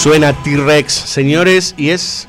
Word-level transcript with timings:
Suena 0.00 0.32
T-Rex, 0.32 0.94
señores, 0.94 1.74
y 1.76 1.90
es 1.90 2.26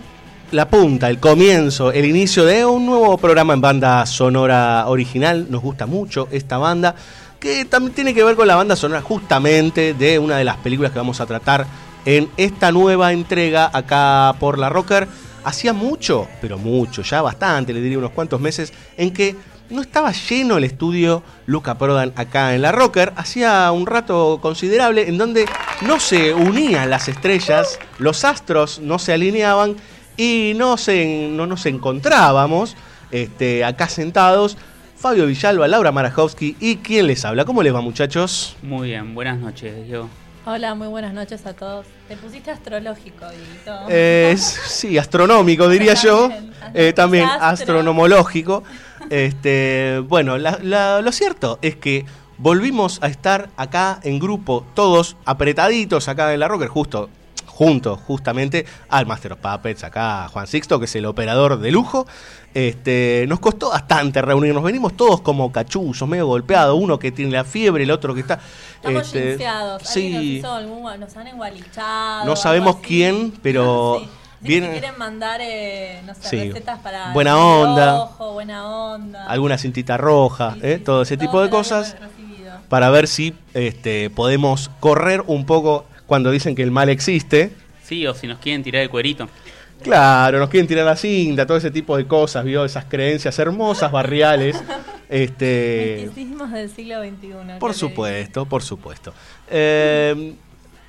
la 0.52 0.68
punta, 0.68 1.10
el 1.10 1.22
comienzo, 1.22 1.94
el 1.94 2.04
inicio 2.04 2.44
de 2.44 2.66
un 2.66 2.86
nuevo 2.86 3.18
programa 3.18 3.54
en 3.54 3.62
banda 3.62 4.06
sonora 4.06 4.84
original. 4.88 5.48
Nos 5.50 5.62
gusta 5.62 5.86
mucho 5.86 6.28
esta 6.32 6.58
banda, 6.58 6.96
que 7.40 7.64
también 7.64 7.94
tiene 7.94 8.14
que 8.14 8.26
ver 8.26 8.36
con 8.36 8.50
la 8.50 8.58
banda 8.58 8.76
sonora 8.76 9.02
justamente 9.02 9.94
de 9.94 10.20
una 10.20 10.36
de 10.36 10.44
las 10.44 10.58
películas 10.58 10.92
que 10.92 11.00
vamos 11.00 11.22
a 11.22 11.26
tratar 11.26 11.66
en 12.04 12.28
esta 12.36 12.74
nueva 12.74 13.14
entrega 13.14 13.72
acá 13.72 14.36
por 14.38 14.60
la 14.60 14.68
Rocker. 14.68 15.08
Hacía 15.46 15.72
mucho, 15.72 16.28
pero 16.42 16.58
mucho, 16.58 17.04
ya 17.04 17.22
bastante, 17.22 17.72
le 17.72 17.80
diría 17.80 18.00
unos 18.00 18.12
cuantos 18.12 18.42
meses, 18.42 18.74
en 18.98 19.12
que 19.14 19.38
no 19.72 19.82
estaba 19.82 20.12
lleno 20.12 20.58
el 20.58 20.64
estudio 20.64 21.24
Luca 21.46 21.78
Prodan 21.78 22.14
acá 22.16 22.54
en 22.56 22.62
la 22.62 22.72
Rocker. 22.72 23.14
Hacía 23.16 23.72
un 23.72 23.86
rato 23.88 24.40
considerable 24.42 25.08
en 25.08 25.18
donde 25.18 25.46
no 25.82 26.00
se 26.00 26.34
unían 26.34 26.90
las 26.90 27.08
estrellas, 27.08 27.80
los 27.98 28.24
astros 28.26 28.80
no 28.80 29.00
se 29.00 29.14
alineaban 29.14 29.76
y 30.18 30.54
no, 30.56 30.78
se, 30.78 31.30
no 31.32 31.48
nos 31.48 31.66
encontrábamos 31.66 32.76
este, 33.12 33.64
acá 33.66 33.88
sentados. 33.90 34.58
Fabio 34.98 35.26
Villalba, 35.26 35.68
Laura 35.68 35.92
Marajowski 35.92 36.56
y 36.60 36.76
quién 36.78 37.08
les 37.08 37.26
habla. 37.26 37.44
¿Cómo 37.46 37.64
les 37.64 37.74
va, 37.74 37.82
muchachos? 37.82 38.56
Muy 38.62 38.90
bien, 38.90 39.16
buenas 39.16 39.40
noches, 39.40 39.88
Diego. 39.88 40.08
Hola, 40.46 40.76
muy 40.76 40.88
buenas 40.88 41.14
noches 41.14 41.46
a 41.46 41.54
todos. 41.54 41.86
Te 42.08 42.18
pusiste 42.18 42.52
astrológico, 42.52 43.26
Dieguito. 43.30 43.80
Eh, 43.90 44.36
sí, 44.38 44.98
astronómico, 44.98 45.68
diría 45.70 45.94
yo. 45.96 46.30
También, 46.30 46.52
Eh, 46.74 46.94
también 46.94 47.26
astro. 47.26 47.48
astronomológico. 47.48 48.64
Este, 49.10 50.00
bueno, 50.08 50.38
la- 50.38 50.60
la- 50.62 51.02
lo 51.02 51.12
cierto 51.12 51.60
es 51.62 51.76
que 51.76 52.06
volvimos 52.38 53.00
a 53.02 53.08
estar 53.08 53.50
acá 53.58 54.00
en 54.04 54.20
grupo, 54.20 54.66
todos 54.74 55.16
apretaditos 55.26 56.08
acá 56.08 56.34
en 56.34 56.40
la 56.40 56.48
Rocker, 56.48 56.68
justo 56.70 57.10
junto 57.46 57.96
justamente 57.96 58.66
al 58.90 59.06
Master 59.06 59.34
of 59.34 59.40
Puppets, 59.40 59.84
acá 59.84 60.28
Juan 60.30 60.48
Sixto, 60.48 60.80
que 60.80 60.86
es 60.86 60.96
el 60.96 61.06
operador 61.06 61.60
de 61.60 61.70
lujo. 61.72 62.08
Este, 62.56 63.26
nos 63.28 63.40
costó 63.40 63.70
bastante 63.70 64.20
reunirnos, 64.22 64.64
venimos 64.64 64.98
todos 64.98 65.22
como 65.22 65.52
cachuzos, 65.52 66.08
medio 66.10 66.26
golpeados, 66.26 66.76
uno 66.80 66.98
que 66.98 67.12
tiene 67.12 67.32
la 67.32 67.44
fiebre, 67.44 67.84
el 67.84 67.92
otro 67.92 68.16
que 68.16 68.22
está... 68.22 68.40
Estamos 68.76 69.04
este, 69.06 69.38
nos, 69.46 69.84
sí, 69.88 70.38
hizo 70.38 70.52
algún- 70.52 71.00
nos 71.00 71.16
han 71.16 71.28
engualichado. 71.28 72.26
no 72.26 72.36
sabemos 72.36 72.78
quién, 72.78 73.32
pero 73.44 74.00
Sí. 74.04 74.10
Que 74.44 74.60
quieren 74.72 74.98
mandar, 74.98 75.40
eh, 75.42 76.02
no 76.06 76.14
sé, 76.16 76.28
Sí. 76.30 76.38
recetas 76.50 76.80
para. 76.80 77.12
Buena 77.14 77.32
el 77.32 77.38
onda. 77.38 78.02
ojo, 78.02 78.34
buena 78.34 78.68
onda. 78.68 79.26
alguna 79.26 79.58
cintita 79.58 79.98
roja, 79.98 80.54
Sí, 80.56 80.60
¿eh? 80.64 80.78
sí, 80.78 80.84
todo 80.84 81.04
ese 81.04 81.18
tipo 81.18 81.42
de 81.42 81.50
cosas, 81.50 81.96
para 82.70 82.90
ver 82.90 83.08
si 83.08 83.34
este, 83.54 84.10
podemos 84.10 84.70
correr 84.80 85.24
un 85.28 85.46
poco 85.46 85.86
cuando 86.08 86.32
dicen 86.32 86.56
que 86.56 86.64
el 86.64 86.72
mal 86.72 86.90
existe. 86.90 87.54
Sí, 87.84 88.08
o 88.08 88.14
si 88.14 88.26
nos 88.28 88.40
quieren 88.40 88.64
tirar 88.64 88.82
el 88.82 88.90
cuerito. 88.90 89.28
Claro, 89.84 90.40
nos 90.40 90.50
quieren 90.50 90.68
tirar 90.68 90.86
la 90.86 90.96
cinta, 90.96 91.46
todo 91.46 91.58
ese 91.58 91.72
tipo 91.72 91.98
de 91.98 92.06
cosas, 92.06 92.44
¿vio? 92.46 92.64
Esas 92.66 92.86
creencias 92.86 93.38
hermosas, 93.40 93.92
barriales. 93.92 94.56
este, 95.10 96.10
del 96.14 96.70
siglo 96.76 97.02
XXI. 97.04 97.60
por 97.60 97.74
supuesto, 97.74 98.46
por 98.46 98.64
supuesto. 98.64 99.14
Eh, 99.50 100.34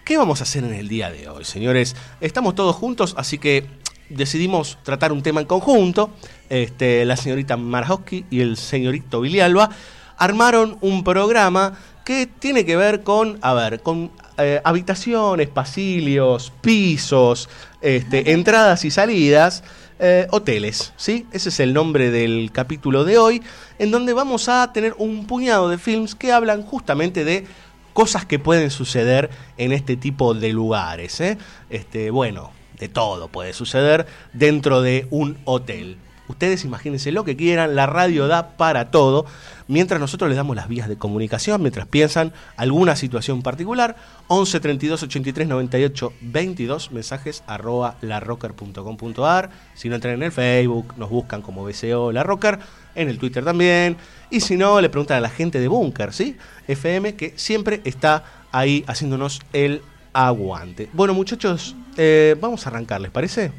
¿Qué 0.04 0.18
vamos 0.18 0.40
a 0.40 0.42
hacer 0.42 0.64
en 0.64 0.74
el 0.74 0.88
día 0.88 1.12
de 1.12 1.28
hoy, 1.28 1.44
señores? 1.44 1.94
Estamos 2.20 2.56
todos 2.56 2.74
juntos, 2.74 3.14
así 3.16 3.38
que 3.38 3.68
decidimos 4.08 4.76
tratar 4.82 5.12
un 5.12 5.22
tema 5.22 5.40
en 5.40 5.46
conjunto. 5.46 6.10
Este, 6.50 7.04
la 7.04 7.16
señorita 7.16 7.56
Marjowski 7.56 8.24
y 8.28 8.40
el 8.40 8.56
señorito 8.56 9.20
Vilialba 9.20 9.70
armaron 10.16 10.76
un 10.80 11.04
programa 11.04 11.78
que 12.04 12.26
tiene 12.26 12.64
que 12.64 12.74
ver 12.74 13.04
con, 13.04 13.38
a 13.42 13.54
ver, 13.54 13.80
con 13.80 14.10
eh, 14.38 14.60
habitaciones, 14.64 15.48
pasillos, 15.48 16.52
pisos, 16.60 17.48
este, 17.80 18.32
entradas 18.32 18.84
y 18.84 18.90
salidas, 18.90 19.62
eh, 20.00 20.26
hoteles, 20.32 20.92
¿sí? 20.96 21.28
Ese 21.30 21.50
es 21.50 21.60
el 21.60 21.72
nombre 21.72 22.10
del 22.10 22.50
capítulo 22.52 23.04
de 23.04 23.18
hoy, 23.18 23.40
en 23.78 23.92
donde 23.92 24.14
vamos 24.14 24.48
a 24.48 24.72
tener 24.72 24.96
un 24.98 25.28
puñado 25.28 25.68
de 25.68 25.78
films 25.78 26.16
que 26.16 26.32
hablan 26.32 26.64
justamente 26.64 27.24
de 27.24 27.46
cosas 27.92 28.26
que 28.26 28.38
pueden 28.38 28.70
suceder 28.70 29.30
en 29.58 29.72
este 29.72 29.96
tipo 29.96 30.34
de 30.34 30.52
lugares, 30.52 31.20
¿eh? 31.20 31.38
Este, 31.70 32.10
bueno, 32.10 32.50
de 32.78 32.88
todo 32.88 33.28
puede 33.28 33.52
suceder 33.52 34.06
dentro 34.32 34.82
de 34.82 35.06
un 35.10 35.38
hotel. 35.44 35.98
Ustedes 36.28 36.64
imagínense 36.64 37.12
lo 37.12 37.24
que 37.24 37.36
quieran, 37.36 37.74
la 37.74 37.86
radio 37.86 38.26
da 38.26 38.56
para 38.56 38.90
todo, 38.90 39.26
mientras 39.68 40.00
nosotros 40.00 40.28
les 40.28 40.36
damos 40.36 40.56
las 40.56 40.68
vías 40.68 40.88
de 40.88 40.96
comunicación, 40.96 41.60
mientras 41.60 41.86
piensan 41.86 42.32
alguna 42.56 42.96
situación 42.96 43.42
particular, 43.42 43.96
11 44.28 44.60
32 44.60 45.02
83 45.02 45.48
98 45.48 46.12
22, 46.22 46.92
mensajes 46.92 47.42
arroba 47.46 47.96
larrocker.com.ar, 48.00 49.50
si 49.74 49.88
no 49.88 49.96
entran 49.96 50.14
en 50.14 50.22
el 50.22 50.32
Facebook, 50.32 50.94
nos 50.96 51.10
buscan 51.10 51.42
como 51.42 51.64
BCO 51.64 52.12
La 52.12 52.22
Rocker, 52.22 52.60
en 52.94 53.08
el 53.08 53.18
Twitter 53.18 53.44
también, 53.44 53.96
y 54.30 54.40
si 54.40 54.56
no, 54.56 54.80
le 54.80 54.88
preguntan 54.88 55.18
a 55.18 55.20
la 55.20 55.28
gente 55.28 55.60
de 55.60 55.68
Bunker, 55.68 56.12
¿sí? 56.12 56.36
FM, 56.66 57.14
que 57.16 57.34
siempre 57.36 57.80
está 57.84 58.24
ahí 58.50 58.84
haciéndonos 58.86 59.40
el 59.52 59.82
aguante. 60.12 60.88
Bueno, 60.92 61.14
muchachos, 61.14 61.74
eh, 61.96 62.36
vamos 62.40 62.66
a 62.66 62.70
arrancar, 62.70 63.00
¿les 63.00 63.10
parece? 63.10 63.52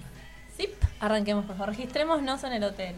Sí, 0.58 0.70
arranquemos, 1.00 1.46
por 1.46 1.56
favor. 1.58 1.76
Registrémonos 1.76 2.44
en 2.44 2.54
el 2.54 2.64
hotel. 2.64 2.96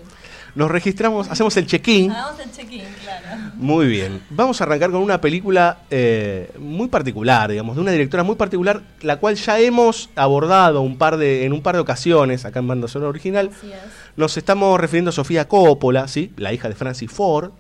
Nos 0.56 0.72
registramos, 0.72 1.30
hacemos 1.30 1.56
el 1.58 1.68
check-in. 1.68 2.12
Hagamos 2.12 2.40
el 2.40 2.52
check-in, 2.52 2.84
claro. 3.04 3.42
Muy 3.56 3.88
bien. 3.88 4.22
Vamos 4.30 4.60
a 4.62 4.64
arrancar 4.64 4.92
con 4.92 5.02
una 5.02 5.20
película 5.20 5.80
eh, 5.90 6.52
muy 6.58 6.88
particular, 6.88 7.52
digamos, 7.52 7.76
de 7.76 7.82
una 7.82 7.92
directora 7.92 8.24
muy 8.24 8.36
particular, 8.36 8.82
la 9.02 9.18
cual 9.18 9.36
ya 9.36 9.60
hemos 9.60 10.10
abordado 10.16 10.82
un 10.82 10.98
par 10.98 11.18
de, 11.18 11.46
en 11.46 11.54
un 11.54 11.62
par 11.62 11.76
de 11.76 11.82
ocasiones 11.82 12.46
acá 12.46 12.60
en 12.60 12.68
Banda 12.68 12.88
Sonora 12.88 13.10
Original. 13.10 13.50
Así 13.52 13.72
es. 13.72 13.80
Nos 14.18 14.38
estamos 14.38 14.80
refiriendo 14.80 15.10
a 15.10 15.12
Sofía 15.12 15.48
Coppola, 15.48 16.08
¿sí? 16.08 16.32
la 16.38 16.54
hija 16.54 16.70
de 16.70 16.76
Francis 16.76 17.12
Ford, 17.12 17.52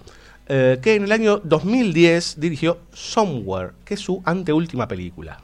eh, 0.48 0.80
que 0.82 0.96
en 0.96 1.04
el 1.04 1.12
año 1.12 1.42
2010 1.44 2.40
dirigió 2.40 2.78
Somewhere, 2.94 3.72
que 3.84 3.96
es 3.96 4.00
su 4.00 4.22
anteúltima 4.26 4.88
película. 4.88 5.42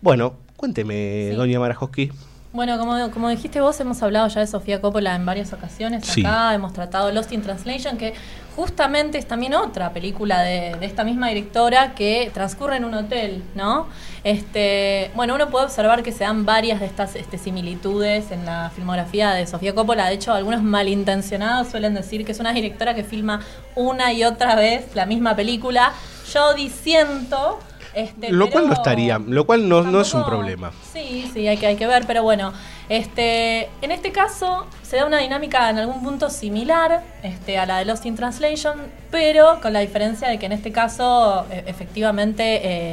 Bueno, 0.00 0.34
cuénteme, 0.56 1.28
Sí. 1.30 1.36
doña 1.36 1.58
Marajowski. 1.58 2.10
Bueno, 2.52 2.78
como, 2.78 3.10
como 3.12 3.30
dijiste 3.30 3.62
vos, 3.62 3.80
hemos 3.80 4.02
hablado 4.02 4.28
ya 4.28 4.40
de 4.40 4.46
Sofía 4.46 4.80
Coppola 4.82 5.14
en 5.14 5.24
varias 5.24 5.54
ocasiones 5.54 6.04
Sí. 6.04 6.20
acá, 6.20 6.52
hemos 6.52 6.74
tratado 6.74 7.10
Lost 7.10 7.32
in 7.32 7.40
Translation, 7.40 7.96
que 7.96 8.12
justamente 8.54 9.16
es 9.16 9.26
también 9.26 9.54
otra 9.54 9.94
película 9.94 10.42
de, 10.42 10.76
de 10.78 10.84
esta 10.84 11.02
misma 11.02 11.28
directora 11.28 11.94
que 11.94 12.30
transcurre 12.34 12.76
en 12.76 12.84
un 12.84 12.92
hotel, 12.92 13.42
¿no? 13.54 13.86
Este, 14.22 15.10
bueno, 15.14 15.34
uno 15.34 15.48
puede 15.48 15.64
observar 15.64 16.02
que 16.02 16.12
se 16.12 16.24
dan 16.24 16.44
varias 16.44 16.80
de 16.80 16.86
estas 16.86 17.16
este, 17.16 17.38
similitudes 17.38 18.30
en 18.30 18.44
la 18.44 18.70
filmografía 18.74 19.30
de 19.30 19.46
Sofía 19.46 19.74
Coppola. 19.74 20.06
De 20.08 20.14
hecho, 20.14 20.34
algunos 20.34 20.62
malintencionados 20.62 21.68
suelen 21.68 21.94
decir 21.94 22.26
que 22.26 22.32
es 22.32 22.40
una 22.40 22.52
directora 22.52 22.94
que 22.94 23.02
filma 23.02 23.40
una 23.76 24.12
y 24.12 24.24
otra 24.24 24.56
vez 24.56 24.94
la 24.94 25.06
misma 25.06 25.34
película. 25.34 25.94
Yo 26.30 26.52
disiento. 26.52 27.60
Este, 27.94 28.30
Lo 28.32 28.48
cual 28.50 28.68
no 28.68 28.72
estaría, 28.74 29.18
lo 29.18 29.44
cual 29.44 29.68
no, 29.68 29.82
no 29.82 30.00
es 30.00 30.14
un 30.14 30.24
problema. 30.24 30.72
Sí, 30.92 31.30
sí, 31.32 31.46
hay 31.46 31.58
que, 31.58 31.66
hay 31.66 31.76
que 31.76 31.86
ver, 31.86 32.04
pero 32.06 32.22
bueno, 32.22 32.52
Este, 32.88 33.70
en 33.80 33.90
este 33.90 34.12
caso 34.12 34.66
se 34.82 34.96
da 34.96 35.06
una 35.06 35.18
dinámica 35.18 35.70
en 35.70 35.78
algún 35.78 36.02
punto 36.02 36.28
similar 36.28 37.02
este, 37.22 37.58
a 37.58 37.64
la 37.64 37.78
de 37.78 37.84
Lost 37.86 38.04
in 38.04 38.16
Translation, 38.16 38.78
pero 39.10 39.60
con 39.62 39.72
la 39.72 39.80
diferencia 39.80 40.28
de 40.28 40.38
que 40.38 40.46
en 40.46 40.52
este 40.52 40.72
caso 40.72 41.46
e- 41.50 41.64
efectivamente 41.66 42.42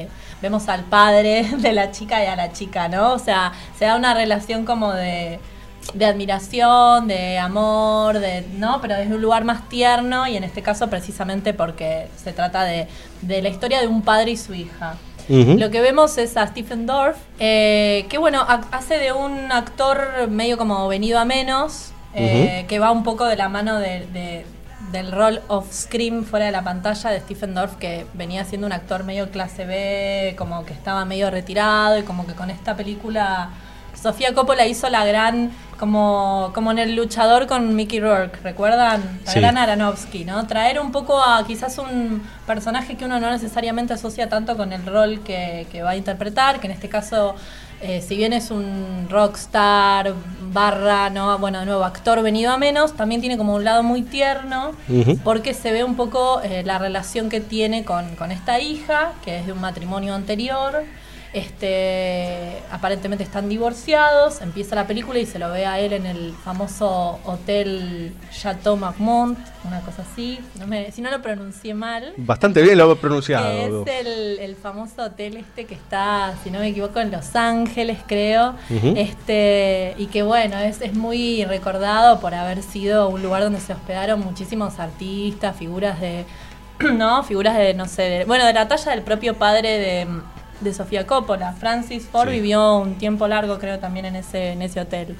eh, 0.01 0.07
vemos 0.41 0.69
al 0.69 0.83
padre 0.85 1.43
de 1.57 1.73
la 1.73 1.91
chica 1.91 2.23
y 2.23 2.27
a 2.27 2.35
la 2.35 2.53
chica, 2.53 2.87
¿no? 2.87 3.13
O 3.13 3.19
sea, 3.19 3.51
se 3.77 3.85
da 3.85 3.95
una 3.97 4.13
relación 4.13 4.63
como 4.65 4.93
de, 4.93 5.39
de 5.93 6.05
admiración, 6.05 7.07
de 7.07 7.37
amor, 7.39 8.19
de, 8.19 8.45
¿no? 8.57 8.79
Pero 8.81 8.95
desde 8.95 9.13
un 9.15 9.21
lugar 9.21 9.43
más 9.43 9.67
tierno 9.69 10.27
y 10.27 10.37
en 10.37 10.43
este 10.43 10.61
caso 10.61 10.89
precisamente 10.89 11.53
porque 11.53 12.07
se 12.21 12.33
trata 12.33 12.63
de, 12.63 12.87
de 13.21 13.41
la 13.41 13.49
historia 13.49 13.79
de 13.81 13.87
un 13.87 14.01
padre 14.01 14.31
y 14.31 14.37
su 14.37 14.53
hija. 14.53 14.95
Lo 15.59 15.69
que 15.69 15.79
vemos 15.81 16.17
es 16.17 16.37
a 16.37 16.47
Stephen 16.47 16.85
Dorff, 16.87 17.17
eh, 17.39 18.07
que 18.09 18.17
bueno, 18.17 18.45
ac- 18.47 18.65
hace 18.71 18.97
de 18.97 19.11
un 19.11 19.51
actor 19.51 20.27
medio 20.27 20.57
como 20.57 20.87
venido 20.87 21.19
a 21.19 21.25
menos, 21.25 21.91
eh, 22.15 22.65
que 22.67 22.79
va 22.79 22.91
un 22.91 23.03
poco 23.03 23.25
de 23.25 23.35
la 23.35 23.47
mano 23.49 23.77
de, 23.77 24.07
de- 24.07 24.45
del 24.91 25.11
rol 25.11 25.41
of 25.47 25.71
Scream 25.71 26.23
fuera 26.23 26.45
de 26.47 26.51
la 26.51 26.63
pantalla 26.63 27.11
de 27.11 27.19
Stephen 27.19 27.53
Dorff, 27.53 27.75
que 27.75 28.07
venía 28.15 28.43
siendo 28.43 28.65
un 28.65 28.73
actor 28.73 29.03
medio 29.03 29.29
clase 29.29 29.65
B, 29.65 30.33
como 30.35 30.65
que 30.65 30.73
estaba 30.73 31.05
medio 31.05 31.29
retirado 31.29 31.99
y 31.99 32.01
como 32.03 32.25
que 32.25 32.33
con 32.33 32.49
esta 32.49 32.75
película 32.75 33.49
Sofía 34.01 34.33
Coppola 34.33 34.65
hizo 34.65 34.89
la 34.89 35.05
gran, 35.05 35.51
como, 35.77 36.51
como 36.53 36.71
en 36.71 36.79
el 36.79 36.95
luchador 36.95 37.47
con 37.47 37.75
Mickey 37.75 37.99
Rourke, 37.99 38.39
¿recuerdan? 38.43 39.19
La 39.25 39.31
Sí. 39.31 39.39
gran 39.39 39.57
Aronofsky, 39.57 40.23
¿no? 40.25 40.47
Traer 40.47 40.79
un 40.79 40.91
poco 40.91 41.21
a 41.21 41.45
quizás 41.45 41.77
un 41.77 42.21
personaje 42.47 42.95
que 42.95 43.05
uno 43.05 43.19
no 43.19 43.29
necesariamente 43.29 43.93
asocia 43.93 44.29
tanto 44.29 44.55
con 44.55 44.71
el 44.73 44.85
rol 44.85 45.19
que, 45.21 45.67
que 45.71 45.81
va 45.83 45.91
a 45.91 45.95
interpretar, 45.95 46.59
que 46.59 46.67
en 46.67 46.73
este 46.73 46.87
caso, 46.89 47.35
eh, 47.81 48.01
si 48.01 48.15
bien 48.15 48.31
es 48.33 48.51
un 48.51 49.07
rockstar, 49.09 50.13
barra, 50.53 51.09
¿no? 51.09 51.37
Bueno, 51.37 51.59
de 51.59 51.65
nuevo, 51.65 51.83
actor 51.83 52.21
venido 52.21 52.51
a 52.51 52.57
menos, 52.57 52.93
también 52.93 53.21
tiene 53.21 53.37
como 53.37 53.53
un 53.55 53.63
lado 53.63 53.83
muy 53.83 54.01
tierno, 54.01 54.71
porque 55.23 55.53
se 55.53 55.71
ve 55.71 55.83
un 55.83 55.95
poco 55.95 56.41
eh, 56.41 56.63
la 56.65 56.77
relación 56.77 57.29
que 57.29 57.39
tiene 57.41 57.83
con, 57.83 58.15
con 58.15 58.31
esta 58.31 58.59
hija, 58.59 59.11
que 59.23 59.39
es 59.39 59.45
de 59.45 59.51
un 59.51 59.61
matrimonio 59.61 60.15
anterior. 60.15 60.83
Este, 61.33 62.57
aparentemente 62.71 63.23
están 63.23 63.49
divorciados, 63.49 64.41
empieza 64.41 64.75
la 64.75 64.87
película 64.87 65.19
y 65.19 65.25
se 65.25 65.37
lo 65.39 65.51
ve 65.51 65.65
a 65.65 65.79
él 65.79 65.93
en 65.93 66.05
el 66.05 66.33
famoso 66.43 67.19
hotel 67.25 68.13
Chateau 68.31 68.75
Marmont, 68.77 69.37
una 69.63 69.81
cosa 69.81 70.03
así, 70.11 70.39
no 70.59 70.65
me- 70.67 70.91
si 70.91 71.01
no 71.01 71.11
lo 71.11 71.21
pronuncié 71.21 71.73
mal. 71.73 72.13
Bastante 72.17 72.61
bien 72.61 72.77
lo 72.77 72.91
he 72.91 72.95
Que 72.95 73.01
pronunciado. 73.01 73.83
es 73.85 74.05
el, 74.05 74.39
el 74.39 74.55
famoso 74.55 75.03
hotel 75.03 75.37
este 75.37 75.65
que 75.65 75.75
está, 75.75 76.33
si 76.43 76.49
no 76.49 76.59
me 76.59 76.69
equivoco, 76.69 76.99
en 76.99 77.11
Los 77.11 77.35
Ángeles, 77.35 77.99
creo. 78.07 78.55
Este, 78.95 79.95
y 79.97 80.07
que 80.07 80.23
bueno, 80.23 80.57
es, 80.59 80.81
es 80.81 80.93
muy 80.93 81.45
recordado 81.45 82.19
por 82.19 82.33
haber 82.33 82.63
sido 82.63 83.09
un 83.09 83.21
lugar 83.21 83.43
donde 83.43 83.59
se 83.59 83.73
hospedaron 83.73 84.19
muchísimos 84.21 84.79
artistas, 84.79 85.55
figuras 85.55 85.99
de. 86.01 86.25
¿No? 86.79 87.23
Figuras 87.23 87.57
de, 87.57 87.73
no 87.73 87.85
sé, 87.85 88.03
de- 88.03 88.25
bueno, 88.25 88.45
de 88.45 88.53
la 88.53 88.67
talla 88.67 88.91
del 88.91 89.01
propio 89.01 89.35
padre 89.37 89.77
de, 89.77 90.07
de 90.61 90.73
Sofía 90.73 91.05
Coppola. 91.07 91.53
Francis 91.53 92.05
Ford 92.11 92.27
Sí. 92.29 92.35
vivió 92.35 92.77
un 92.77 92.95
tiempo 92.95 93.27
largo, 93.27 93.59
creo, 93.59 93.79
también 93.79 94.05
en 94.05 94.15
ese, 94.15 94.51
en 94.51 94.61
ese 94.61 94.79
hotel. 94.81 95.15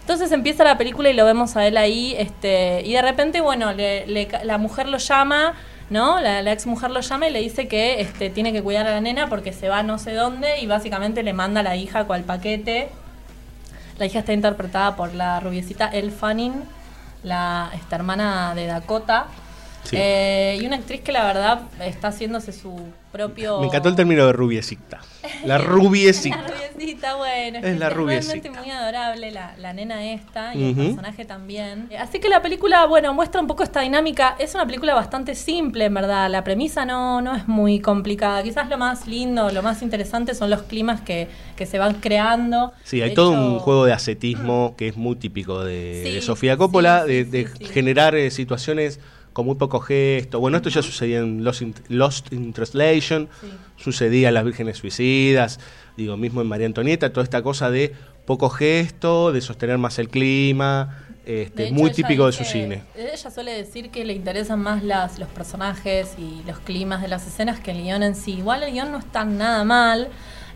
Entonces 0.00 0.32
empieza 0.32 0.64
la 0.64 0.78
película 0.78 1.10
y 1.10 1.12
lo 1.12 1.24
vemos 1.26 1.56
a 1.56 1.66
él 1.66 1.76
ahí, 1.76 2.14
este, 2.18 2.82
y 2.84 2.94
de 2.94 3.02
repente, 3.02 3.40
bueno, 3.42 3.72
le- 3.72 4.06
la 4.44 4.56
mujer 4.56 4.88
lo 4.88 4.96
llama, 4.98 5.52
¿no? 5.90 6.18
La, 6.20 6.40
la 6.42 6.52
ex 6.52 6.66
mujer 6.66 6.90
lo 6.90 7.00
llama 7.00 7.28
y 7.28 7.32
le 7.32 7.40
dice 7.40 7.68
que 7.68 8.00
este, 8.00 8.30
tiene 8.30 8.52
que 8.52 8.62
cuidar 8.62 8.86
a 8.86 8.90
la 8.92 9.00
nena 9.02 9.28
porque 9.28 9.52
se 9.52 9.68
va 9.68 9.82
no 9.82 9.98
sé 9.98 10.12
dónde 10.14 10.60
y 10.60 10.66
básicamente 10.66 11.22
le 11.22 11.32
manda 11.34 11.60
a 11.60 11.62
la 11.62 11.76
hija 11.76 12.04
cual 12.04 12.24
paquete. 12.24 12.88
La 13.98 14.06
hija 14.06 14.20
está 14.20 14.32
interpretada 14.32 14.96
por 14.96 15.12
la 15.14 15.40
rubiecita 15.40 15.88
Elle 15.92 16.10
Fanning, 16.10 16.54
la 17.22 17.70
esta 17.74 17.96
hermana 17.96 18.54
de 18.54 18.66
Dakota. 18.66 19.26
Sí. 19.88 19.96
Eh, 19.98 20.58
y 20.60 20.66
una 20.66 20.76
actriz 20.76 21.00
que 21.00 21.12
la 21.12 21.24
verdad 21.24 21.62
está 21.80 22.08
haciéndose 22.08 22.52
su 22.52 22.78
propio... 23.10 23.60
Me 23.60 23.68
encantó 23.68 23.88
el 23.88 23.96
término 23.96 24.26
de 24.26 24.32
rubiecita. 24.34 25.00
La 25.46 25.56
rubiecita. 25.58 26.36
La 26.36 26.46
rubiecita, 26.46 27.14
bueno, 27.16 27.58
Es 27.58 27.78
la 27.78 27.88
realmente 27.88 27.94
rubiecita. 27.94 28.60
muy 28.60 28.70
adorable 28.70 29.30
la, 29.30 29.56
la 29.56 29.72
nena 29.72 30.04
esta 30.12 30.54
y 30.54 30.62
el 30.62 30.74
personaje 30.74 31.24
también. 31.24 31.86
Eh, 31.90 31.96
Así 31.96 32.20
que 32.20 32.28
la 32.28 32.42
película, 32.42 32.84
bueno, 32.84 33.14
muestra 33.14 33.40
un 33.40 33.46
poco 33.46 33.62
esta 33.62 33.80
dinámica. 33.80 34.36
Es 34.38 34.54
una 34.54 34.66
película 34.66 34.94
bastante 34.94 35.34
simple, 35.34 35.86
en 35.86 35.94
verdad. 35.94 36.28
La 36.30 36.44
premisa 36.44 36.84
no, 36.84 37.22
no 37.22 37.34
es 37.34 37.48
muy 37.48 37.80
complicada. 37.80 38.42
Quizás 38.42 38.68
lo 38.68 38.76
más 38.76 39.06
lindo, 39.06 39.50
lo 39.50 39.62
más 39.62 39.80
interesante 39.80 40.34
son 40.34 40.50
los 40.50 40.62
climas 40.64 41.00
que, 41.00 41.28
que 41.56 41.64
se 41.64 41.78
van 41.78 41.94
creando. 41.94 42.74
Sí, 42.84 43.00
hay 43.00 43.08
De 43.10 43.14
todo 43.14 43.32
hecho- 43.32 43.40
un 43.40 43.58
juego 43.58 43.86
de 43.86 43.94
ascetismo 43.94 44.74
que 44.76 44.88
es 44.88 44.96
muy 44.98 45.16
típico 45.16 45.64
de, 45.64 46.02
Sí, 46.04 46.12
de 46.12 46.20
Sofía 46.20 46.58
Coppola, 46.58 47.04
sí, 47.06 47.24
de, 47.24 47.24
de 47.24 47.46
generar 47.72 48.14
eh, 48.14 48.30
situaciones 48.30 49.00
con 49.38 49.46
muy 49.46 49.54
poco 49.54 49.78
gesto. 49.78 50.40
Bueno, 50.40 50.56
esto 50.56 50.68
ya 50.68 50.82
sucedía 50.82 51.20
en 51.20 51.44
Lost 51.44 51.62
in, 51.62 51.72
Lost 51.86 52.32
in 52.32 52.52
Translation, 52.52 53.28
Sí. 53.40 53.46
sucedía 53.76 54.28
en 54.28 54.34
Las 54.34 54.44
Vírgenes 54.44 54.78
Suicidas, 54.78 55.60
digo, 55.96 56.16
mismo 56.16 56.40
en 56.40 56.48
María 56.48 56.66
Antonieta, 56.66 57.12
toda 57.12 57.22
esta 57.22 57.40
cosa 57.40 57.70
de 57.70 57.94
poco 58.26 58.50
gesto, 58.50 59.30
de 59.30 59.40
sostener 59.40 59.78
más 59.78 60.00
el 60.00 60.08
clima, 60.08 61.04
este, 61.24 61.66
hecho, 61.66 61.74
muy 61.74 61.92
típico 61.92 62.26
de 62.26 62.32
su 62.32 62.42
cine. 62.42 62.82
Ella 62.96 63.30
suele 63.30 63.52
decir 63.52 63.90
que 63.90 64.04
le 64.04 64.14
interesan 64.14 64.58
más 64.58 64.82
las, 64.82 65.20
los 65.20 65.28
personajes 65.28 66.16
y 66.18 66.42
los 66.44 66.58
climas 66.58 67.00
de 67.00 67.06
las 67.06 67.24
escenas 67.24 67.60
que 67.60 67.70
el 67.70 67.82
guion 67.84 68.02
en 68.02 68.16
sí. 68.16 68.38
Igual 68.38 68.64
el 68.64 68.72
guion 68.72 68.90
no 68.90 68.98
está 68.98 69.24
nada 69.24 69.62
mal, 69.62 70.08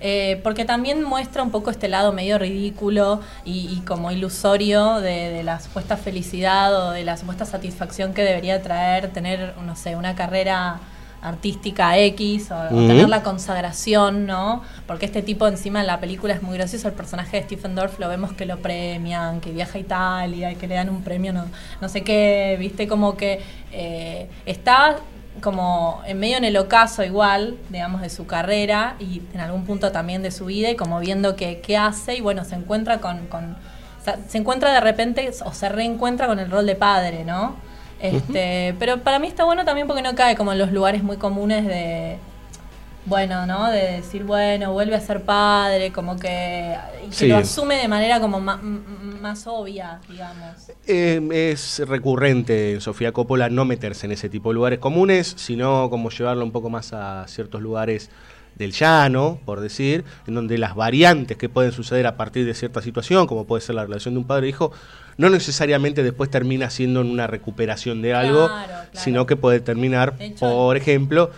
eh, 0.02 0.40
porque 0.42 0.64
también 0.64 1.02
muestra 1.02 1.42
un 1.42 1.50
poco 1.50 1.70
este 1.70 1.88
lado 1.88 2.12
medio 2.12 2.38
ridículo 2.38 3.20
y, 3.44 3.68
y 3.72 3.80
como 3.86 4.10
ilusorio 4.10 4.96
de, 4.96 5.30
de 5.30 5.42
la 5.42 5.60
supuesta 5.60 5.96
felicidad 5.96 6.88
o 6.88 6.90
de 6.90 7.04
la 7.04 7.16
supuesta 7.16 7.44
satisfacción 7.44 8.12
que 8.12 8.22
debería 8.22 8.60
traer 8.62 9.12
tener, 9.12 9.54
no 9.64 9.76
sé, 9.76 9.96
una 9.96 10.14
carrera 10.14 10.80
artística 11.22 11.96
X 11.98 12.50
o, 12.50 12.68
tener 12.68 13.08
la 13.08 13.22
consagración, 13.22 14.26
¿no? 14.26 14.62
Porque 14.86 15.06
este 15.06 15.22
tipo 15.22 15.46
encima 15.46 15.80
en 15.80 15.86
la 15.86 16.00
película 16.00 16.34
es 16.34 16.42
muy 16.42 16.56
gracioso, 16.56 16.88
el 16.88 16.94
personaje 16.94 17.36
de 17.36 17.44
Stephen 17.44 17.76
Dorff 17.76 18.00
lo 18.00 18.08
vemos 18.08 18.32
que 18.32 18.44
lo 18.44 18.58
premian, 18.58 19.40
que 19.40 19.52
viaja 19.52 19.78
a 19.78 19.80
Italia 19.80 20.50
y 20.50 20.56
que 20.56 20.66
le 20.66 20.74
dan 20.74 20.90
un 20.90 21.02
premio 21.02 21.32
no, 21.32 21.46
no 21.80 21.88
sé 21.88 22.02
qué, 22.02 22.56
viste, 22.58 22.88
como 22.88 23.16
que 23.16 23.40
eh, 23.70 24.28
está 24.46 24.96
como 25.40 26.02
en 26.06 26.18
medio 26.18 26.36
en 26.36 26.44
el 26.44 26.56
ocaso 26.56 27.04
igual, 27.04 27.56
digamos, 27.70 28.02
de 28.02 28.10
su 28.10 28.26
carrera 28.26 28.96
y 28.98 29.22
en 29.32 29.40
algún 29.40 29.64
punto 29.64 29.92
también 29.92 30.22
de 30.22 30.30
su 30.30 30.46
vida 30.46 30.70
y 30.70 30.76
como 30.76 31.00
viendo 31.00 31.36
qué, 31.36 31.60
qué 31.60 31.76
hace 31.76 32.16
y 32.16 32.20
bueno, 32.20 32.44
se 32.44 32.54
encuentra 32.54 32.98
con... 32.98 33.26
con 33.26 33.56
o 34.00 34.04
sea, 34.04 34.18
se 34.26 34.38
encuentra 34.38 34.72
de 34.72 34.80
repente 34.80 35.30
o 35.44 35.52
se 35.52 35.68
reencuentra 35.68 36.26
con 36.26 36.40
el 36.40 36.50
rol 36.50 36.66
de 36.66 36.74
padre, 36.74 37.24
¿no? 37.24 37.54
Este, 38.00 38.74
Pero 38.80 38.98
para 38.98 39.20
mí 39.20 39.28
está 39.28 39.44
bueno 39.44 39.64
también 39.64 39.86
porque 39.86 40.02
no 40.02 40.16
cae 40.16 40.34
como 40.34 40.50
en 40.50 40.58
los 40.58 40.72
lugares 40.72 41.04
muy 41.04 41.18
comunes 41.18 41.64
de, 41.64 42.18
bueno, 43.04 43.46
¿no? 43.46 43.70
De 43.70 43.92
decir, 43.96 44.22
bueno, 44.24 44.72
vuelve 44.72 44.94
a 44.94 45.00
ser 45.00 45.22
padre, 45.22 45.90
como 45.92 46.16
que, 46.18 46.76
que 47.08 47.12
Sí. 47.12 47.26
lo 47.26 47.36
asume 47.38 47.76
de 47.76 47.88
manera 47.88 48.20
como 48.20 48.40
ma- 48.40 48.60
m- 48.62 48.80
más 49.20 49.46
obvia, 49.46 50.00
digamos. 50.08 50.70
Eh, 50.86 51.20
es 51.52 51.80
recurrente 51.86 52.72
en 52.74 52.80
Sofía 52.80 53.12
Coppola 53.12 53.48
no 53.48 53.64
meterse 53.64 54.06
en 54.06 54.12
ese 54.12 54.28
tipo 54.28 54.50
de 54.50 54.54
lugares 54.54 54.78
comunes, 54.78 55.34
sino 55.36 55.90
como 55.90 56.10
llevarlo 56.10 56.44
un 56.44 56.52
poco 56.52 56.70
más 56.70 56.92
a 56.92 57.24
ciertos 57.28 57.60
lugares 57.60 58.10
del 58.54 58.72
llano, 58.72 59.40
por 59.46 59.60
decir, 59.60 60.04
en 60.26 60.34
donde 60.34 60.58
las 60.58 60.74
variantes 60.74 61.36
que 61.38 61.48
pueden 61.48 61.72
suceder 61.72 62.06
a 62.06 62.16
partir 62.16 62.44
de 62.44 62.52
cierta 62.54 62.82
situación, 62.82 63.26
como 63.26 63.46
puede 63.46 63.62
ser 63.62 63.74
la 63.76 63.84
relación 63.84 64.14
de 64.14 64.20
un 64.20 64.26
padre 64.26 64.46
e 64.46 64.50
hijo, 64.50 64.72
no 65.16 65.30
necesariamente 65.30 66.02
después 66.02 66.30
termina 66.30 66.68
siendo 66.70 67.00
en 67.00 67.10
una 67.10 67.26
recuperación 67.26 68.02
de 68.02 68.12
algo, 68.14 68.48
Claro, 68.48 68.66
claro. 68.66 68.88
sino 68.92 69.26
que 69.26 69.36
puede 69.36 69.60
terminar, 69.60 70.14
hecho- 70.18 70.40
por 70.46 70.76
ejemplo, 70.76 71.30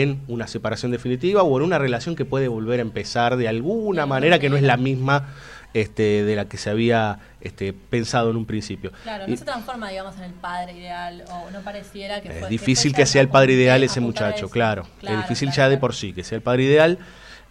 en 0.00 0.22
una 0.28 0.46
separación 0.46 0.90
definitiva 0.90 1.42
o 1.42 1.56
en 1.58 1.64
una 1.64 1.78
relación 1.78 2.16
que 2.16 2.24
puede 2.24 2.48
volver 2.48 2.78
a 2.80 2.82
empezar 2.82 3.36
de 3.36 3.46
alguna 3.48 4.06
manera 4.06 4.38
que 4.38 4.48
no 4.48 4.56
es 4.56 4.62
la 4.62 4.76
misma 4.76 5.28
este, 5.74 6.24
de 6.24 6.36
la 6.36 6.46
que 6.48 6.56
se 6.58 6.70
había 6.70 7.18
este, 7.40 7.72
pensado 7.72 8.30
en 8.30 8.36
un 8.36 8.46
principio. 8.46 8.90
Claro, 9.02 9.24
Y 9.26 9.30
no 9.32 9.36
se 9.36 9.44
transforma, 9.44 9.88
digamos, 9.90 10.16
en 10.16 10.24
el 10.24 10.32
padre 10.32 10.72
ideal, 10.78 11.24
o 11.30 11.50
no 11.50 11.60
pareciera 11.60 12.20
que 12.20 12.28
es 12.28 12.38
fue- 12.40 12.48
difícil 12.48 12.94
que 12.94 13.06
sea 13.06 13.20
el 13.22 13.28
padre 13.28 13.52
ideal 13.54 13.82
ese 13.82 14.00
muchacho, 14.00 14.48
claro. 14.50 14.86
Claro, 15.00 15.16
es 15.20 15.22
difícil 15.24 15.48
claro, 15.48 15.56
ya 15.56 15.68
de 15.70 15.78
por 15.78 15.94
sí 15.94 16.12
que 16.12 16.24
sea 16.24 16.36
el 16.36 16.42
padre 16.42 16.64
ideal. 16.64 16.98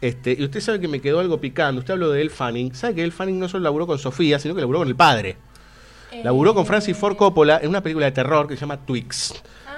Este, 0.01 0.35
y 0.37 0.43
usted 0.43 0.61
sabe 0.61 0.79
que 0.79 0.87
me 0.87 0.99
quedó 0.99 1.19
algo 1.19 1.39
picando. 1.39 1.79
Usted 1.79 1.93
habló 1.93 2.09
de 2.11 2.21
El 2.21 2.31
Fanning. 2.31 2.73
¿Sabe 2.73 2.95
que 2.95 3.03
El 3.03 3.11
Fanning 3.11 3.39
no 3.39 3.47
solo 3.47 3.63
laburó 3.63 3.85
con 3.85 3.99
Sofía, 3.99 4.39
sino 4.39 4.55
que 4.55 4.61
laburó 4.61 4.79
con 4.79 4.87
el 4.87 4.95
padre? 4.95 5.37
Laburó 6.23 6.53
con 6.53 6.65
Francis 6.65 6.97
Ford 6.97 7.15
Coppola 7.15 7.59
en 7.61 7.69
una 7.69 7.81
película 7.81 8.05
de 8.07 8.11
terror 8.11 8.47
que 8.47 8.55
se 8.55 8.61
llama 8.61 8.77
Twix, 8.85 9.33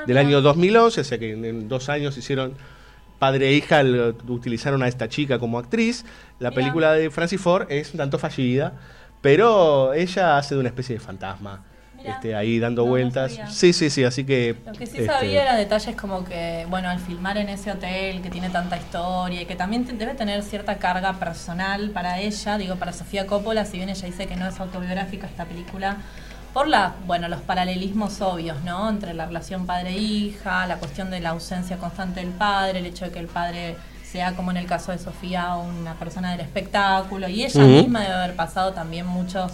del 0.05 0.17
año 0.17 0.41
2011, 0.41 1.01
o 1.01 1.03
sea 1.03 1.17
que 1.17 1.31
en, 1.33 1.45
en 1.45 1.67
dos 1.69 1.89
años 1.89 2.17
hicieron 2.17 2.53
padre 3.19 3.49
e 3.49 3.53
hija, 3.53 3.81
utilizaron 4.27 4.83
a 4.83 4.87
esta 4.87 5.07
chica 5.07 5.39
como 5.39 5.57
actriz. 5.59 6.03
La 6.39 6.49
Mira. 6.49 6.61
película 6.61 6.93
de 6.93 7.09
Francis 7.09 7.39
Ford 7.39 7.67
es 7.71 7.91
un 7.91 7.97
tanto 7.97 8.19
fallida, 8.19 8.73
pero 9.21 9.93
ella 9.93 10.37
hace 10.37 10.55
de 10.55 10.59
una 10.59 10.69
especie 10.69 10.95
de 10.95 10.99
fantasma. 10.99 11.63
este, 12.03 12.35
ahí 12.35 12.59
dando 12.59 12.83
no, 12.83 12.89
vueltas. 12.89 13.39
sí, 13.49 13.71
sí, 13.71 13.89
sí, 13.89 14.03
así 14.03 14.25
que... 14.25 14.57
Lo 14.65 14.73
que 14.73 14.85
sí 14.85 14.97
este, 14.97 15.05
sabía 15.05 15.41
era 15.43 15.55
detalles 15.55 15.95
como 15.95 16.25
que, 16.25 16.65
bueno, 16.69 16.89
al 16.89 16.99
filmar 16.99 17.37
en 17.37 17.47
ese 17.47 17.71
hotel 17.71 18.21
que 18.21 18.29
tiene 18.29 18.49
tanta 18.49 18.75
historia 18.75 19.41
y 19.43 19.45
que 19.45 19.55
también 19.55 19.85
te- 19.85 19.93
debe 19.93 20.13
tener 20.13 20.43
cierta 20.43 20.77
carga 20.79 21.13
personal 21.13 21.91
para 21.91 22.19
ella, 22.19 22.57
digo, 22.57 22.75
para 22.75 22.91
Sofía 22.91 23.25
Coppola, 23.25 23.63
si 23.63 23.77
bien 23.77 23.87
ella 23.87 24.05
dice 24.05 24.27
que 24.27 24.35
no 24.35 24.45
es 24.49 24.59
autobiográfica 24.59 25.27
esta 25.27 25.45
película, 25.45 25.95
por 26.53 26.67
la, 26.67 26.93
bueno, 27.07 27.27
los 27.27 27.41
paralelismos 27.41 28.21
obvios, 28.21 28.61
¿no? 28.63 28.89
Entre 28.89 29.13
la 29.13 29.25
relación 29.25 29.65
padre-hija, 29.65 30.67
la 30.67 30.77
cuestión 30.77 31.09
de 31.09 31.19
la 31.19 31.29
ausencia 31.29 31.77
constante 31.77 32.19
del 32.19 32.29
padre, 32.29 32.79
el 32.79 32.85
hecho 32.85 33.05
de 33.05 33.11
que 33.11 33.19
el 33.19 33.27
padre 33.27 33.75
sea, 34.03 34.35
como 34.35 34.51
en 34.51 34.57
el 34.57 34.67
caso 34.67 34.91
de 34.91 34.99
Sofía, 34.99 35.55
una 35.55 35.95
persona 35.95 36.31
del 36.31 36.41
espectáculo, 36.41 37.27
y 37.27 37.43
ella 37.43 37.63
misma 37.63 38.01
debe 38.01 38.13
haber 38.13 38.35
pasado 38.35 38.73
también 38.73 39.07
muchos 39.07 39.51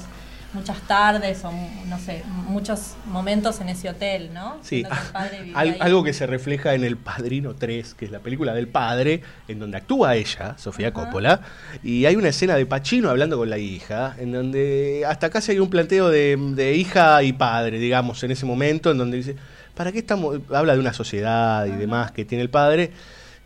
muchas 0.54 0.82
tardes 0.88 1.44
o 1.46 1.52
no 1.88 2.00
sé, 2.00 2.24
muchos 2.48 2.96
momentos 3.06 3.62
en 3.62 3.70
ese 3.70 3.90
hotel, 3.90 4.32
¿no? 4.34 4.58
Sí, 4.64 4.84
que 4.84 4.90
al- 5.14 5.52
ahí. 5.54 5.78
algo 5.80 6.04
que 6.04 6.12
se 6.14 6.26
refleja 6.26 6.74
en 6.74 6.84
El 6.84 6.98
Padrino 6.98 7.54
3, 7.56 7.94
que 7.94 8.06
es 8.06 8.12
la 8.12 8.20
película 8.20 8.54
del 8.54 8.68
padre, 8.68 9.22
en 9.48 9.60
donde 9.60 9.78
actúa 9.78 10.16
ella, 10.16 10.56
Sofía 10.58 10.92
Coppola, 10.92 11.42
y 11.84 12.06
hay 12.06 12.16
una 12.16 12.30
escena 12.30 12.56
de 12.56 12.66
Pacino 12.66 13.10
hablando 13.10 13.38
con 13.38 13.50
la 13.50 13.58
hija, 13.60 14.16
en 14.18 14.32
donde 14.32 15.04
hasta 15.08 15.30
casi 15.30 15.52
hay 15.52 15.60
un 15.60 15.70
planteo 15.70 16.10
de, 16.10 16.36
de 16.56 16.76
hija 16.76 17.22
y 17.24 17.34
padre, 17.34 17.78
digamos, 17.78 18.24
en 18.24 18.32
ese 18.32 18.46
momento, 18.46 18.90
en 18.92 18.98
donde 18.98 19.18
dice, 19.18 19.36
¿para 19.76 19.92
qué 19.92 20.00
estamos? 20.00 20.40
Habla 20.52 20.74
de 20.74 20.80
una 20.80 20.94
sociedad 20.94 21.66
y 21.68 21.72
demás 21.72 22.12
que 22.12 22.26
tiene 22.26 22.42
el 22.44 22.50
padre. 22.50 22.92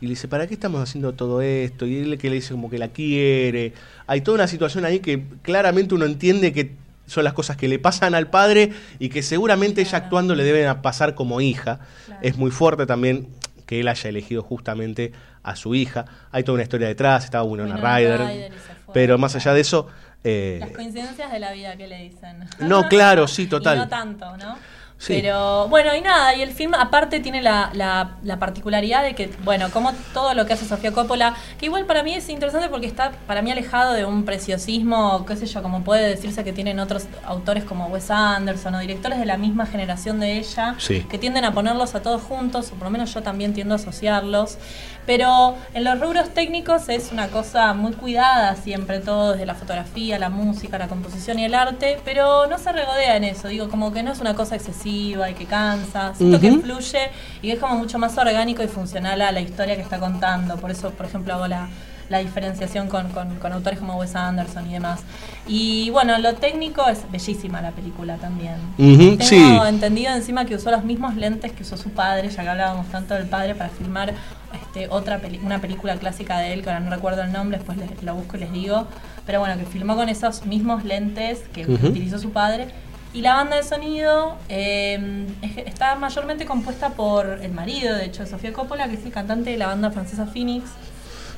Y 0.02 0.06
le 0.08 0.10
dice, 0.12 0.28
¿para 0.28 0.48
qué 0.48 0.56
estamos 0.56 0.82
haciendo 0.82 1.14
todo 1.14 1.42
esto? 1.42 1.86
Y 1.86 1.98
él 2.00 2.18
que 2.18 2.30
le 2.30 2.36
dice 2.36 2.52
como 2.54 2.70
que 2.70 2.78
la 2.78 2.90
quiere. 2.90 3.72
Hay 4.06 4.20
toda 4.20 4.36
una 4.36 4.48
situación 4.48 4.84
ahí 4.84 5.00
que 5.00 5.24
claramente 5.44 5.96
uno 5.96 6.04
entiende 6.04 6.52
que 6.52 6.72
son 7.06 7.24
las 7.24 7.34
cosas 7.34 7.58
que 7.58 7.68
le 7.68 7.80
pasan 7.80 8.16
al 8.16 8.30
padre 8.30 8.72
y 9.00 9.10
que 9.10 9.24
seguramente 9.24 9.82
ella 9.82 9.98
actuando 9.98 10.36
le 10.36 10.44
deben 10.44 10.82
pasar 10.82 11.16
como 11.16 11.42
hija. 11.42 11.80
Es 12.22 12.38
muy 12.38 12.52
fuerte 12.52 12.86
también 12.86 13.28
que 13.66 13.80
él 13.80 13.88
haya 13.88 14.10
elegido 14.10 14.42
justamente 14.42 15.12
a 15.44 15.56
su 15.56 15.76
hija. 15.76 16.06
Hay 16.32 16.44
toda 16.44 16.56
una 16.56 16.64
historia 16.64 16.88
detrás, 16.88 17.26
estaba 17.26 17.44
Winona 17.44 17.76
Winona 17.76 17.98
Ryder. 17.98 18.52
Fue. 18.86 18.94
Pero 18.94 19.18
más 19.18 19.36
allá 19.36 19.54
de 19.54 19.62
eso, 19.62 19.88
eh, 20.24 20.58
Las 20.62 20.72
coincidencias 20.72 21.32
de 21.32 21.40
la 21.40 21.52
vida 21.52 21.76
que 21.76 21.88
le 21.88 22.04
dicen. 22.04 22.48
No, 22.60 22.88
claro, 22.88 23.28
sí, 23.28 23.48
total. 23.50 23.78
Y 23.78 23.80
no 23.82 23.90
tanto, 23.90 24.38
¿no? 24.38 24.58
Sí. 25.06 25.16
Pero 25.22 25.68
bueno, 25.68 25.94
y 25.94 26.00
nada, 26.00 26.34
y 26.34 26.42
el 26.42 26.52
film 26.52 26.74
aparte 26.76 27.20
tiene 27.20 27.42
la, 27.42 27.72
la, 27.74 28.12
la 28.24 28.40
particularidad 28.40 29.04
de 29.04 29.16
que, 29.16 29.30
bueno, 29.44 29.70
como 29.70 29.92
todo 30.14 30.34
lo 30.34 30.46
que 30.46 30.54
hace 30.54 30.64
Sofía 30.66 30.94
Coppola, 30.94 31.34
que 31.60 31.66
igual 31.66 31.86
para 31.86 32.04
mí 32.04 32.14
es 32.14 32.30
interesante 32.30 32.70
porque 32.70 32.88
está 32.88 33.12
para 33.28 33.42
mí 33.42 33.52
alejado 33.52 33.92
de 33.92 34.06
un 34.06 34.24
preciosismo, 34.24 35.26
qué 35.26 35.36
sé 35.36 35.46
yo, 35.46 35.62
como 35.62 35.84
puede 35.84 36.08
decirse 36.08 36.46
que 36.46 36.54
tienen 36.54 36.80
otros 36.80 37.04
autores 37.26 37.66
como 37.66 37.88
Wes 37.88 38.10
Anderson 38.12 38.76
o 38.76 38.80
directores 38.80 39.20
de 39.20 39.26
la 39.26 39.36
misma 39.36 39.66
generación 39.66 40.22
de 40.22 40.38
ella, 40.38 40.76
Sí. 40.78 41.02
que 41.10 41.18
tienden 41.18 41.44
a 41.44 41.54
ponerlos 41.54 41.96
a 41.96 42.02
todos 42.02 42.22
juntos, 42.22 42.72
o 42.72 42.76
por 42.76 42.84
lo 42.86 42.90
menos 42.90 43.14
yo 43.14 43.22
también 43.22 43.54
tiendo 43.54 43.74
a 43.74 43.78
asociarlos. 43.78 44.58
Pero 45.06 45.56
en 45.74 45.84
los 45.84 46.00
rubros 46.00 46.30
técnicos 46.34 46.88
es 46.88 47.12
una 47.12 47.28
cosa 47.28 47.74
muy 47.74 47.92
cuidada 47.92 48.56
siempre 48.56 49.00
todo, 49.00 49.34
desde 49.34 49.46
la 49.46 49.56
fotografía, 49.56 50.18
la 50.18 50.30
música, 50.30 50.78
la 50.78 50.88
composición 50.88 51.40
y 51.40 51.46
el 51.46 51.56
arte, 51.56 52.00
pero 52.06 52.48
no 52.48 52.58
se 52.58 52.72
regodea 52.72 53.18
en 53.18 53.26
eso, 53.26 53.50
digo, 53.50 53.68
como 53.70 53.92
que 53.92 54.02
no 54.02 54.14
es 54.14 54.20
una 54.22 54.34
cosa 54.34 54.56
excesiva 54.56 55.30
y 55.30 55.34
que 55.34 55.46
cansa, 55.46 56.14
siento 56.16 56.40
que 56.40 56.52
Ujú. 56.52 56.62
fluye 56.62 57.10
y 57.42 57.52
es 57.52 57.60
como 57.60 57.76
mucho 57.76 58.00
más 58.00 58.18
orgánico 58.18 58.64
y 58.64 58.68
funcional 58.68 59.22
a 59.22 59.32
la 59.34 59.42
historia 59.42 59.76
que 59.76 59.82
está 59.82 60.00
contando, 60.00 60.56
por 60.56 60.72
eso, 60.72 60.92
por 60.92 61.06
ejemplo, 61.06 61.34
hago 61.34 61.48
la, 61.48 61.68
la 62.10 62.20
diferenciación 62.20 62.88
con, 62.88 63.10
con- 63.10 63.36
con 63.40 63.52
autores 63.52 63.80
como 63.80 63.96
Wes 63.98 64.16
Anderson 64.16 64.70
y 64.70 64.74
demás. 64.74 65.02
Y 65.48 65.90
bueno, 65.90 66.18
lo 66.20 66.36
técnico 66.36 66.88
es 66.88 67.00
bellísima 67.12 67.62
la 67.62 67.72
película 67.72 68.16
también. 68.18 68.56
Ujú, 68.78 69.18
Tengo 69.18 69.24
sí. 69.24 69.60
entendido 69.68 70.14
encima 70.14 70.46
que 70.46 70.56
usó 70.56 70.72
los 70.72 70.84
mismos 70.86 71.16
lentes 71.16 71.52
que 71.52 71.64
usó 71.64 71.76
su 71.76 71.90
padre, 71.90 72.30
ya 72.30 72.44
que 72.44 72.50
hablábamos 72.50 72.88
tanto 72.88 73.14
del 73.16 73.26
padre, 73.26 73.56
para 73.56 73.70
filmar 73.70 74.14
este, 74.54 74.88
otra 74.90 75.20
peli- 75.20 75.40
una 75.44 75.60
película 75.60 75.96
clásica 75.98 76.38
de 76.40 76.54
él, 76.54 76.62
que 76.64 76.70
ahora 76.70 76.80
no 76.80 76.90
recuerdo 76.90 77.22
el 77.24 77.32
nombre, 77.32 77.58
después 77.58 77.78
les, 77.78 78.02
lo 78.04 78.16
busco 78.16 78.38
y 78.38 78.42
les 78.42 78.52
digo. 78.52 78.88
Pero 79.26 79.40
bueno, 79.40 79.58
que 79.58 79.66
filmó 79.66 79.96
con 79.96 80.10
esos 80.10 80.46
mismos 80.46 80.84
lentes 80.84 81.40
que 81.54 81.66
Ujú. 81.66 81.88
utilizó 81.88 82.20
su 82.20 82.32
padre. 82.32 82.68
Y 83.14 83.22
la 83.22 83.36
banda 83.36 83.56
de 83.58 83.64
sonido 83.64 84.38
eh, 84.50 85.28
es- 85.42 85.58
está 85.68 85.96
mayormente 85.96 86.46
compuesta 86.46 86.90
por 86.90 87.28
el 87.42 87.52
marido, 87.52 87.96
de 87.96 88.06
hecho, 88.06 88.24
de 88.24 88.30
Sofía 88.30 88.52
Coppola, 88.54 88.88
que 88.88 88.96
es 88.96 89.06
el 89.06 89.12
cantante 89.12 89.52
de 89.52 89.58
la 89.58 89.68
banda 89.68 89.92
francesa 89.92 90.26
Phoenix. 90.26 90.66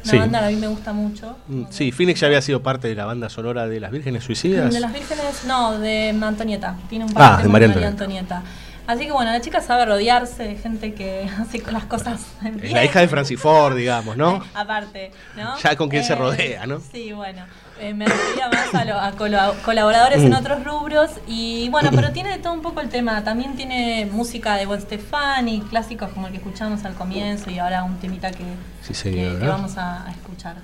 Una 0.04 0.12
Sí. 0.12 0.18
banda 0.20 0.40
que 0.42 0.46
a 0.46 0.50
mí 0.50 0.56
me 0.58 0.68
gusta 0.68 0.94
mucho. 0.94 1.36
mm, 1.48 1.64
sí, 1.72 1.92
Phoenix 1.92 2.20
ya 2.20 2.28
había 2.28 2.42
sido 2.42 2.62
parte 2.62 2.88
de 2.88 2.94
la 2.94 3.06
banda 3.06 3.28
sonora 3.28 3.68
de 3.68 3.80
Las 3.80 3.90
Vírgenes 3.92 4.24
Suicidas. 4.24 4.72
De 4.72 4.80
las 4.80 4.94
vírgenes, 4.94 5.44
no, 5.48 5.80
de 5.80 6.10
Antonieta. 6.22 6.78
Tiene 6.90 7.06
un 7.06 7.12
Ah, 7.16 7.40
de 7.42 7.50
María 7.50 7.68
Antonieta. 7.68 7.88
Antonieta. 7.92 8.44
Así 8.88 9.06
que 9.06 9.12
bueno, 9.12 9.32
la 9.32 9.42
chica 9.42 9.62
sabe 9.62 9.86
rodearse 9.86 10.44
de 10.44 10.56
gente 10.58 10.94
que 10.94 11.28
hace 11.40 11.64
las 11.72 11.86
cosas 11.86 12.22
bien. 12.42 12.74
la 12.74 12.86
hija 12.86 13.00
de 13.00 13.08
Francis 13.08 13.40
Ford, 13.40 13.76
digamos, 13.76 14.16
¿no? 14.16 14.44
Aparte, 14.54 15.12
¿no? 15.36 15.58
Ya 15.58 15.76
con 15.76 15.90
quién 15.90 16.04
se 16.04 16.14
Eh, 16.14 16.18
rodea, 16.18 16.68
¿no? 16.68 16.80
Sí, 16.92 17.12
bueno. 17.12 17.46
eh, 17.80 17.94
me 17.94 18.06
refería 18.06 18.48
más 18.50 18.74
a, 18.76 18.86
lo- 18.86 19.00
a 19.00 19.12
colo- 19.14 19.54
colaboradores 19.66 20.22
en 20.22 20.30
Mm. 20.32 20.36
otros 20.36 20.64
rubros. 20.64 21.10
Y 21.28 21.68
bueno, 21.70 21.90
pero 21.96 22.12
tiene 22.14 22.30
de 22.32 22.38
todo 22.38 22.54
un 22.54 22.62
poco 22.62 22.80
el 22.82 22.90
tema. 22.90 23.24
También 23.24 23.56
tiene 23.56 24.08
música 24.12 24.56
de 24.56 24.66
Gwen 24.66 24.80
Stefani, 24.82 25.62
clásicos 25.62 26.10
como 26.12 26.28
el 26.28 26.32
que 26.34 26.38
escuchamos 26.38 26.86
al 26.86 26.94
comienzo 26.94 27.50
y 27.50 27.58
ahora 27.60 27.84
un 27.84 27.98
temita 27.98 28.30
que, 28.32 28.44
Sí, 28.82 28.90
que- 28.90 28.94
señora. 28.94 29.40
que 29.40 29.48
vamos 29.48 29.78
a, 29.78 30.06
a 30.08 30.12
escuchar. 30.12 30.56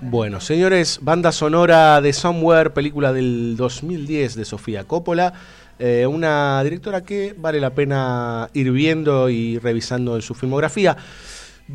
Bueno, 0.00 0.40
señores, 0.40 0.98
banda 1.00 1.32
sonora 1.32 2.00
de 2.02 2.12
Somewhere, 2.12 2.68
película 2.70 3.12
del 3.14 3.56
2010 3.56 4.34
de 4.34 4.44
Sofía 4.44 4.84
Coppola. 4.84 5.32
Eh, 5.78 6.06
una 6.06 6.62
directora 6.64 7.02
que 7.02 7.34
vale 7.36 7.60
la 7.60 7.70
pena 7.70 8.48
ir 8.54 8.72
viendo 8.72 9.28
y 9.28 9.58
revisando 9.58 10.16
en 10.16 10.22
su 10.22 10.34
filmografía. 10.34 10.96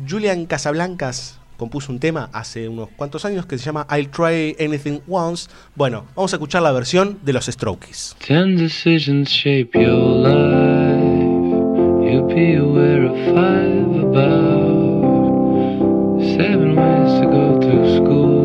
Julian 0.08 0.46
Casablancas 0.46 1.38
compuso 1.56 1.92
un 1.92 2.00
tema 2.00 2.28
hace 2.32 2.68
unos 2.68 2.88
cuantos 2.96 3.24
años 3.24 3.46
que 3.46 3.56
se 3.56 3.64
llama 3.64 3.86
I'll 3.90 4.08
Try 4.08 4.56
Anything 4.58 5.00
Once. 5.08 5.48
Bueno, 5.76 6.06
vamos 6.16 6.32
a 6.32 6.36
escuchar 6.36 6.62
la 6.62 6.72
versión 6.72 7.20
de 7.22 7.32
los 7.32 7.46
Strokes. 7.46 8.16
Ten 8.26 8.56
decisions 8.56 9.28
shape 9.28 9.70
your 9.74 10.26
life. 10.26 11.22
You'll 12.04 12.26
be 12.26 12.56
aware 12.56 13.06
of 13.06 13.14
five 13.32 14.02
about 14.02 15.12
seven 16.36 16.74
ways 16.74 17.20
to 17.20 17.26
go 17.30 17.60
through 17.60 17.96
school. 17.96 18.42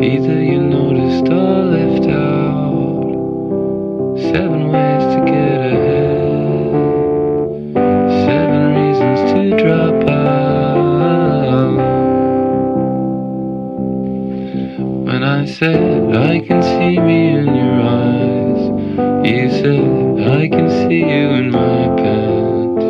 Either 0.00 0.42
you 0.42 0.60
noticed 0.62 0.99
said 15.60 16.16
I 16.16 16.40
can 16.40 16.62
see 16.62 16.98
me 16.98 17.34
in 17.36 17.54
your 17.54 17.80
eyes, 17.82 18.62
you 19.28 19.50
said 19.50 19.84
I 20.26 20.48
can 20.48 20.70
see 20.70 21.00
you 21.00 21.28
in 21.40 21.50
my 21.50 21.86
pants. 22.00 22.84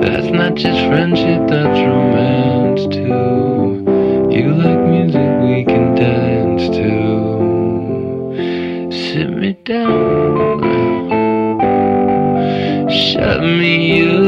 That's 0.00 0.30
not 0.30 0.54
just 0.54 0.78
friendship, 0.86 1.48
that's 1.48 1.80
romance 1.80 2.82
too. 2.94 3.82
You 4.30 4.54
like 4.54 4.82
music 4.86 5.30
we 5.42 5.64
can 5.64 5.96
dance 5.96 6.68
to. 6.76 6.92
Sit 8.92 9.30
me 9.36 9.54
down, 9.64 10.60
shut 12.88 13.40
me 13.42 13.74
up. 14.08 14.23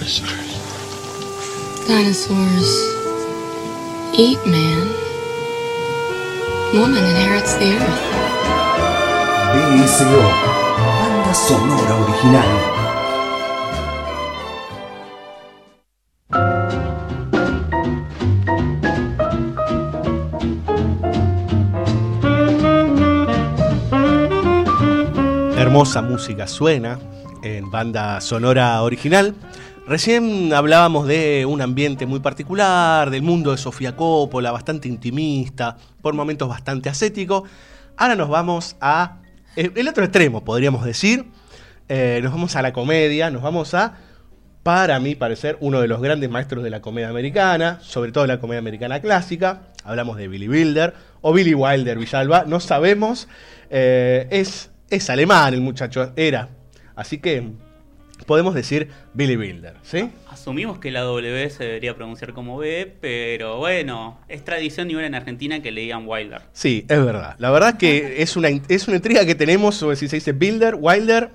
Dinosaurs. 0.00 0.56
Dinosaurs 1.86 2.70
eat 4.16 4.40
man. 4.46 4.88
Woman 6.72 7.04
inherits 7.04 7.54
the 7.56 7.76
earth. 7.76 8.00
BSO. 9.52 10.22
Banda 10.78 11.34
sonora 11.34 11.96
original. 12.04 12.50
Hermosa 25.58 26.00
música 26.02 26.46
suena 26.46 26.98
en 27.42 27.70
banda 27.70 28.20
sonora 28.20 28.82
original. 28.82 29.34
Recién 29.90 30.52
hablábamos 30.52 31.08
de 31.08 31.44
un 31.46 31.60
ambiente 31.60 32.06
muy 32.06 32.20
particular, 32.20 33.10
del 33.10 33.22
mundo 33.22 33.50
de 33.50 33.56
Sofía 33.56 33.96
Coppola, 33.96 34.52
bastante 34.52 34.86
intimista, 34.86 35.76
por 36.00 36.14
momentos 36.14 36.48
bastante 36.48 36.88
ascético. 36.88 37.42
Ahora 37.96 38.14
nos 38.14 38.28
vamos 38.28 38.76
a 38.80 39.16
el, 39.56 39.72
el 39.74 39.88
otro 39.88 40.04
extremo, 40.04 40.44
podríamos 40.44 40.84
decir. 40.84 41.24
Eh, 41.88 42.20
nos 42.22 42.30
vamos 42.30 42.54
a 42.54 42.62
la 42.62 42.72
comedia, 42.72 43.30
nos 43.30 43.42
vamos 43.42 43.74
a, 43.74 43.96
para 44.62 45.00
mí 45.00 45.16
parecer, 45.16 45.56
uno 45.58 45.80
de 45.80 45.88
los 45.88 46.00
grandes 46.00 46.30
maestros 46.30 46.62
de 46.62 46.70
la 46.70 46.80
comedia 46.80 47.08
americana, 47.08 47.80
sobre 47.82 48.12
todo 48.12 48.28
la 48.28 48.38
comedia 48.38 48.60
americana 48.60 49.00
clásica. 49.00 49.72
Hablamos 49.82 50.18
de 50.18 50.28
Billy 50.28 50.48
Wilder 50.48 50.94
o 51.20 51.32
Billy 51.32 51.54
Wilder 51.54 51.98
Villalba, 51.98 52.44
no 52.46 52.60
sabemos. 52.60 53.26
Eh, 53.70 54.28
es, 54.30 54.70
es 54.88 55.10
alemán 55.10 55.52
el 55.52 55.62
muchacho, 55.62 56.12
era. 56.14 56.48
Así 56.94 57.18
que 57.18 57.69
podemos 58.26 58.54
decir 58.54 58.88
Billy 59.14 59.36
Wilder, 59.36 59.74
¿sí? 59.82 60.10
Asumimos 60.28 60.78
que 60.78 60.90
la 60.90 61.00
W 61.00 61.50
se 61.50 61.64
debería 61.64 61.94
pronunciar 61.94 62.32
como 62.32 62.58
B, 62.58 62.92
pero 63.00 63.58
bueno, 63.58 64.18
es 64.28 64.44
tradición 64.44 64.90
igual 64.90 65.06
en 65.06 65.14
Argentina 65.14 65.60
que 65.60 65.70
le 65.70 65.82
digan 65.82 66.04
Wilder. 66.06 66.42
Sí, 66.52 66.84
es 66.88 67.04
verdad. 67.04 67.34
La 67.38 67.50
verdad 67.50 67.76
que 67.76 68.16
es 68.22 68.36
una, 68.36 68.48
es 68.48 68.88
una 68.88 68.96
intriga 68.96 69.24
que 69.24 69.34
tenemos 69.34 69.74
sobre 69.74 69.96
si 69.96 70.08
se 70.08 70.16
dice 70.16 70.32
Wilder, 70.32 70.76
Wilder. 70.78 71.30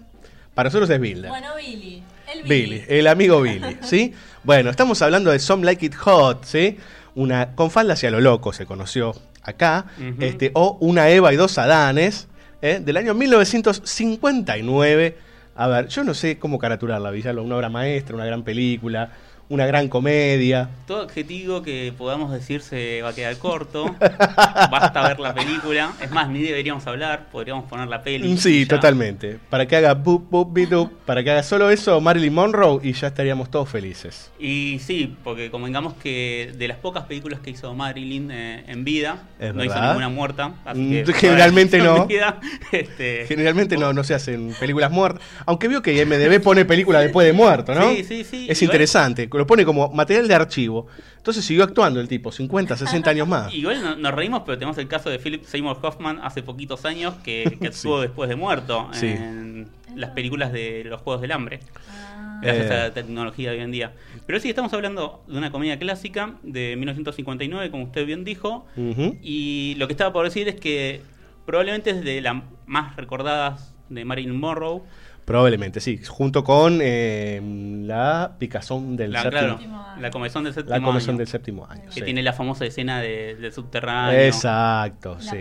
Para 0.53 0.67
nosotros 0.67 0.89
es 0.89 0.99
Wilder. 0.99 1.29
Bueno, 1.29 1.49
Billy. 1.57 2.03
El 2.33 2.43
Billy, 2.43 2.83
el 2.87 3.07
amigo 3.07 3.41
Billy, 3.41 3.77
¿sí? 3.81 4.13
Bueno, 4.43 4.69
estamos 4.69 5.01
hablando 5.01 5.31
de 5.31 5.39
Some 5.39 5.65
Like 5.65 5.85
It 5.85 5.95
Hot, 5.95 6.45
¿sí? 6.45 6.77
Una 7.13 7.55
con 7.55 7.71
falda 7.71 7.93
hacia 7.93 8.11
lo 8.11 8.19
loco 8.19 8.51
se 8.51 8.65
conoció 8.65 9.15
acá, 9.41 9.85
este, 10.19 10.51
o 10.53 10.77
Una 10.81 11.09
Eva 11.09 11.31
y 11.31 11.37
dos 11.37 11.57
Adanes, 11.57 12.27
¿eh? 12.61 12.81
del 12.83 12.97
año 12.97 13.13
1959. 13.13 15.17
A 15.55 15.67
ver, 15.67 15.87
yo 15.87 16.03
no 16.03 16.13
sé 16.13 16.37
cómo 16.37 16.59
caratularla, 16.59 17.11
Villalba, 17.11 17.41
una 17.41 17.55
obra 17.55 17.69
maestra, 17.69 18.15
una 18.15 18.25
gran 18.25 18.43
película, 18.43 19.11
una 19.49 19.65
gran 19.67 19.87
comedia. 19.89 20.69
Todo 20.87 21.03
adjetivo 21.03 21.61
que 21.61 21.93
podamos 21.97 22.31
decir 22.31 22.61
se 22.61 23.01
va 23.01 23.09
a 23.09 23.13
quedar 23.15 23.37
corto. 23.37 23.95
Basta 24.71 25.07
ver 25.07 25.19
la 25.19 25.33
película. 25.33 25.91
Es 26.01 26.11
más, 26.11 26.29
ni 26.29 26.41
deberíamos 26.41 26.85
hablar, 26.87 27.27
podríamos 27.31 27.65
poner 27.65 27.87
la 27.87 28.01
peli. 28.03 28.31
y 28.31 28.37
Sí, 28.37 28.65
totalmente. 28.65 29.37
Para 29.49 29.67
que 29.67 29.75
haga 29.75 29.93
bup, 29.93 30.29
bup, 30.29 30.53
bidup, 30.53 30.91
para 31.05 31.23
que 31.23 31.31
haga 31.31 31.43
solo 31.43 31.69
eso 31.69 31.99
Marilyn 32.01 32.33
Monroe 32.33 32.79
y 32.83 32.93
ya 32.93 33.07
estaríamos 33.07 33.49
todos 33.51 33.69
felices. 33.69 34.31
Y 34.39 34.79
sí, 34.79 35.15
porque 35.23 35.49
convengamos 35.51 35.93
que 35.95 36.51
de 36.57 36.67
las 36.67 36.77
pocas 36.77 37.03
películas 37.05 37.39
que 37.39 37.51
hizo 37.51 37.73
Marilyn 37.73 38.31
eh, 38.31 38.63
en 38.67 38.83
vida, 38.83 39.23
Es 39.39 39.53
no 39.53 39.63
hizo 39.63 39.73
verdad. 39.73 39.89
ninguna 39.89 40.09
muerta. 40.09 40.53
Así 40.65 40.79
Mm, 40.79 41.03
que, 41.05 41.13
generalmente 41.13 41.77
no. 41.79 42.05
vida, 42.07 42.39
este, 42.71 43.25
Generalmente 43.27 43.77
no, 43.77 43.93
no 43.93 44.03
se 44.03 44.13
hacen 44.13 44.53
películas 44.59 44.91
muertas. 44.91 45.21
Aunque 45.45 45.67
veo 45.67 45.81
que 45.81 46.03
MDB 46.05 46.41
pone 46.41 46.65
película 46.65 46.99
después 46.99 47.25
de 47.27 47.33
muerto, 47.33 47.73
¿no? 47.75 47.91
Sí, 47.91 48.03
sí, 48.03 48.23
sí. 48.23 48.47
Es 48.49 48.61
interesante. 48.61 49.29
Lo 49.37 49.47
pone 49.47 49.65
como 49.65 49.89
material 49.91 50.27
de 50.27 50.35
archivo. 50.35 50.87
Entonces 51.17 51.43
siguió 51.45 51.63
actuando 51.63 51.99
el 51.99 52.07
tipo, 52.07 52.31
50, 52.31 52.75
60 52.77 53.09
años 53.09 53.27
más. 53.27 53.53
Igual 53.53 53.81
no- 53.83 53.95
nos 53.95 54.13
reímos, 54.13 54.43
pero 54.45 54.57
tenemos 54.57 54.77
el 54.77 54.87
caso 54.87 55.09
de 55.09 55.19
Philip 55.19 55.43
Seymour 55.43 55.77
Hoffman 55.81 56.19
hace 56.23 56.43
poquitos 56.43 56.85
años 56.85 57.15
que, 57.23 57.57
que 57.59 57.67
actuó 57.69 58.01
después 58.01 58.29
de 58.29 58.35
muerto 58.35 58.89
Sí. 58.93 59.07
en 59.07 59.67
las 59.95 60.11
películas 60.11 60.51
de 60.51 60.83
los 60.85 61.01
Juegos 61.01 61.21
del 61.21 61.31
Hambre. 61.31 61.59
Gracias 62.41 62.69
Eh. 62.69 62.73
a 62.73 62.77
la 62.87 62.93
tecnología 62.93 63.51
de 63.51 63.57
hoy 63.57 63.63
en 63.63 63.71
día. 63.71 63.93
Pero 64.25 64.39
sí, 64.39 64.49
estamos 64.49 64.73
hablando 64.73 65.23
de 65.27 65.37
una 65.37 65.51
comedia 65.51 65.79
clásica 65.79 66.35
de 66.43 66.75
1959, 66.75 67.71
como 67.71 67.83
usted 67.85 68.05
bien 68.05 68.23
dijo. 68.23 68.65
Y 69.21 69.75
lo 69.77 69.87
que 69.87 69.93
estaba 69.93 70.11
por 70.13 70.25
decir 70.25 70.47
es 70.47 70.55
que 70.55 71.01
probablemente 71.45 71.91
es 71.91 72.03
de 72.03 72.21
las 72.21 72.35
más 72.65 72.95
recordadas 72.97 73.73
de 73.89 74.03
Marilyn 74.03 74.37
Monroe. 74.39 74.81
Probablemente, 75.25 75.79
sí. 75.79 75.99
Junto 76.07 76.43
con 76.43 76.79
eh, 76.83 77.41
la 77.83 78.35
picazón 78.37 78.95
del 78.95 79.11
La, 79.11 79.23
séptimo. 79.23 79.57
claro, 79.57 80.01
la 80.01 80.11
comezón 80.11 80.43
del 80.43 80.53
séptimo 80.53 80.75
La 80.77 80.83
comezón 80.85 81.09
año, 81.11 81.17
del 81.17 81.27
séptimo 81.27 81.65
año. 81.67 81.83
Que 81.85 81.91
sí. 81.93 82.01
tiene 82.03 82.21
la 82.21 82.31
famosa 82.33 82.63
escena 82.65 83.01
de- 83.01 83.35
del 83.35 83.51
subterráneo. 83.51 84.19
Exacto, 84.19 85.17
sí. 85.19 85.37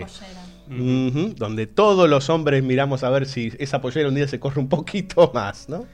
Ujú, 0.70 1.34
Donde 1.36 1.66
todos 1.66 2.08
los 2.08 2.30
hombres 2.30 2.62
miramos 2.62 3.04
a 3.04 3.10
ver 3.10 3.26
si 3.26 3.52
esa 3.58 3.82
pollera 3.82 4.08
un 4.08 4.14
día 4.14 4.26
se 4.26 4.40
corre 4.40 4.58
un 4.60 4.70
poquito 4.70 5.30
más, 5.34 5.68
¿no? 5.68 5.84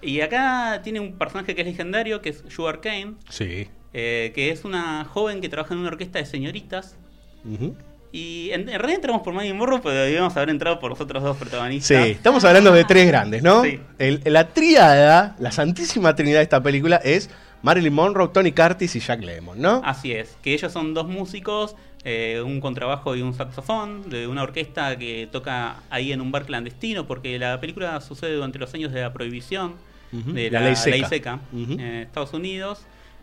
Y 0.00 0.22
acá 0.22 0.80
tiene 0.82 1.00
un 1.00 1.18
personaje 1.18 1.54
que 1.54 1.60
es 1.60 1.66
legendario, 1.66 2.22
que 2.22 2.30
es 2.30 2.42
Sugar 2.48 2.80
Kane, 2.80 3.16
Sí. 3.28 3.68
eh, 3.92 4.32
que 4.34 4.50
es 4.50 4.64
una 4.64 5.04
joven 5.04 5.42
que 5.42 5.50
trabaja 5.50 5.74
en 5.74 5.80
una 5.80 5.88
orquesta 5.88 6.18
de 6.18 6.24
señoritas. 6.24 6.96
Ujú. 7.44 7.76
Y 8.12 8.50
en, 8.50 8.62
en 8.62 8.78
realidad 8.78 8.96
entramos 8.96 9.22
por 9.22 9.32
Marilyn 9.32 9.56
Monroe, 9.56 9.80
pero 9.82 9.94
debíamos 9.94 10.36
haber 10.36 10.50
entrado 10.50 10.80
por 10.80 10.90
los 10.90 11.00
otros 11.00 11.22
dos 11.22 11.36
protagonistas. 11.36 12.04
Sí, 12.04 12.10
estamos 12.12 12.44
hablando 12.44 12.72
de 12.72 12.84
tres 12.84 13.06
grandes, 13.06 13.42
¿no? 13.42 13.62
Sí. 13.62 13.78
El- 13.98 14.20
la 14.24 14.48
tríada, 14.48 15.36
la 15.38 15.52
santísima 15.52 16.14
trinidad 16.16 16.38
de 16.38 16.42
esta 16.44 16.60
película 16.62 16.96
es 16.96 17.30
Marilyn 17.62 17.92
Monroe, 17.92 18.28
Tony 18.32 18.52
Curtis 18.52 18.96
y 18.96 19.00
Jack 19.00 19.22
Lemmon, 19.22 19.60
¿no? 19.60 19.80
Así 19.84 20.12
es, 20.12 20.36
que 20.42 20.52
ellos 20.54 20.72
son 20.72 20.92
dos 20.94 21.06
músicos, 21.06 21.76
eh, 22.04 22.42
un 22.44 22.60
contrabajo 22.60 23.14
y 23.14 23.22
un 23.22 23.34
saxofón, 23.34 24.08
de 24.10 24.26
una 24.26 24.42
orquesta 24.42 24.96
que 24.96 25.28
toca 25.30 25.76
ahí 25.90 26.12
en 26.12 26.20
un 26.20 26.32
bar 26.32 26.46
clandestino, 26.46 27.06
porque 27.06 27.38
la 27.38 27.60
película 27.60 28.00
sucede 28.00 28.34
durante 28.34 28.58
los 28.58 28.72
años 28.74 28.90
de 28.92 29.02
la 29.02 29.12
prohibición 29.12 29.74
de 30.10 30.50
la 30.50 30.58
la, 30.60 30.66
ley 30.70 30.76
ley 30.86 31.04
seca. 31.08 31.38
en 31.52 31.80
Estados 31.80 32.32
Unidos. 32.32 32.80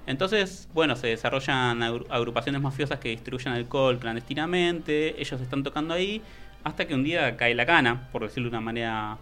Entonces, 0.07 0.67
bueno, 0.73 0.95
se 0.95 1.07
desarrollan 1.07 1.79
agru- 1.81 2.05
agrupaciones 2.09 2.61
mafiosas 2.61 2.99
que 2.99 3.09
distribuyen 3.09 3.53
alcohol 3.53 3.99
clandestinamente, 3.99 5.21
ellos 5.21 5.39
están 5.41 5.63
tocando 5.63 5.93
ahí, 5.93 6.21
hasta 6.63 6.87
que 6.87 6.95
un 6.95 7.03
día 7.03 7.37
cae 7.37 7.53
la 7.53 7.65
cana, 7.65 8.09
por 8.11 8.23
decirlo 8.23 8.49
de 8.49 8.55
una 8.57 8.61
manera 8.61 9.17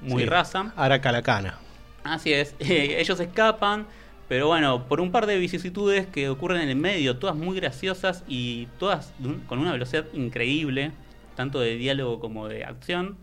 muy 0.00 0.24
Sí. 0.24 0.28
rasa. 0.28 0.72
Aracalacana. 0.76 1.58
Así 2.04 2.32
es, 2.32 2.54
ellos 2.60 3.18
escapan, 3.20 3.86
pero 4.28 4.48
bueno, 4.48 4.86
por 4.88 5.00
un 5.00 5.10
par 5.12 5.26
de 5.26 5.38
vicisitudes 5.38 6.06
que 6.08 6.28
ocurren 6.28 6.60
en 6.60 6.68
el 6.68 6.76
medio, 6.76 7.16
todas 7.18 7.36
muy 7.36 7.56
graciosas 7.56 8.24
y 8.28 8.66
todas 8.78 9.12
con 9.46 9.60
una 9.60 9.72
velocidad 9.72 10.04
increíble, 10.12 10.90
tanto 11.36 11.60
de 11.60 11.76
diálogo 11.76 12.18
como 12.20 12.48
de 12.48 12.64
acción. 12.64 13.16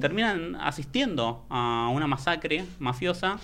Terminan 0.00 0.56
asistiendo 0.56 1.44
a 1.50 1.88
una 1.92 2.08
masacre 2.08 2.64
mafiosa 2.80 3.38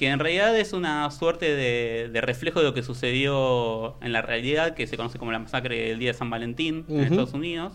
que 0.00 0.08
en 0.08 0.18
realidad 0.18 0.58
es 0.58 0.72
una 0.72 1.08
suerte 1.10 1.54
de, 1.54 2.08
de 2.10 2.20
reflejo 2.22 2.58
de 2.60 2.64
lo 2.64 2.74
que 2.74 2.82
sucedió 2.82 3.96
en 4.02 4.12
la 4.12 4.22
realidad, 4.22 4.74
que 4.74 4.86
se 4.86 4.96
conoce 4.96 5.18
como 5.18 5.30
la 5.30 5.38
masacre 5.38 5.88
del 5.90 5.98
Día 5.98 6.12
de 6.12 6.18
San 6.18 6.30
Valentín 6.30 6.86
en. 6.88 7.00
Estados 7.00 7.34
Unidos. 7.34 7.74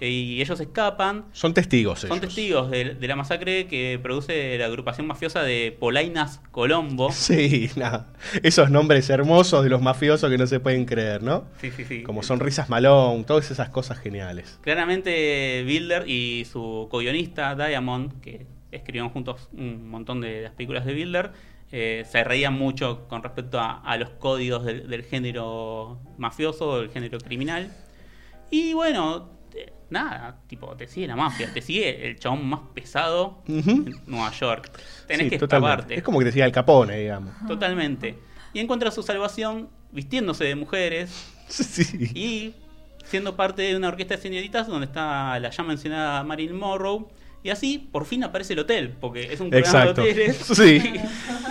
Eh, 0.00 0.08
Y 0.08 0.40
ellos 0.42 0.58
escapan, 0.58 1.26
Son 1.32 1.54
testigos 1.54 2.00
son 2.00 2.10
ellos. 2.12 2.20
testigos 2.22 2.70
de, 2.70 2.94
de 2.94 3.08
la 3.08 3.14
masacre 3.14 3.66
que 3.68 4.00
produce 4.02 4.58
la 4.58 4.66
agrupación 4.66 5.06
mafiosa 5.06 5.42
de 5.42 5.76
Polainas 5.78 6.40
Colombo. 6.50 7.10
Sí, 7.12 7.70
nada. 7.76 8.08
Esos 8.42 8.70
nombres 8.70 9.08
hermosos 9.10 9.62
de 9.62 9.68
los 9.70 9.80
mafiosos 9.82 10.28
que 10.30 10.38
no 10.38 10.46
se 10.48 10.58
pueden 10.60 10.84
creer, 10.86 11.22
¿no? 11.22 11.44
Sí, 11.60 11.70
sí, 11.70 11.84
sí. 11.84 12.02
Como 12.02 12.22
sonrisas 12.24 12.68
malón, 12.70 13.24
todas 13.24 13.50
esas 13.50 13.68
cosas 13.68 13.98
geniales. 13.98 14.58
Claramente 14.62 15.62
Builder 15.64 16.08
y 16.08 16.44
su 16.50 16.88
co-guionista 16.90 17.54
Diamond, 17.54 18.20
que 18.20 18.46
escribieron 18.76 19.10
juntos 19.10 19.48
un 19.52 19.88
montón 19.88 20.20
de 20.20 20.42
las 20.42 20.52
películas 20.52 20.84
de 20.84 20.92
Builder, 20.94 21.32
eh, 21.72 22.04
se 22.08 22.22
reían 22.24 22.54
mucho 22.54 23.08
con 23.08 23.22
respecto 23.22 23.58
a, 23.58 23.80
a 23.80 23.96
los 23.96 24.10
códigos 24.10 24.64
del, 24.64 24.88
del 24.88 25.02
género 25.02 25.98
mafioso, 26.18 26.80
del 26.80 26.90
género 26.90 27.18
criminal. 27.18 27.72
Y 28.50 28.74
bueno, 28.74 29.30
te- 29.50 29.72
nada, 29.90 30.38
tipo, 30.46 30.76
te 30.76 30.86
sigue 30.86 31.06
la 31.08 31.16
mafia, 31.16 31.52
te 31.52 31.60
sigue 31.62 32.06
el 32.08 32.18
chabón 32.18 32.46
más 32.46 32.60
pesado 32.74 33.42
en 33.48 33.96
Nueva 34.06 34.30
York. 34.32 34.70
Tenés 35.06 35.24
Sí, 35.24 35.30
que 35.30 35.38
totalmente. 35.38 35.72
escaparte. 35.72 35.94
Es 35.96 36.02
como 36.02 36.18
que 36.20 36.26
decía 36.26 36.44
el 36.44 36.52
Capone, 36.52 36.96
digamos. 36.98 37.32
Totalmente. 37.48 38.18
Y 38.52 38.60
encuentra 38.60 38.90
su 38.92 39.02
salvación 39.02 39.68
vistiéndose 39.90 40.44
de 40.44 40.54
mujeres 40.54 41.10
Sí. 41.48 42.10
y 42.14 42.54
siendo 43.04 43.34
parte 43.36 43.62
de 43.62 43.76
una 43.76 43.88
orquesta 43.88 44.14
de 44.16 44.22
señoritas 44.22 44.66
donde 44.68 44.86
está 44.86 45.38
la 45.40 45.50
ya 45.50 45.62
mencionada 45.64 46.22
Marilyn 46.22 46.56
Monroe. 46.56 47.06
Y 47.44 47.50
así 47.50 47.78
por 47.92 48.06
fin 48.06 48.24
aparece 48.24 48.54
el 48.54 48.58
hotel, 48.60 48.94
porque 49.00 49.32
es 49.32 49.38
un 49.38 49.50
programa 49.50 49.80
Exacto. 49.82 50.02
de 50.02 50.10
hoteles. 50.10 50.36
Sí. 50.56 50.82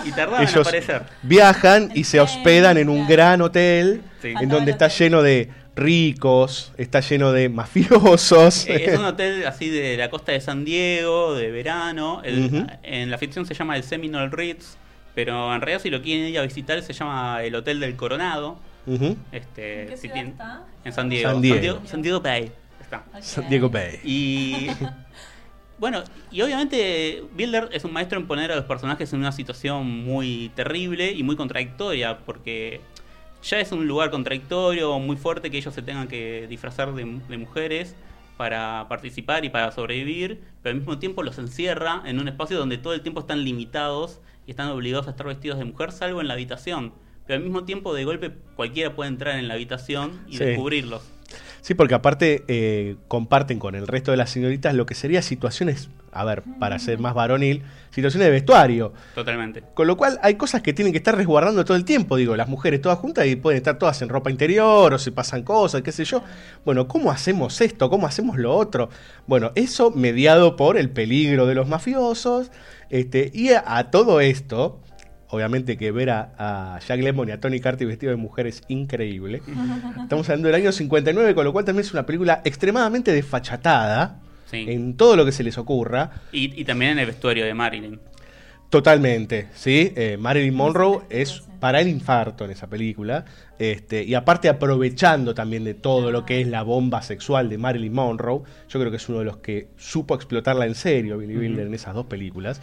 Y 0.04 0.10
tardaba 0.10 0.42
en 0.42 0.48
Ellos 0.48 0.66
aparecer. 0.66 1.02
viajan 1.22 1.90
y 1.94 2.04
se 2.04 2.20
hospedan 2.20 2.76
en 2.76 2.88
un 2.90 3.06
gran 3.08 3.40
hotel 3.40 4.02
Sí. 4.20 4.34
en 4.40 4.48
donde 4.50 4.72
está 4.72 4.88
lleno 4.88 5.22
de 5.22 5.50
ricos, 5.76 6.72
está 6.78 7.00
lleno 7.00 7.32
de 7.32 7.48
mafiosos. 7.48 8.66
Eh, 8.66 8.86
Es 8.92 8.98
un 8.98 9.04
hotel 9.06 9.46
así 9.46 9.68
de 9.70 9.96
la 9.96 10.10
costa 10.10 10.32
de 10.32 10.40
San 10.40 10.64
Diego, 10.64 11.34
de 11.34 11.50
verano. 11.50 12.22
El-. 12.24 12.66
En 12.82 13.10
la 13.10 13.18
ficción 13.18 13.46
se 13.46 13.54
llama 13.54 13.76
el 13.76 13.84
Seminole 13.84 14.30
Ritz, 14.30 14.76
pero 15.14 15.54
en 15.54 15.60
realidad 15.60 15.80
si 15.82 15.90
lo 15.90 16.02
quieren 16.02 16.26
ir 16.26 16.38
a 16.38 16.42
visitar 16.42 16.82
se 16.82 16.92
llama 16.92 17.42
el 17.44 17.54
Hotel 17.54 17.78
del 17.80 17.94
Coronado. 17.96 18.58
Ujú. 18.86 19.16
Este, 19.32 19.82
¿En 19.82 19.88
qué 19.90 19.94
si 19.96 20.00
ciudad 20.02 20.14
tienen- 20.14 20.32
está? 20.32 20.62
En 20.84 20.92
San 20.92 21.08
Diego. 21.08 21.30
San 21.30 21.40
Diego. 21.40 21.80
San 21.86 22.02
Diego 22.02 22.20
Bay. 22.20 22.50
Está. 22.80 23.04
San 23.20 23.48
Diego 23.48 23.70
Bay. 23.70 24.00
Y 24.04 24.66
bueno, 25.78 26.02
y 26.30 26.40
obviamente 26.42 27.24
Builder 27.36 27.68
es 27.72 27.84
un 27.84 27.92
maestro 27.92 28.18
en 28.18 28.26
poner 28.26 28.52
a 28.52 28.56
los 28.56 28.64
personajes 28.64 29.12
en 29.12 29.18
una 29.20 29.32
situación 29.32 29.86
muy 30.04 30.50
terrible 30.54 31.12
y 31.12 31.22
muy 31.22 31.36
contradictoria, 31.36 32.18
porque 32.18 32.80
ya 33.42 33.60
es 33.60 33.72
un 33.72 33.86
lugar 33.86 34.10
contradictorio, 34.10 34.98
muy 34.98 35.16
fuerte 35.16 35.50
que 35.50 35.58
ellos 35.58 35.74
se 35.74 35.82
tengan 35.82 36.08
que 36.08 36.46
disfrazar 36.48 36.94
de, 36.94 37.04
de 37.28 37.38
mujeres 37.38 37.94
para 38.36 38.86
participar 38.88 39.44
y 39.44 39.50
para 39.50 39.70
sobrevivir, 39.72 40.40
pero 40.62 40.72
al 40.72 40.78
mismo 40.80 40.98
tiempo 40.98 41.22
los 41.22 41.38
encierra 41.38 42.02
en 42.04 42.18
un 42.18 42.26
espacio 42.28 42.58
donde 42.58 42.78
todo 42.78 42.94
el 42.94 43.00
tiempo 43.02 43.20
están 43.20 43.44
limitados 43.44 44.20
y 44.46 44.50
están 44.50 44.68
obligados 44.70 45.06
a 45.06 45.10
estar 45.10 45.26
vestidos 45.26 45.58
de 45.58 45.64
mujer, 45.64 45.92
salvo 45.92 46.20
en 46.20 46.28
la 46.28 46.34
habitación. 46.34 46.92
Pero 47.26 47.38
al 47.38 47.44
mismo 47.44 47.64
tiempo, 47.64 47.94
de 47.94 48.04
golpe, 48.04 48.32
cualquiera 48.56 48.94
puede 48.94 49.08
entrar 49.08 49.38
en 49.38 49.48
la 49.48 49.54
habitación 49.54 50.20
y 50.28 50.36
Sí. 50.36 50.44
descubrirlos. 50.44 51.02
Sí, 51.64 51.72
porque 51.72 51.94
aparte 51.94 52.44
eh, 52.46 52.96
comparten 53.08 53.58
con 53.58 53.74
el 53.74 53.86
resto 53.86 54.10
de 54.10 54.18
las 54.18 54.28
señoritas 54.28 54.74
lo 54.74 54.84
que 54.84 54.94
sería 54.94 55.22
situaciones, 55.22 55.88
a 56.12 56.22
ver, 56.22 56.42
para 56.60 56.78
ser 56.78 56.98
más 56.98 57.14
varonil, 57.14 57.62
situaciones 57.90 58.26
de 58.26 58.32
vestuario. 58.32 58.92
Totalmente. 59.14 59.62
Con 59.72 59.86
lo 59.86 59.96
cual 59.96 60.20
hay 60.22 60.34
cosas 60.34 60.60
que 60.60 60.74
tienen 60.74 60.92
que 60.92 60.98
estar 60.98 61.16
resguardando 61.16 61.64
todo 61.64 61.78
el 61.78 61.86
tiempo, 61.86 62.16
digo, 62.16 62.36
las 62.36 62.50
mujeres 62.50 62.82
todas 62.82 62.98
juntas 62.98 63.26
y 63.26 63.36
pueden 63.36 63.56
estar 63.56 63.78
todas 63.78 64.02
en 64.02 64.10
ropa 64.10 64.30
interior 64.30 64.92
o 64.92 64.98
se 64.98 65.10
pasan 65.10 65.42
cosas, 65.42 65.80
qué 65.80 65.90
sé 65.90 66.04
yo. 66.04 66.22
Bueno, 66.66 66.86
¿cómo 66.86 67.10
hacemos 67.10 67.58
esto? 67.62 67.88
¿Cómo 67.88 68.06
hacemos 68.06 68.36
lo 68.36 68.54
otro? 68.54 68.90
Bueno, 69.26 69.50
eso 69.54 69.90
mediado 69.90 70.56
por 70.56 70.76
el 70.76 70.90
peligro 70.90 71.46
de 71.46 71.54
los 71.54 71.66
mafiosos. 71.66 72.50
Este, 72.90 73.30
y 73.32 73.52
a, 73.52 73.64
a 73.64 73.90
todo 73.90 74.20
esto, 74.20 74.80
obviamente 75.28 75.76
que 75.76 75.90
ver 75.92 76.10
a, 76.10 76.32
a 76.38 76.78
Jack 76.80 77.00
Lemmon 77.00 77.28
y 77.28 77.32
a 77.32 77.40
Tony 77.40 77.60
Carty 77.60 77.84
vestido 77.84 78.10
de 78.10 78.16
mujer 78.16 78.46
es 78.46 78.62
increíble. 78.68 79.42
Estamos 80.02 80.28
hablando 80.28 80.48
del 80.48 80.54
año 80.56 80.72
59, 80.72 81.34
con 81.34 81.44
lo 81.44 81.52
cual 81.52 81.64
también 81.64 81.84
es 81.86 81.92
una 81.92 82.06
película 82.06 82.40
extremadamente 82.44 83.12
desfachatada 83.12 84.20
Sí. 84.50 84.66
en 84.68 84.94
todo 84.96 85.16
lo 85.16 85.24
que 85.24 85.32
se 85.32 85.42
les 85.42 85.56
ocurra. 85.58 86.10
Y, 86.30 86.60
y 86.60 86.64
también 86.64 86.92
en 86.92 86.98
el 87.00 87.06
vestuario 87.06 87.44
de 87.46 87.54
Marilyn. 87.54 87.98
Totalmente, 88.74 89.46
¿sí? 89.54 89.92
Eh, 89.94 90.16
Marilyn 90.18 90.52
Monroe 90.52 91.02
es 91.08 91.44
para 91.60 91.80
el 91.80 91.86
infarto 91.86 92.44
en 92.44 92.50
esa 92.50 92.66
película. 92.66 93.24
Este, 93.56 94.02
y 94.02 94.14
aparte 94.14 94.48
aprovechando 94.48 95.32
también 95.32 95.62
de 95.62 95.74
todo 95.74 96.10
lo 96.10 96.26
que 96.26 96.40
es 96.40 96.48
la 96.48 96.64
bomba 96.64 97.00
sexual 97.00 97.48
de 97.48 97.56
Marilyn 97.56 97.92
Monroe, 97.92 98.42
yo 98.68 98.80
creo 98.80 98.90
que 98.90 98.96
es 98.96 99.08
uno 99.08 99.20
de 99.20 99.26
los 99.26 99.36
que 99.36 99.68
supo 99.76 100.16
explotarla 100.16 100.66
en 100.66 100.74
serio, 100.74 101.18
Billy 101.18 101.36
Wilder, 101.36 101.68
en 101.68 101.74
esas 101.74 101.94
dos 101.94 102.06
películas. 102.06 102.60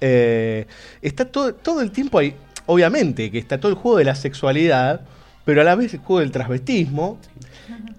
Eh, 0.00 0.66
está 1.00 1.26
todo, 1.26 1.54
todo 1.54 1.80
el 1.80 1.92
tiempo 1.92 2.18
ahí, 2.18 2.34
obviamente, 2.66 3.30
que 3.30 3.38
está 3.38 3.60
todo 3.60 3.70
el 3.70 3.78
juego 3.78 3.98
de 3.98 4.04
la 4.06 4.16
sexualidad, 4.16 5.02
pero 5.44 5.60
a 5.60 5.64
la 5.64 5.76
vez 5.76 5.94
el 5.94 6.00
juego 6.00 6.18
del 6.18 6.32
transvestismo, 6.32 7.20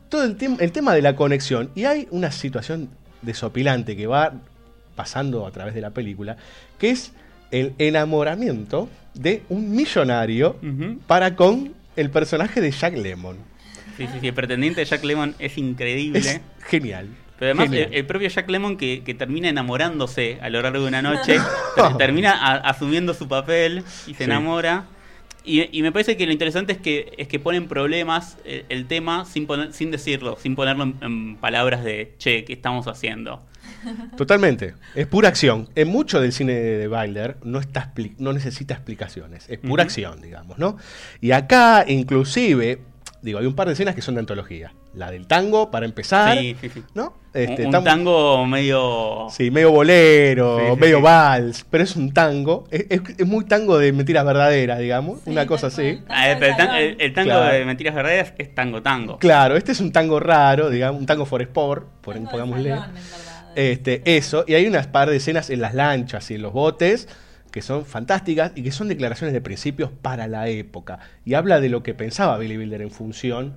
todo 0.10 0.26
el, 0.26 0.36
el 0.60 0.72
tema 0.74 0.94
de 0.94 1.02
la 1.02 1.16
conexión. 1.16 1.70
Y 1.76 1.86
hay 1.86 2.10
una 2.12 2.30
situación 2.30 2.90
desopilante 3.22 3.96
que 3.96 4.06
va 4.06 4.34
pasando 4.98 5.48
a 5.48 5.52
través 5.52 5.74
de 5.74 5.80
la 5.80 5.92
película, 5.92 6.36
que 6.78 6.90
es 6.90 7.14
el 7.54 7.74
enamoramiento 7.78 8.90
de 9.14 9.44
un 9.50 9.72
millonario 9.72 10.58
para 11.08 11.36
con 11.36 11.74
el 11.96 12.10
personaje 12.10 12.60
de 12.62 12.72
Jack 12.72 12.98
Lemmon. 12.98 13.38
Sí, 13.98 14.08
sí, 14.12 14.18
sí. 14.22 14.28
El 14.28 14.34
pretendiente 14.34 14.82
de 14.82 14.86
Jack 14.86 15.04
Lemmon 15.04 15.36
es 15.40 15.58
increíble. 15.58 16.18
Es 16.20 16.42
genial. 16.66 17.08
Pero 17.38 17.52
además, 17.60 17.72
el, 17.78 17.94
el 17.94 18.06
propio 18.06 18.28
Jack 18.30 18.50
Lemmon 18.50 18.76
que, 18.78 19.04
que 19.04 19.14
termina 19.14 19.50
enamorándose 19.50 20.40
a 20.42 20.50
lo 20.50 20.62
largo 20.62 20.82
de 20.82 20.88
una 20.88 21.02
noche, 21.02 21.38
ter- 21.76 21.98
termina 21.98 22.32
a- 22.34 22.58
asumiendo 22.70 23.14
su 23.14 23.28
papel 23.28 23.84
y 24.08 24.12
se 24.14 24.18
Sí. 24.20 24.24
enamora. 24.24 24.86
Y, 25.46 25.78
y 25.78 25.82
me 25.82 25.92
parece 25.92 26.16
que 26.16 26.26
lo 26.26 26.32
interesante 26.32 26.74
es 26.74 26.80
que 26.80 27.14
es 27.18 27.28
que 27.28 27.38
ponen 27.40 27.68
problemas 27.68 28.38
el, 28.46 28.66
el 28.70 28.88
tema 28.88 29.26
sin 29.26 29.46
poner, 29.46 29.74
sin 29.74 29.92
decirlo, 29.92 30.38
sin 30.42 30.56
ponerlo 30.56 30.84
en, 30.84 30.96
en 31.02 31.36
palabras 31.38 31.84
de 31.84 32.14
che, 32.18 32.46
¿qué 32.46 32.54
estamos 32.54 32.88
haciendo? 32.88 33.44
Totalmente. 34.18 34.76
Es 34.96 35.08
pura 35.08 35.28
acción. 35.30 35.70
En 35.76 35.90
mucho 35.90 36.22
del 36.22 36.32
cine 36.32 36.54
de, 36.54 36.78
de 36.78 36.88
Wilder 36.88 37.38
no, 37.44 37.60
está 37.60 37.94
expli- 37.94 38.16
no 38.18 38.32
necesita 38.32 38.74
explicaciones. 38.74 39.50
Es 39.50 39.60
pura 39.60 39.84
acción, 39.84 40.22
digamos, 40.22 40.58
¿no? 40.58 40.78
Y 41.20 41.32
acá, 41.32 41.84
inclusive, 41.88 42.80
digo, 43.22 43.40
hay 43.40 43.46
un 43.46 43.56
par 43.56 43.68
de 43.68 43.74
escenas 43.74 43.96
que 43.96 44.02
son 44.02 44.16
de 44.16 44.20
antología. 44.22 44.74
La 44.94 45.10
del 45.10 45.26
tango, 45.26 45.72
para 45.72 45.86
empezar. 45.86 46.38
Sí, 46.38 46.56
sí, 46.62 46.70
sí. 46.70 46.84
¿No? 46.94 47.06
Un- 47.08 47.42
Este, 47.42 47.66
un, 47.66 47.72
tango 47.84 48.46
medio... 48.46 49.26
Sí, 49.32 49.50
medio 49.50 49.72
bolero, 49.72 50.60
Sí, 50.60 50.66
sí, 50.76 50.80
medio 50.80 50.98
sí. 50.98 51.02
vals, 51.04 51.66
pero 51.68 51.84
es 51.84 51.96
un 51.96 52.14
tango. 52.14 52.66
Es, 52.70 52.86
es- 52.90 53.02
es 53.18 53.26
muy 53.26 53.46
tango 53.46 53.80
de 53.80 53.92
mentiras 53.92 54.24
verdaderas, 54.24 54.78
digamos. 54.78 55.20
una 55.26 55.48
cosa 55.48 55.68
así. 55.68 56.00
Ah, 56.10 56.36
pero 56.40 56.52
el, 56.52 56.58
tan- 56.58 56.76
el- 56.76 56.98
el 57.02 57.14
tango 57.14 57.32
Claro. 57.32 57.54
de 57.56 57.66
Mentiras 57.66 57.96
Verdaderas 57.96 58.34
es 58.38 58.54
tango 58.54 58.84
tango. 58.84 59.18
Claro, 59.18 59.58
este 59.58 59.72
es 59.72 59.80
un 59.82 59.92
tango 59.92 60.20
raro, 60.20 60.70
digamos, 60.70 61.00
un 61.00 61.08
tango 61.08 61.26
for 61.26 61.42
sport, 61.42 61.88
por 62.02 62.16
pongámosle. 62.30 62.76
Este, 63.56 64.02
eso, 64.06 64.46
y 64.48 64.54
hay 64.56 64.66
unas 64.68 64.88
par 64.88 65.10
de 65.10 65.18
escenas 65.18 65.50
en 65.50 65.62
las 65.62 65.74
lanchas 65.74 66.30
y 66.32 66.36
en 66.36 66.42
los 66.42 66.54
botes 66.54 67.08
que 67.52 67.62
son 67.62 67.86
fantásticas 67.86 68.52
y 68.56 68.64
que 68.64 68.72
son 68.72 68.88
declaraciones 68.88 69.32
de 69.34 69.42
principios 69.42 69.92
para 70.02 70.28
la 70.28 70.48
época. 70.50 71.00
Y 71.24 71.36
habla 71.36 71.60
de 71.62 71.70
lo 71.70 71.84
que 71.84 71.94
pensaba 71.94 72.38
Billy 72.40 72.58
Wilder 72.58 72.82
en 72.82 72.90
función. 72.92 73.54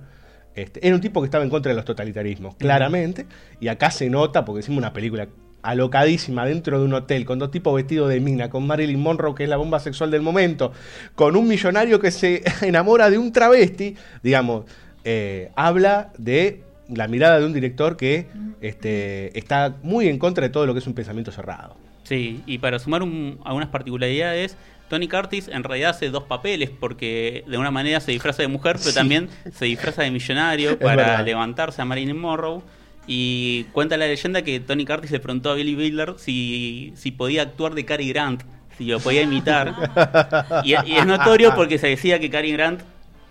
Este, 0.57 0.85
era 0.85 0.95
un 0.95 1.01
tipo 1.01 1.21
que 1.21 1.25
estaba 1.25 1.43
en 1.43 1.49
contra 1.49 1.69
de 1.71 1.75
los 1.75 1.85
totalitarismos, 1.85 2.55
claramente, 2.55 3.25
y 3.59 3.67
acá 3.67 3.91
se 3.91 4.09
nota, 4.09 4.43
porque 4.43 4.61
hicimos 4.61 4.79
una 4.79 4.91
película 4.91 5.27
alocadísima 5.61 6.45
dentro 6.45 6.79
de 6.79 6.85
un 6.85 6.93
hotel, 6.93 7.25
con 7.25 7.39
dos 7.39 7.51
tipos 7.51 7.75
vestidos 7.75 8.09
de 8.09 8.19
mina, 8.19 8.49
con 8.49 8.65
Marilyn 8.65 8.99
Monroe, 8.99 9.35
que 9.35 9.43
es 9.43 9.49
la 9.49 9.57
bomba 9.57 9.79
sexual 9.79 10.09
del 10.11 10.21
momento, 10.21 10.71
con 11.15 11.35
un 11.35 11.47
millonario 11.47 11.99
que 11.99 12.09
se 12.11 12.41
enamora 12.61 13.09
de 13.09 13.17
un 13.17 13.31
travesti, 13.31 13.95
digamos, 14.23 14.65
eh, 15.03 15.51
habla 15.55 16.11
de 16.17 16.63
la 16.89 17.07
mirada 17.07 17.39
de 17.39 17.45
un 17.45 17.53
director 17.53 17.97
que 17.97 18.27
este, 18.61 19.37
está 19.37 19.75
muy 19.83 20.07
en 20.07 20.17
contra 20.17 20.43
de 20.43 20.49
todo 20.49 20.65
lo 20.65 20.73
que 20.73 20.79
es 20.79 20.87
un 20.87 20.93
pensamiento 20.93 21.31
cerrado. 21.31 21.75
Sí, 22.03 22.41
y 22.45 22.57
para 22.59 22.79
sumar 22.79 23.03
un- 23.03 23.37
algunas 23.43 23.69
particularidades, 23.69 24.55
Tony 24.89 25.07
Curtis 25.07 25.47
en 25.47 25.63
realidad 25.63 25.91
hace 25.91 26.09
dos 26.09 26.23
papeles 26.23 26.69
porque 26.69 27.43
de 27.47 27.57
una 27.57 27.71
manera 27.71 27.99
se 27.99 28.11
disfraza 28.11 28.41
de 28.41 28.47
mujer, 28.47 28.77
pero 28.77 28.89
Sí. 28.91 28.95
también 28.95 29.29
se 29.53 29.65
disfraza 29.65 30.03
de 30.03 30.11
millonario 30.11 30.77
para 30.79 31.21
levantarse 31.21 31.81
a 31.81 31.85
Marilyn 31.85 32.17
Monroe. 32.17 32.61
Y 33.09 33.63
cuenta 33.71 33.95
la 33.97 34.05
leyenda 34.07 34.41
que 34.41 34.59
Tony 34.59 34.85
Curtis 34.85 35.11
le 35.11 35.19
preguntó 35.19 35.51
a 35.51 35.53
Billy 35.55 35.75
Wilder 35.75 36.15
si, 36.17 36.91
si 36.95 37.11
podía 37.11 37.41
actuar 37.43 37.73
de 37.73 37.85
Cary 37.85 38.09
Grant, 38.09 38.43
si 38.77 38.85
lo 38.85 38.99
podía 38.99 39.21
imitar. 39.21 39.73
y, 40.65 40.71
y 40.71 40.95
es 40.97 41.05
notorio 41.05 41.55
porque 41.55 41.77
se 41.77 41.87
decía 41.87 42.19
que 42.19 42.29
Cary 42.29 42.51
Grant 42.51 42.81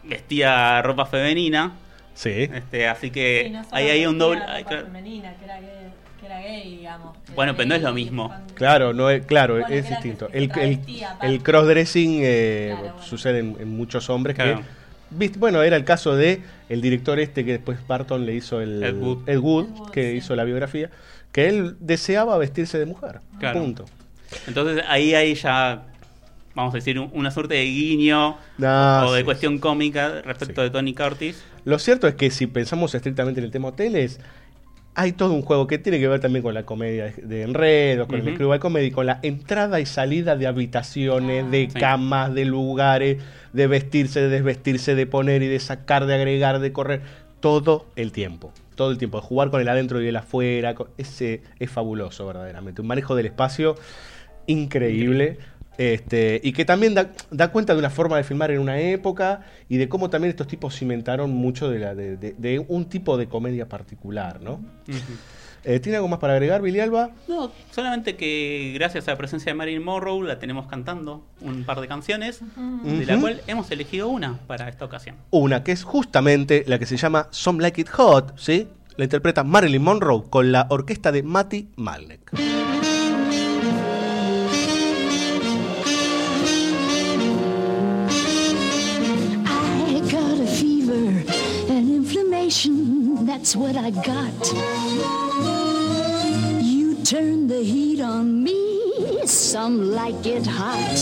vestía 0.03 0.81
ropa 0.83 1.05
femenina. 1.07 1.73
Sí. 2.15 2.31
Este, 2.31 2.89
así 2.89 3.11
que 3.11 3.43
Sí, 3.47 3.51
no 3.53 3.65
solo 3.65 3.77
ahí 3.77 3.89
hay 3.91 4.07
un 4.07 4.19
doble. 4.19 4.41
ropa 4.41 4.71
femenina, 4.85 5.35
que 5.37 5.45
era 5.45 5.59
que, 5.59 5.86
que 6.27 6.33
que 6.33 6.35
era 6.35 6.41
gay, 6.41 6.77
digamos. 6.79 7.17
que 7.27 7.33
Bueno, 7.33 7.55
pero 7.57 7.69
no 7.69 7.75
es 7.75 7.83
lo 7.83 7.93
mismo. 7.93 8.29
cuando- 8.29 8.55
Claro, 8.55 8.93
no 8.93 9.11
es, 9.11 9.25
claro, 9.27 9.55
Bueno, 9.55 9.69
es 9.69 9.89
distinto. 9.89 10.29
El, 10.33 10.51
el, 10.59 10.81
el 11.23 11.43
crossdressing 11.43 12.21
eh, 12.23 12.69
Claro, 12.73 12.83
bueno. 12.93 13.03
sucede 13.07 13.39
en, 13.41 13.57
en 13.61 13.69
muchos 13.77 14.09
hombres 14.11 14.35
Claro. 14.37 14.59
que 14.59 14.65
viste, 15.11 15.39
bueno, 15.39 15.63
era 15.63 15.77
el 15.77 15.85
caso 15.85 16.15
de 16.17 16.41
el 16.69 16.81
director 16.81 17.19
este 17.21 17.45
que 17.45 17.53
después 17.53 17.79
Barton 17.87 18.27
le 18.27 18.35
hizo 18.35 18.61
el 18.61 18.83
Ed 18.83 18.95
Wood. 18.97 19.29
Ed 19.29 19.39
Wood, 19.39 19.65
Ed 19.67 19.71
Wood, 19.79 19.91
que 19.91 20.11
sí. 20.13 20.17
hizo 20.19 20.35
la 20.37 20.45
biografía, 20.45 20.91
que 21.33 21.49
él 21.49 21.77
deseaba 21.81 22.37
vestirse 22.39 22.79
de 22.79 22.87
mujer. 22.87 23.21
Claro. 23.39 23.61
Punto. 23.61 23.85
Entonces 24.49 24.85
ahí 24.89 25.15
hay 25.15 25.35
ya, 25.35 25.83
vamos 26.55 26.75
a 26.75 26.79
decir, 26.79 26.99
un- 26.99 27.11
una 27.13 27.31
suerte 27.31 27.55
de 27.55 27.65
guiño 27.65 28.37
No, 28.59 29.07
o 29.07 29.13
de 29.13 29.21
sí, 29.21 29.25
cuestión 29.25 29.59
cómica 29.59 30.23
respecto 30.23 30.63
Sí. 30.63 30.65
de 30.65 30.71
Tony 30.71 30.95
Curtis. 30.95 31.43
Lo 31.65 31.79
cierto 31.79 32.09
es 32.09 32.15
que 32.15 32.31
si 32.31 32.47
pensamos 32.47 32.95
estrictamente 32.95 33.41
en 33.41 33.45
el 33.45 33.51
tema 33.53 33.69
hoteles, 33.69 34.19
hay 34.99 35.13
todo 35.13 35.35
un 35.35 35.43
juego 35.43 35.67
que 35.67 35.77
tiene 35.79 36.01
que 36.01 36.09
ver 36.09 36.21
también 36.21 36.43
con 36.43 36.55
la 36.55 36.65
comedia 36.65 37.05
de- 37.05 37.23
de 37.23 37.43
enredo, 37.43 38.09
con 38.09 38.19
el 38.27 38.33
screwball 38.35 38.59
comedy, 38.59 38.91
con 38.91 39.05
la 39.05 39.21
entrada 39.23 39.79
y 39.79 39.85
salida 39.87 40.37
de 40.37 40.47
habitaciones, 40.47 41.51
de 41.51 41.69
Sí. 41.71 41.79
camas, 41.79 42.33
de 42.35 42.47
lugares, 42.47 43.19
de 43.53 43.67
vestirse, 43.67 44.23
de 44.23 44.29
desvestirse, 44.31 44.95
de 44.95 45.07
poner 45.07 45.43
y 45.43 45.49
de 45.49 45.61
sacar, 45.61 46.07
de 46.07 46.15
agregar, 46.15 46.61
de 46.61 46.73
correr, 46.73 47.03
todo 47.41 47.87
el 47.95 48.11
tiempo. 48.11 48.53
Todo 48.75 48.91
el 48.91 48.97
tiempo, 48.99 49.21
de 49.21 49.27
jugar 49.27 49.51
con 49.51 49.61
el 49.61 49.69
adentro 49.69 50.01
y 50.03 50.09
el 50.09 50.17
afuera, 50.17 50.75
ese 50.97 51.43
es 51.61 51.71
fabuloso 51.71 52.27
verdaderamente. 52.27 52.81
Un 52.81 52.89
manejo 52.89 53.15
del 53.15 53.27
espacio 53.27 53.75
increíble. 54.47 55.39
Este, 55.79 56.41
y 56.43 56.53
que 56.53 56.65
también 56.65 56.95
da, 56.95 57.11
da 57.31 57.49
cuenta 57.53 57.75
de 57.75 57.79
una 57.79 57.91
forma 57.91 58.17
de 58.17 58.25
filmar 58.25 58.51
en 58.51 58.61
una 58.61 58.79
época 58.81 59.43
y 59.69 59.77
de 59.77 59.89
cómo 59.89 60.09
también 60.09 60.31
estos 60.31 60.47
tipos 60.49 60.75
cimentaron 60.75 61.31
mucho 61.31 61.69
de, 61.69 61.79
la, 61.79 61.95
de, 61.95 62.17
de- 62.17 62.35
de 62.39 62.59
un 62.67 62.87
tipo 62.87 63.17
de 63.19 63.27
comedia 63.29 63.69
particular, 63.69 64.41
¿no? 64.41 64.61
Eh, 65.65 65.81
¿Tiene 65.81 65.97
algo 65.97 66.07
más 66.09 66.21
para 66.21 66.35
agregar, 66.35 66.63
Billy 66.63 66.79
Alba? 66.79 67.11
No, 67.27 67.51
solamente 67.73 68.15
que 68.17 68.71
gracias 68.75 69.09
a 69.09 69.11
la 69.11 69.19
presencia 69.19 69.51
de 69.51 69.55
Marilyn 69.57 69.83
Monroe 69.83 70.25
la 70.27 70.39
tenemos 70.39 70.67
cantando 70.69 71.27
un 71.41 71.65
par 71.65 71.81
de 71.81 71.89
canciones, 71.89 72.41
de 72.85 73.05
la 73.05 73.19
cual 73.19 73.41
hemos 73.49 73.69
elegido 73.73 74.07
una 74.09 74.39
para 74.47 74.69
esta 74.69 74.85
ocasión. 74.85 75.17
Una 75.31 75.65
que 75.65 75.73
es 75.73 75.83
justamente 75.83 76.63
la 76.69 76.79
que 76.79 76.87
se 76.87 76.97
llama 76.97 77.27
Some 77.33 77.61
Like 77.61 77.81
It 77.81 77.89
Hot, 77.91 78.39
¿sí? 78.39 78.69
La 78.97 79.05
interpreta 79.05 79.43
Marilyn 79.43 79.83
Monroe 79.83 80.23
con 80.31 80.53
la 80.53 80.69
orquesta 80.71 81.11
de 81.11 81.23
Matty 81.25 81.69
Malnek. 81.77 82.31
Inflammation, 92.65 93.27
that's 93.27 93.57
what 93.57 93.77
I 93.77 93.91
got. 93.91 94.53
You 96.63 96.97
turn 97.05 97.49
the 97.49 97.63
heat 97.63 98.01
on 98.01 98.43
me, 98.43 99.27
some 99.27 99.93
like 99.93 100.27
it 100.27 100.47
hot. 100.47 100.97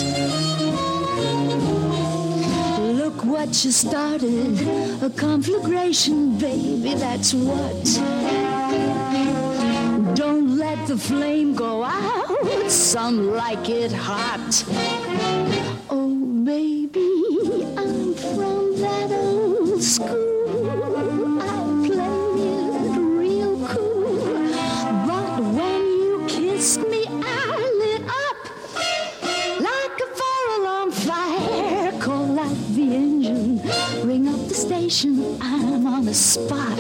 Look 2.81 3.25
what 3.25 3.65
you 3.65 3.71
started, 3.71 4.61
a 5.03 5.11
conflagration, 5.11 6.39
baby, 6.39 6.95
that's 6.95 7.35
what. 7.35 7.85
Don't 10.15 10.57
let 10.57 10.87
the 10.87 10.97
flame 10.97 11.55
go 11.55 11.85
out, 11.85 12.71
some 12.71 13.33
like 13.33 13.69
it 13.69 13.93
hot. 13.93 15.04
Spot. 36.15 36.79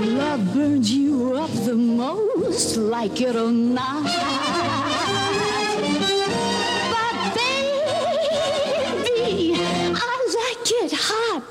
Love 0.00 0.52
burns 0.52 0.90
you 0.90 1.34
up 1.34 1.50
the 1.64 1.76
most, 1.76 2.76
like 2.76 3.20
it 3.20 3.36
or 3.36 3.52
not. 3.52 4.02
But 6.90 7.34
baby, 7.36 9.54
I 9.94 9.96
like 10.38 10.72
it 10.82 10.92
hot. 10.92 11.44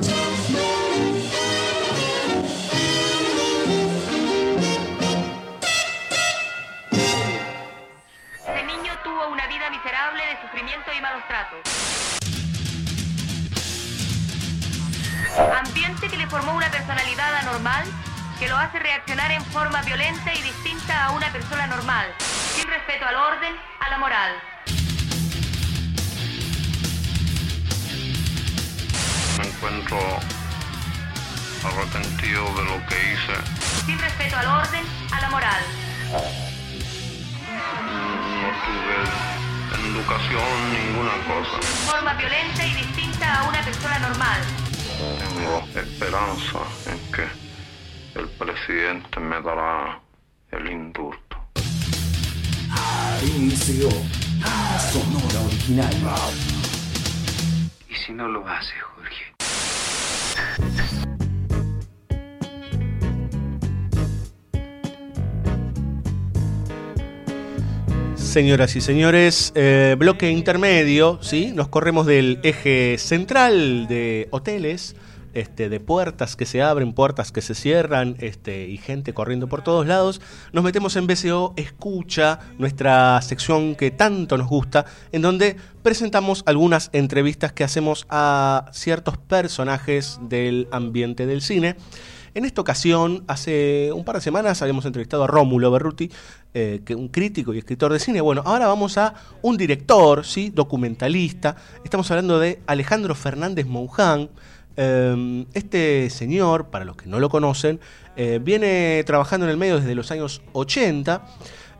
Vida 9.50 9.70
miserable 9.70 10.20
de 10.20 10.42
sufrimiento 10.42 10.92
y 10.98 11.02
malos 11.02 11.24
tratos. 11.28 11.73
Ambiente 15.38 16.10
que 16.10 16.18
le 16.18 16.28
formó 16.28 16.54
una 16.54 16.70
personalidad 16.70 17.36
anormal 17.38 17.86
que 18.40 18.48
lo 18.48 18.56
hace 18.56 18.78
reaccionar 18.78 19.32
en 19.32 19.44
forma 19.46 19.82
violenta 19.82 20.32
y 20.34 20.42
distinta 20.42 21.06
a 21.06 21.12
una 21.12 21.32
persona 21.32 21.66
normal, 21.68 22.08
sin 22.56 22.68
respeto 22.68 23.06
al 23.06 23.16
orden, 23.16 23.56
a 23.80 23.90
la 23.90 23.98
moral. 23.98 24.32
Me 29.40 29.48
encuentro 29.48 29.98
arrepentido 31.66 32.44
de 32.56 32.64
lo 32.66 32.86
que 32.88 33.14
hice. 33.14 33.86
Sin 33.86 33.98
respeto 33.98 34.38
al 34.38 34.48
orden, 34.48 34.84
a 35.12 35.22
la 35.22 35.30
moral. 35.30 35.64
No 38.42 38.50
tuve 38.66 39.34
educación, 39.90 40.74
ninguna 40.74 41.12
cosa. 41.28 41.62
Forma 41.90 42.14
violenta 42.14 42.66
y 42.66 42.74
distinta 42.74 43.40
a 43.40 43.44
una 43.50 43.62
persona 43.64 44.00
normal. 44.00 44.42
Tengo 45.20 45.58
esperanza 45.76 46.60
en 46.88 47.00
que 47.12 48.20
el 48.20 48.28
presidente 48.30 49.20
me 49.20 49.42
dará 49.42 50.00
el 50.52 50.72
indulto. 50.72 51.38
Banda 54.44 54.80
sonora 54.80 55.42
original. 55.46 55.94
¿Y 57.90 57.96
si 57.96 58.12
no 58.14 58.28
lo 58.28 58.48
hace, 58.48 58.74
Jorge? 58.80 59.34
Señoras 68.34 68.76
y 68.76 68.82
señores, 68.82 69.52
eh, 69.54 69.96
bloque 69.96 70.32
intermedio, 70.32 71.20
¿sí? 71.22 71.52
Nos 71.54 71.68
corremos 71.68 72.08
del 72.08 72.40
eje 72.42 72.98
central 72.98 73.86
de 73.86 74.28
hoteles, 74.32 74.96
este, 75.36 75.70
de 75.70 75.80
puertas 75.80 76.36
que 76.36 76.48
se 76.48 76.64
abren, 76.64 76.94
puertas 76.94 77.32
que 77.32 77.44
se 77.44 77.54
cierran, 77.54 78.16
este, 78.18 78.68
y 78.68 78.80
gente 78.80 79.14
corriendo 79.14 79.48
por 79.48 79.62
todos 79.62 79.86
lados. 79.86 80.20
Nos 80.52 80.64
metemos 80.64 80.96
en 80.96 81.06
BCO 81.06 81.54
Escucha, 81.58 82.40
nuestra 82.58 83.22
sección 83.22 83.76
que 83.76 83.92
tanto 83.92 84.36
nos 84.36 84.48
gusta, 84.48 84.88
en 85.12 85.22
donde 85.22 85.56
presentamos 85.84 86.42
algunas 86.48 86.90
entrevistas 86.92 87.54
que 87.54 87.64
hacemos 87.64 88.08
a 88.10 88.66
ciertos 88.74 89.20
personajes 89.20 90.18
del 90.24 90.68
ambiente 90.72 91.28
del 91.28 91.44
cine. 91.44 91.76
En 92.36 92.46
esta 92.46 92.62
ocasión, 92.62 93.24
hace 93.28 93.92
un 93.94 94.04
par 94.04 94.16
de 94.16 94.22
semanas 94.22 94.62
habíamos 94.62 94.86
entrevistado 94.86 95.24
a 95.24 95.28
Rómulo 95.28 95.70
Berruti, 95.72 96.12
eh, 96.54 96.82
que 96.84 96.96
un 96.96 97.08
crítico 97.10 97.54
y 97.54 97.60
escritor 97.60 97.94
de 97.94 98.00
cine. 98.00 98.22
Bueno, 98.22 98.42
ahora 98.46 98.68
vamos 98.68 98.98
a 98.98 99.14
un 99.42 99.56
director, 99.56 100.26
¿sí? 100.26 100.50
documentalista. 100.50 101.56
Estamos 101.84 102.10
hablando 102.10 102.40
de 102.40 102.60
Alejandro 102.66 103.14
Fernández 103.14 103.68
Mouján. 103.68 104.30
Eh, 104.76 105.46
este 105.54 106.10
señor, 106.10 106.68
para 106.70 106.86
los 106.86 106.96
que 106.96 107.08
no 107.08 107.20
lo 107.20 107.30
conocen, 107.30 107.80
eh, 108.16 108.40
viene 108.42 109.04
trabajando 109.06 109.46
en 109.46 109.52
el 109.52 109.58
medio 109.58 109.80
desde 109.80 109.96
los 109.96 110.12
años 110.12 110.42
80. 110.54 111.26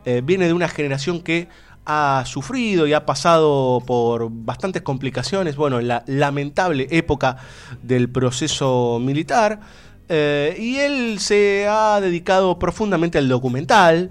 Eh, 0.04 0.20
viene 0.24 0.46
de 0.46 0.52
una 0.52 0.68
generación 0.68 1.20
que 1.20 1.48
ha 1.86 2.24
sufrido 2.26 2.86
y 2.86 2.92
ha 2.92 3.04
pasado 3.04 3.82
por 3.86 4.28
bastantes 4.30 4.82
complicaciones, 4.82 5.56
bueno, 5.56 5.80
en 5.80 5.88
la 5.88 6.02
lamentable 6.06 6.88
época 6.90 7.36
del 7.82 8.08
proceso 8.08 8.98
militar. 9.00 9.60
Eh, 10.08 10.56
y 10.58 10.76
él 10.76 11.18
se 11.18 11.66
ha 11.68 12.00
dedicado 12.00 12.58
profundamente 12.58 13.18
al 13.18 13.28
documental. 13.28 14.10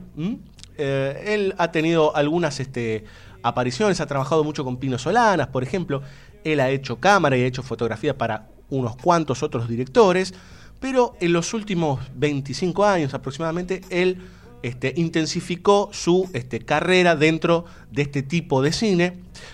Eh, 0.77 1.23
él 1.27 1.55
ha 1.57 1.71
tenido 1.71 2.15
algunas 2.15 2.59
este, 2.59 3.05
apariciones, 3.43 4.01
ha 4.01 4.07
trabajado 4.07 4.43
mucho 4.43 4.63
con 4.63 4.77
Pino 4.77 4.97
Solanas, 4.97 5.47
por 5.47 5.63
ejemplo. 5.63 6.01
Él 6.43 6.59
ha 6.59 6.69
hecho 6.69 6.99
cámara 6.99 7.37
y 7.37 7.41
ha 7.43 7.45
hecho 7.45 7.63
fotografía 7.63 8.17
para 8.17 8.49
unos 8.69 8.95
cuantos 8.95 9.43
otros 9.43 9.67
directores. 9.67 10.33
Pero 10.79 11.15
en 11.21 11.31
los 11.31 11.53
últimos 11.53 11.99
25 12.15 12.83
años 12.83 13.13
aproximadamente, 13.13 13.81
él 13.89 14.17
este, 14.63 14.93
intensificó 14.97 15.89
su 15.93 16.29
este, 16.33 16.59
carrera 16.59 17.15
dentro 17.15 17.65
de 17.91 18.01
este 18.01 18.23
tipo 18.23 18.61
de 18.61 18.73
cine. 18.73 19.13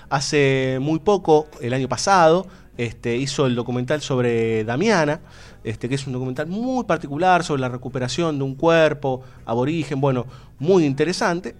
Hace 0.09 0.79
muy 0.81 0.99
poco, 0.99 1.47
el 1.61 1.73
año 1.73 1.87
pasado, 1.87 2.47
hizo 3.03 3.45
el 3.45 3.55
documental 3.55 4.01
sobre 4.01 4.63
Damiana, 4.63 5.21
este, 5.63 5.89
que 5.89 5.95
es 5.95 6.07
un 6.07 6.13
documental 6.13 6.47
muy 6.47 6.83
particular 6.85 7.43
sobre 7.43 7.61
la 7.61 7.69
recuperación 7.69 8.37
de 8.37 8.43
un 8.43 8.55
cuerpo 8.55 9.21
aborigen, 9.45 10.01
bueno, 10.01 10.25
muy 10.57 10.85
interesante. 10.85 11.55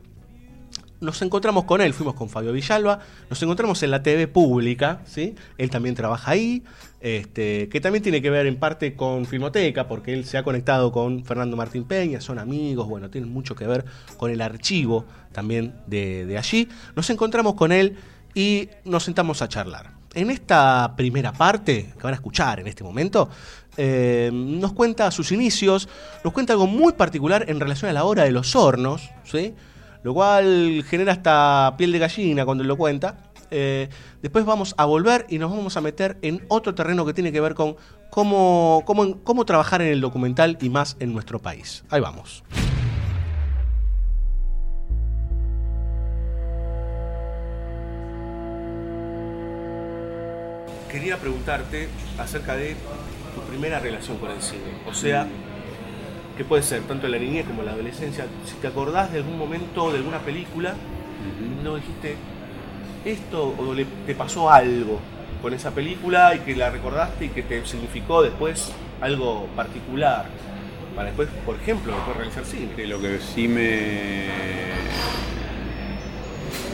Nos 1.01 1.21
encontramos 1.21 1.63
con 1.63 1.79
él, 1.79 1.93
fuimos 1.93 2.13
con 2.13 2.27
Fabio 2.27 2.51
Villalba, 2.51 2.99
nos 3.29 3.41
encontramos 3.41 3.81
en 3.83 3.91
la 3.91 4.03
TV 4.03 4.27
pública, 4.27 4.99
¿sí? 5.05 5.33
Él 5.57 5.69
también 5.69 5.95
trabaja 5.95 6.31
ahí, 6.31 6.61
este, 6.99 7.69
que 7.69 7.79
también 7.79 8.03
tiene 8.03 8.21
que 8.21 8.29
ver 8.29 8.47
en 8.47 8.57
parte 8.57 8.95
con 8.95 9.25
Filmoteca, 9.25 9.87
porque 9.87 10.13
él 10.13 10.25
se 10.25 10.37
ha 10.37 10.43
conectado 10.43 10.91
con 10.91 11.23
Fernando 11.23 11.55
Martín 11.55 11.85
Peña, 11.85 12.19
son 12.19 12.37
amigos, 12.37 12.89
bueno, 12.89 13.09
tienen 13.09 13.31
mucho 13.31 13.55
que 13.55 13.65
ver 13.65 13.85
con 14.17 14.29
el 14.29 14.41
archivo 14.41 15.05
también 15.31 15.73
de, 15.87 16.25
de 16.25 16.37
allí. 16.37 16.67
Nos 16.97 17.09
encontramos 17.09 17.53
con 17.53 17.71
él 17.71 17.95
y 18.33 18.69
nos 18.83 19.03
sentamos 19.03 19.41
a 19.41 19.47
charlar. 19.47 19.91
En 20.13 20.31
esta 20.31 20.95
primera 20.97 21.31
parte, 21.31 21.93
que 21.95 22.03
van 22.03 22.13
a 22.13 22.15
escuchar 22.15 22.59
en 22.59 22.67
este 22.67 22.83
momento, 22.83 23.29
eh, 23.81 24.29
nos 24.33 24.73
cuenta 24.73 25.09
sus 25.09 25.31
inicios, 25.31 25.87
nos 26.25 26.33
cuenta 26.33 26.51
algo 26.51 26.67
muy 26.67 26.91
particular 26.91 27.45
en 27.47 27.61
relación 27.61 27.89
a 27.89 27.93
la 27.93 28.03
hora 28.03 28.25
de 28.25 28.31
los 28.31 28.53
hornos, 28.53 29.09
¿sí? 29.23 29.55
lo 30.03 30.13
cual 30.13 30.83
genera 30.85 31.13
hasta 31.13 31.75
piel 31.77 31.93
de 31.93 31.99
gallina 31.99 32.43
cuando 32.43 32.65
lo 32.65 32.75
cuenta. 32.75 33.31
Eh, 33.51 33.87
después 34.21 34.43
vamos 34.43 34.75
a 34.77 34.83
volver 34.83 35.25
y 35.29 35.39
nos 35.39 35.49
vamos 35.49 35.77
a 35.77 35.81
meter 35.81 36.17
en 36.21 36.43
otro 36.49 36.75
terreno 36.75 37.05
que 37.05 37.13
tiene 37.13 37.31
que 37.31 37.39
ver 37.39 37.55
con 37.55 37.77
cómo, 38.09 38.83
cómo 39.23 39.45
trabajar 39.45 39.81
en 39.81 39.87
el 39.87 40.01
documental 40.01 40.57
y 40.59 40.67
más 40.69 40.97
en 40.99 41.13
nuestro 41.13 41.39
país. 41.39 41.85
Ahí 41.89 42.01
vamos. 42.01 42.43
Quería 50.91 51.17
preguntarte 51.17 51.87
acerca 52.17 52.57
de 52.57 52.75
tu 53.39 53.47
primera 53.47 53.79
relación 53.79 54.17
con 54.17 54.31
el 54.31 54.41
cine. 54.41 54.61
O 54.89 54.93
sea, 54.93 55.27
que 56.37 56.43
puede 56.45 56.63
ser 56.63 56.81
tanto 56.83 57.05
en 57.07 57.11
la 57.13 57.17
niñez 57.19 57.45
como 57.45 57.61
en 57.61 57.65
la 57.67 57.73
adolescencia. 57.73 58.25
Si 58.45 58.53
te 58.55 58.67
acordás 58.67 59.11
de 59.11 59.17
algún 59.19 59.37
momento, 59.37 59.91
de 59.91 59.97
alguna 59.97 60.19
película, 60.19 60.73
no 61.63 61.75
dijiste 61.75 62.15
esto 63.05 63.55
o 63.57 63.73
le- 63.73 63.85
te 64.05 64.15
pasó 64.15 64.49
algo 64.49 64.99
con 65.41 65.53
esa 65.53 65.71
película 65.71 66.35
y 66.35 66.39
que 66.39 66.55
la 66.55 66.69
recordaste 66.69 67.25
y 67.25 67.29
que 67.29 67.43
te 67.43 67.65
significó 67.65 68.21
después 68.21 68.71
algo 69.01 69.47
particular 69.55 70.25
para 70.95 71.07
después, 71.07 71.29
por 71.45 71.55
ejemplo, 71.55 71.93
después 71.93 72.17
realizar 72.17 72.45
cine. 72.45 72.69
Sí, 72.75 72.85
lo 72.85 72.99
que 72.99 73.19
sí 73.19 73.47
me, 73.47 74.25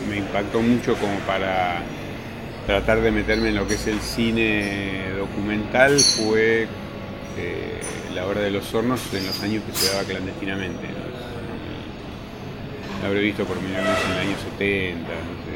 me 0.09 0.17
impactó 0.17 0.61
mucho 0.61 0.95
como 0.95 1.13
para 1.27 1.79
tratar 2.65 3.01
de 3.01 3.11
meterme 3.11 3.49
en 3.49 3.55
lo 3.55 3.67
que 3.67 3.75
es 3.75 3.87
el 3.87 3.99
cine 3.99 5.09
documental 5.17 5.99
fue 5.99 6.67
eh, 7.37 7.81
La 8.13 8.25
Hora 8.25 8.41
de 8.41 8.51
los 8.51 8.73
Hornos 8.73 9.01
en 9.13 9.25
los 9.25 9.41
años 9.41 9.63
que 9.63 9.77
se 9.77 9.91
daba 9.91 10.03
clandestinamente. 10.03 10.87
¿no? 10.87 11.05
La 13.01 13.07
habré 13.07 13.21
visto 13.21 13.45
por 13.45 13.57
primera 13.57 13.81
vez 13.81 13.99
en 14.05 14.11
el 14.13 14.19
año 14.19 14.37
70, 14.57 14.99
no 14.99 15.35
sé, 15.45 15.51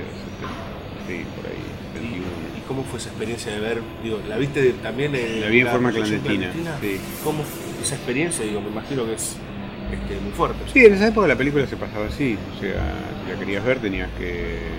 70, 1.08 1.24
sí, 1.24 1.26
por 1.36 1.46
ahí, 1.50 1.64
71. 1.94 2.26
¿Y 2.58 2.68
cómo 2.68 2.84
fue 2.84 3.00
esa 3.00 3.10
experiencia 3.10 3.52
de 3.54 3.60
ver? 3.60 3.82
Digo, 4.04 4.20
¿la 4.28 4.38
viste 4.38 4.74
también 4.84 5.16
en 5.16 5.42
La 5.42 5.48
vi 5.48 5.60
en 5.60 5.66
la 5.66 5.72
forma 5.72 5.92
clandestina, 5.92 6.52
sí. 6.80 7.00
¿Cómo 7.24 7.44
fue 7.44 7.82
esa 7.82 7.96
experiencia? 7.96 8.46
Digo, 8.46 8.62
me 8.62 8.70
imagino 8.70 9.06
que 9.06 9.14
es 9.14 9.36
este, 9.92 10.22
muy 10.22 10.32
fuerte. 10.34 10.60
Sí, 10.72 10.86
en 10.86 10.94
esa 10.94 11.08
época 11.08 11.28
la 11.28 11.36
película 11.36 11.66
se 11.66 11.76
pasaba 11.76 12.06
así, 12.06 12.38
o 12.56 12.60
sea, 12.60 12.84
si 13.26 13.32
la 13.32 13.40
querías 13.40 13.66
ver 13.66 13.80
tenías 13.80 14.10
que 14.20 14.79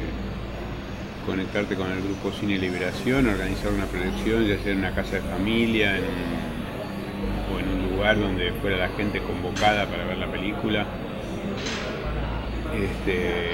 conectarte 1.26 1.74
con 1.74 1.90
el 1.90 2.02
grupo 2.02 2.32
Cine 2.32 2.58
Liberación, 2.58 3.28
organizar 3.28 3.72
una 3.72 3.86
proyección, 3.86 4.46
ya 4.46 4.58
sea 4.58 4.72
en 4.72 4.78
una 4.78 4.94
casa 4.94 5.16
de 5.16 5.22
familia 5.22 5.98
o 7.52 7.58
en 7.58 7.68
un 7.68 7.90
lugar 7.90 8.18
donde 8.18 8.52
fuera 8.60 8.76
la 8.76 8.88
gente 8.90 9.20
convocada 9.20 9.86
para 9.86 10.04
ver 10.04 10.18
la 10.18 10.30
película. 10.30 10.86
Este, 12.74 13.50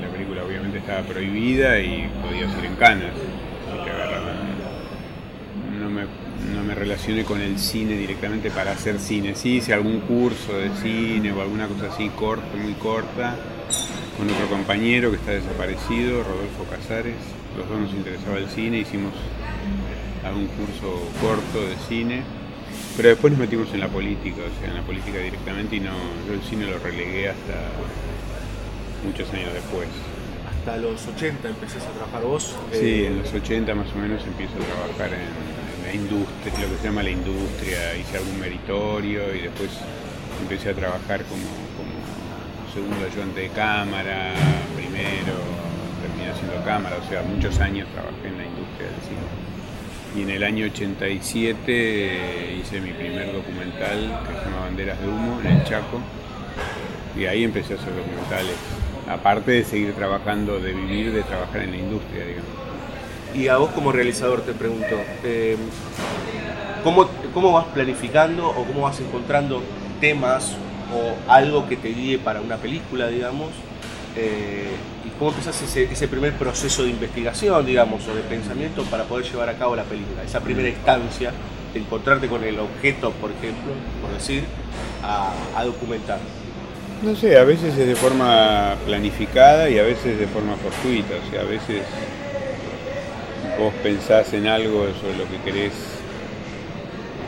la 0.00 0.08
película 0.08 0.44
obviamente 0.44 0.78
estaba 0.78 1.02
prohibida 1.02 1.78
y 1.80 2.08
podía 2.22 2.50
ser 2.50 2.64
en 2.64 2.76
canas. 2.76 3.12
No 5.80 5.90
me, 5.90 6.02
no 6.54 6.62
me 6.62 6.74
relacioné 6.74 7.24
con 7.24 7.40
el 7.40 7.58
cine 7.58 7.94
directamente 7.94 8.50
para 8.50 8.72
hacer 8.72 8.98
cine. 8.98 9.34
Sí 9.34 9.56
hice 9.56 9.74
algún 9.74 10.00
curso 10.00 10.56
de 10.58 10.70
cine 10.82 11.32
o 11.32 11.40
alguna 11.40 11.66
cosa 11.66 11.88
así 11.92 12.08
corta, 12.10 12.44
muy 12.56 12.74
corta, 12.74 13.34
con 14.20 14.28
otro 14.28 14.50
compañero 14.50 15.10
que 15.10 15.16
está 15.16 15.30
desaparecido, 15.30 16.22
Rodolfo 16.22 16.64
Casares. 16.68 17.16
Los 17.56 17.66
dos 17.66 17.80
nos 17.80 17.90
interesaba 17.92 18.36
el 18.36 18.48
cine, 18.50 18.80
hicimos 18.80 19.14
algún 20.22 20.46
curso 20.48 21.08
corto 21.22 21.66
de 21.66 21.74
cine. 21.88 22.22
Pero 22.98 23.08
después 23.08 23.32
nos 23.32 23.40
metimos 23.40 23.72
en 23.72 23.80
la 23.80 23.88
política, 23.88 24.42
o 24.44 24.60
sea, 24.60 24.68
en 24.68 24.76
la 24.76 24.82
política 24.82 25.18
directamente 25.18 25.76
y 25.76 25.80
no, 25.80 25.96
yo 26.26 26.34
el 26.34 26.42
cine 26.42 26.66
lo 26.66 26.78
relegué 26.78 27.30
hasta 27.30 27.72
muchos 29.06 29.32
años 29.32 29.54
después. 29.54 29.88
Hasta 30.50 30.76
los 30.76 31.06
80 31.06 31.48
empezás 31.48 31.82
a 31.86 31.90
trabajar 31.90 32.22
vos. 32.22 32.54
Sí, 32.72 32.76
eh, 32.76 33.06
en 33.06 33.18
los 33.20 33.32
80 33.32 33.74
más 33.74 33.88
o 33.94 33.98
menos 33.98 34.22
empiezo 34.26 34.52
a 34.52 34.84
trabajar 34.84 35.16
en, 35.16 35.24
en 35.24 35.86
la 35.86 35.94
industria, 35.94 36.66
lo 36.66 36.74
que 36.74 36.76
se 36.76 36.84
llama 36.84 37.02
la 37.02 37.10
industria, 37.10 37.96
hice 37.96 38.18
algún 38.18 38.38
meritorio 38.38 39.34
y 39.34 39.40
después 39.40 39.70
empecé 40.42 40.68
a 40.68 40.74
trabajar 40.74 41.24
como 41.24 41.69
segundo 42.72 43.04
ayudante 43.04 43.40
de 43.40 43.48
cámara, 43.48 44.32
primero, 44.76 45.34
terminé 46.00 46.30
haciendo 46.30 46.64
cámara, 46.64 46.96
o 47.04 47.08
sea, 47.08 47.22
muchos 47.22 47.58
años 47.58 47.88
trabajé 47.92 48.28
en 48.28 48.38
la 48.38 48.44
industria 48.44 48.86
del 48.86 49.00
cine. 49.02 49.40
Y 50.16 50.22
en 50.22 50.30
el 50.30 50.42
año 50.42 50.66
87 50.66 51.62
eh, 51.68 52.60
hice 52.60 52.80
mi 52.80 52.92
primer 52.92 53.32
documental 53.32 54.20
que 54.26 54.38
se 54.38 54.44
llama 54.44 54.64
Banderas 54.66 55.00
de 55.00 55.08
Humo 55.08 55.40
en 55.40 55.46
el 55.46 55.64
Chaco. 55.64 56.00
Y 57.16 57.26
ahí 57.26 57.44
empecé 57.44 57.74
a 57.74 57.76
hacer 57.76 57.94
documentales. 57.94 58.56
Aparte 59.08 59.50
de 59.52 59.64
seguir 59.64 59.94
trabajando, 59.94 60.60
de 60.60 60.72
vivir, 60.72 61.12
de 61.12 61.22
trabajar 61.22 61.62
en 61.62 61.72
la 61.72 61.76
industria, 61.76 62.24
digamos. 62.24 62.50
Y 63.34 63.48
a 63.48 63.56
vos 63.58 63.70
como 63.70 63.92
realizador 63.92 64.42
te 64.42 64.52
pregunto, 64.52 64.96
eh, 65.24 65.56
¿cómo, 66.82 67.08
¿cómo 67.32 67.52
vas 67.52 67.66
planificando 67.66 68.48
o 68.48 68.64
cómo 68.64 68.82
vas 68.82 68.98
encontrando 69.00 69.62
temas 70.00 70.56
o 70.94 71.30
algo 71.30 71.68
que 71.68 71.76
te 71.76 71.88
guíe 71.88 72.18
para 72.18 72.40
una 72.40 72.56
película, 72.56 73.08
digamos? 73.08 73.48
Eh, 74.16 74.68
¿Y 75.04 75.10
cómo 75.18 75.30
empezás 75.30 75.60
ese, 75.62 75.84
ese 75.84 76.08
primer 76.08 76.32
proceso 76.34 76.82
de 76.82 76.90
investigación, 76.90 77.64
digamos, 77.64 78.06
o 78.08 78.14
de 78.14 78.22
pensamiento 78.22 78.82
para 78.84 79.04
poder 79.04 79.24
llevar 79.24 79.48
a 79.48 79.54
cabo 79.54 79.76
la 79.76 79.84
película? 79.84 80.22
Esa 80.22 80.40
primera 80.40 80.68
instancia 80.68 81.32
de 81.72 81.80
encontrarte 81.80 82.26
con 82.28 82.42
el 82.42 82.58
objeto, 82.58 83.12
por 83.12 83.30
ejemplo, 83.30 83.72
por 84.02 84.12
decir, 84.12 84.44
a, 85.02 85.32
a 85.56 85.64
documentar. 85.64 86.18
No 87.02 87.16
sé, 87.16 87.38
a 87.38 87.44
veces 87.44 87.78
es 87.78 87.86
de 87.86 87.96
forma 87.96 88.76
planificada 88.84 89.70
y 89.70 89.78
a 89.78 89.82
veces 89.82 90.18
de 90.18 90.26
forma 90.26 90.54
fortuita. 90.56 91.14
O 91.26 91.30
sea, 91.30 91.40
a 91.40 91.44
veces 91.44 91.82
vos 93.58 93.72
pensás 93.82 94.32
en 94.34 94.46
algo 94.46 94.86
sobre 95.00 95.16
lo 95.16 95.28
que 95.28 95.38
querés 95.44 95.72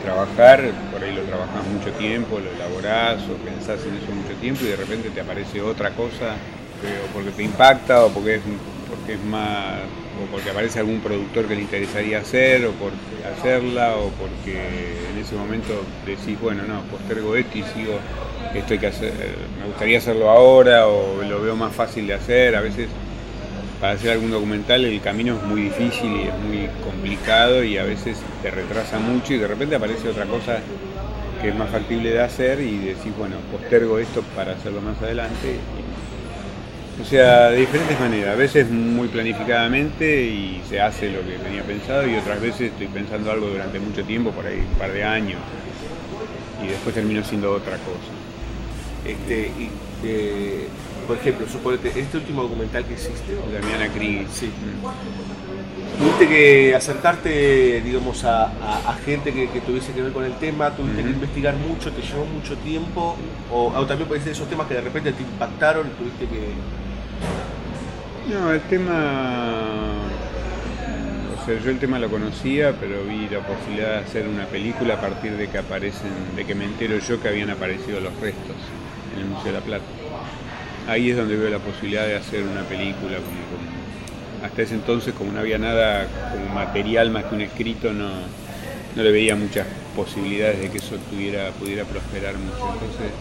trabajar, 0.03 0.61
por 0.93 1.03
ahí 1.03 1.15
lo 1.15 1.23
trabajás 1.23 1.67
mucho 1.67 1.91
tiempo, 1.93 2.39
lo 2.39 2.51
elaborás 2.51 3.23
o 3.29 3.35
pensás 3.45 3.81
en 3.87 3.97
eso 3.97 4.13
mucho 4.13 4.35
tiempo 4.41 4.65
y 4.65 4.69
de 4.69 4.77
repente 4.77 5.11
te 5.11 5.21
aparece 5.21 5.61
otra 5.61 5.91
cosa, 5.91 6.35
o 6.35 7.13
porque 7.15 7.31
te 7.31 7.43
impacta 7.43 8.05
o 8.05 8.11
porque 8.11 8.37
es, 8.37 8.43
porque 8.91 9.15
es 9.15 9.25
más, 9.25 9.81
o 10.23 10.31
porque 10.31 10.51
aparece 10.51 10.81
algún 10.81 11.01
productor 11.01 11.47
que 11.47 11.55
le 11.55 11.63
interesaría 11.63 12.19
hacer 12.19 12.67
o 12.67 12.73
por 12.73 12.93
hacerla 13.33 13.97
o 13.97 14.11
porque 14.11 14.99
en 15.13 15.19
ese 15.19 15.35
momento 15.37 15.73
decís, 16.05 16.39
bueno, 16.41 16.65
no, 16.65 16.83
postergo 16.83 17.37
esto 17.37 17.59
y 17.59 17.63
sigo, 17.63 17.99
esto 18.55 18.73
hay 18.75 18.79
que 18.79 18.87
hacer, 18.89 19.13
me 19.61 19.67
gustaría 19.69 19.99
hacerlo 19.99 20.29
ahora 20.29 20.89
o 20.89 21.23
lo 21.23 21.41
veo 21.41 21.57
más 21.57 21.73
fácil 21.73 22.07
de 22.07 22.15
hacer, 22.15 22.57
a 22.57 22.61
veces 22.61 22.89
para 23.83 23.95
hacer 23.95 24.13
algún 24.13 24.31
documental 24.31 24.85
el 24.85 25.01
camino 25.01 25.37
es 25.37 25.43
muy 25.43 25.63
difícil 25.63 26.13
y 26.13 26.23
es 26.29 26.39
muy 26.39 26.69
complicado 26.85 27.65
y 27.65 27.79
a 27.79 27.83
veces 27.83 28.17
te 28.41 28.49
retrasa 28.49 29.01
mucho 29.01 29.35
y 29.35 29.39
de 29.39 29.49
repente 29.49 29.75
aparece 29.75 30.09
otra 30.09 30.25
cosa 30.27 30.61
que 31.41 31.49
es 31.49 31.57
más 31.57 31.69
factible 31.69 32.13
de 32.13 32.21
hacer 32.21 32.61
y 32.61 32.79
decís, 32.79 33.13
bueno, 33.19 33.35
postergo 33.51 33.99
esto 33.99 34.23
para 34.37 34.53
hacerlo 34.53 34.81
más 34.83 35.03
adelante. 35.03 35.57
O 37.03 37.05
sea, 37.05 37.51
de 37.51 37.59
diferentes 37.59 37.99
maneras, 37.99 38.35
a 38.35 38.37
veces 38.37 38.71
muy 38.71 39.09
planificadamente 39.09 40.27
y 40.27 40.63
se 40.69 40.81
hace 40.81 41.11
lo 41.11 41.19
que 41.23 41.39
tenía 41.39 41.65
pensado 41.65 42.07
y 42.07 42.15
otras 42.15 42.41
veces 42.41 42.71
estoy 42.71 42.87
pensando 42.87 43.33
algo 43.33 43.49
durante 43.49 43.81
mucho 43.81 44.05
tiempo, 44.05 44.31
por 44.31 44.47
ahí 44.47 44.61
un 44.61 44.79
par 44.79 44.93
de 44.93 45.03
años, 45.03 45.41
y 46.65 46.69
después 46.69 46.95
termino 46.95 47.25
siendo 47.25 47.51
otra 47.51 47.79
cosa. 47.79 48.13
Este, 49.05 49.51
eh, 50.05 50.69
por 51.07 51.17
ejemplo, 51.17 51.47
suponete, 51.49 51.93
este 51.99 52.17
último 52.19 52.43
documental 52.43 52.85
que 52.85 52.95
hiciste, 52.95 53.35
Damiana 53.53 53.89
Krieg. 53.93 54.27
Sí. 54.31 54.51
Tuviste 55.99 56.27
que 56.29 56.75
acercarte, 56.75 57.81
digamos, 57.83 58.25
a, 58.25 58.47
a- 58.47 58.83
a 58.91 58.95
gente 59.05 59.33
que, 59.33 59.49
que 59.51 59.61
tuviese 59.61 59.93
que 59.93 60.03
ver 60.03 60.13
con 60.13 60.25
el 60.25 60.35
tema, 60.35 60.71
tuviste 60.75 61.03
que 61.03 61.11
investigar 61.11 61.55
mucho, 61.57 61.93
te 61.93 62.03
llevó 62.03 62.25
mucho 62.25 62.57
tiempo, 62.59 63.17
o, 63.51 63.67
o 63.69 63.87
también 63.87 64.09
puede 64.09 64.21
ser 64.23 64.33
esos 64.33 64.49
temas 64.49 64.67
que 64.67 64.75
de 64.75 64.81
repente 64.81 65.13
te 65.13 65.23
impactaron 65.23 65.87
y 65.87 65.91
tuviste 65.91 66.27
que... 66.27 66.55
No, 68.35 68.53
el 68.53 68.61
tema, 68.63 70.01
O 71.41 71.45
sea, 71.45 71.59
yo 71.61 71.71
el 71.71 71.79
tema 71.79 71.99
lo 71.99 72.09
conocía, 72.09 72.73
pero 72.79 73.05
vi 73.05 73.29
la 73.29 73.41
posibilidad 73.47 73.95
de 73.95 73.99
hacer 73.99 74.29
una 74.29 74.47
película 74.47 74.95
a 74.95 75.01
partir 75.01 75.33
de 75.37 75.49
que 75.49 75.59
aparecen, 75.59 76.11
de 76.37 76.45
que 76.45 76.55
me 76.55 76.65
entero 76.65 76.99
yo 76.99 77.21
que 77.21 77.29
habían 77.29 77.51
aparecido 77.51 78.01
los 78.01 78.15
restos 78.21 78.57
en 79.15 79.21
el 79.23 79.27
Museo 79.27 79.53
de 79.53 79.59
la 79.59 79.65
Plata. 79.65 79.85
Ahí 80.89 81.11
es 81.11 81.17
donde 81.17 81.37
veo 81.37 81.49
la 81.51 81.59
posibilidad 81.59 82.07
de 82.07 82.17
hacer 82.17 82.43
una 82.43 82.63
película 82.63 83.17
como, 83.17 83.27
como- 83.29 83.73
hasta 84.47 84.63
ese 84.63 84.75
entonces 84.75 85.15
como 85.15 85.31
no 85.33 85.39
había 85.39 85.59
nada 85.59 86.09
como 86.33 86.47
material 86.53 87.11
más 87.11 87.25
que 87.25 87.35
un 87.37 87.41
escrito 87.43 87.93
no, 87.93 88.09
no 88.97 89.03
le 89.03 89.13
veía 89.13 89.37
muchas 89.37 89.67
posibilidades 89.95 90.61
de 90.61 90.71
que 90.71 90.79
eso 90.79 90.97
pudiera 91.09 91.85
prosperar 91.85 92.35
mucho. 92.39 92.57
Entonces, 92.73 93.13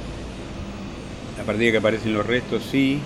a 1.40 1.44
partir 1.44 1.66
de 1.68 1.72
que 1.74 1.78
aparecen 1.78 2.14
los 2.14 2.26
restos, 2.26 2.64
sí. 2.72 3.00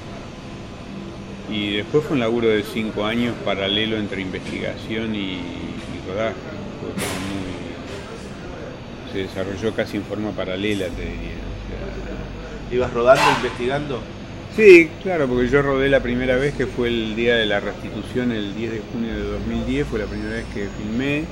Y 1.51 1.75
después 1.77 2.03
fue 2.05 2.13
un 2.13 2.21
laburo 2.21 2.47
de 2.47 2.63
cinco 2.63 3.05
años 3.05 3.35
paralelo 3.43 3.97
entre 3.97 4.21
investigación 4.21 5.13
y, 5.13 5.33
y 5.33 6.09
rodaje. 6.09 6.33
Muy- 6.33 7.55
se 9.11 9.19
desarrolló 9.19 9.73
casi 9.73 9.97
en 9.97 10.03
forma 10.03 10.31
paralela, 10.31 10.85
te 10.87 11.01
diría. 11.01 11.35
¿Ibas 12.71 12.93
rodando, 12.93 13.23
investigando? 13.37 14.01
Sí, 14.55 14.89
claro, 15.03 15.27
porque 15.27 15.49
yo 15.49 15.61
rodé 15.61 15.89
la 15.89 15.99
primera 15.99 16.37
vez 16.37 16.53
que 16.53 16.65
fue 16.65 16.87
el 16.87 17.13
día 17.13 17.35
de 17.35 17.45
la 17.45 17.59
restitución, 17.59 18.31
el 18.31 18.55
10 18.55 18.71
de 18.71 18.81
junio 18.89 19.13
de 19.13 19.23
2010, 19.23 19.85
fue 19.85 19.99
la 19.99 20.05
primera 20.05 20.35
vez 20.35 20.45
que 20.53 20.69
filmé, 20.81 21.25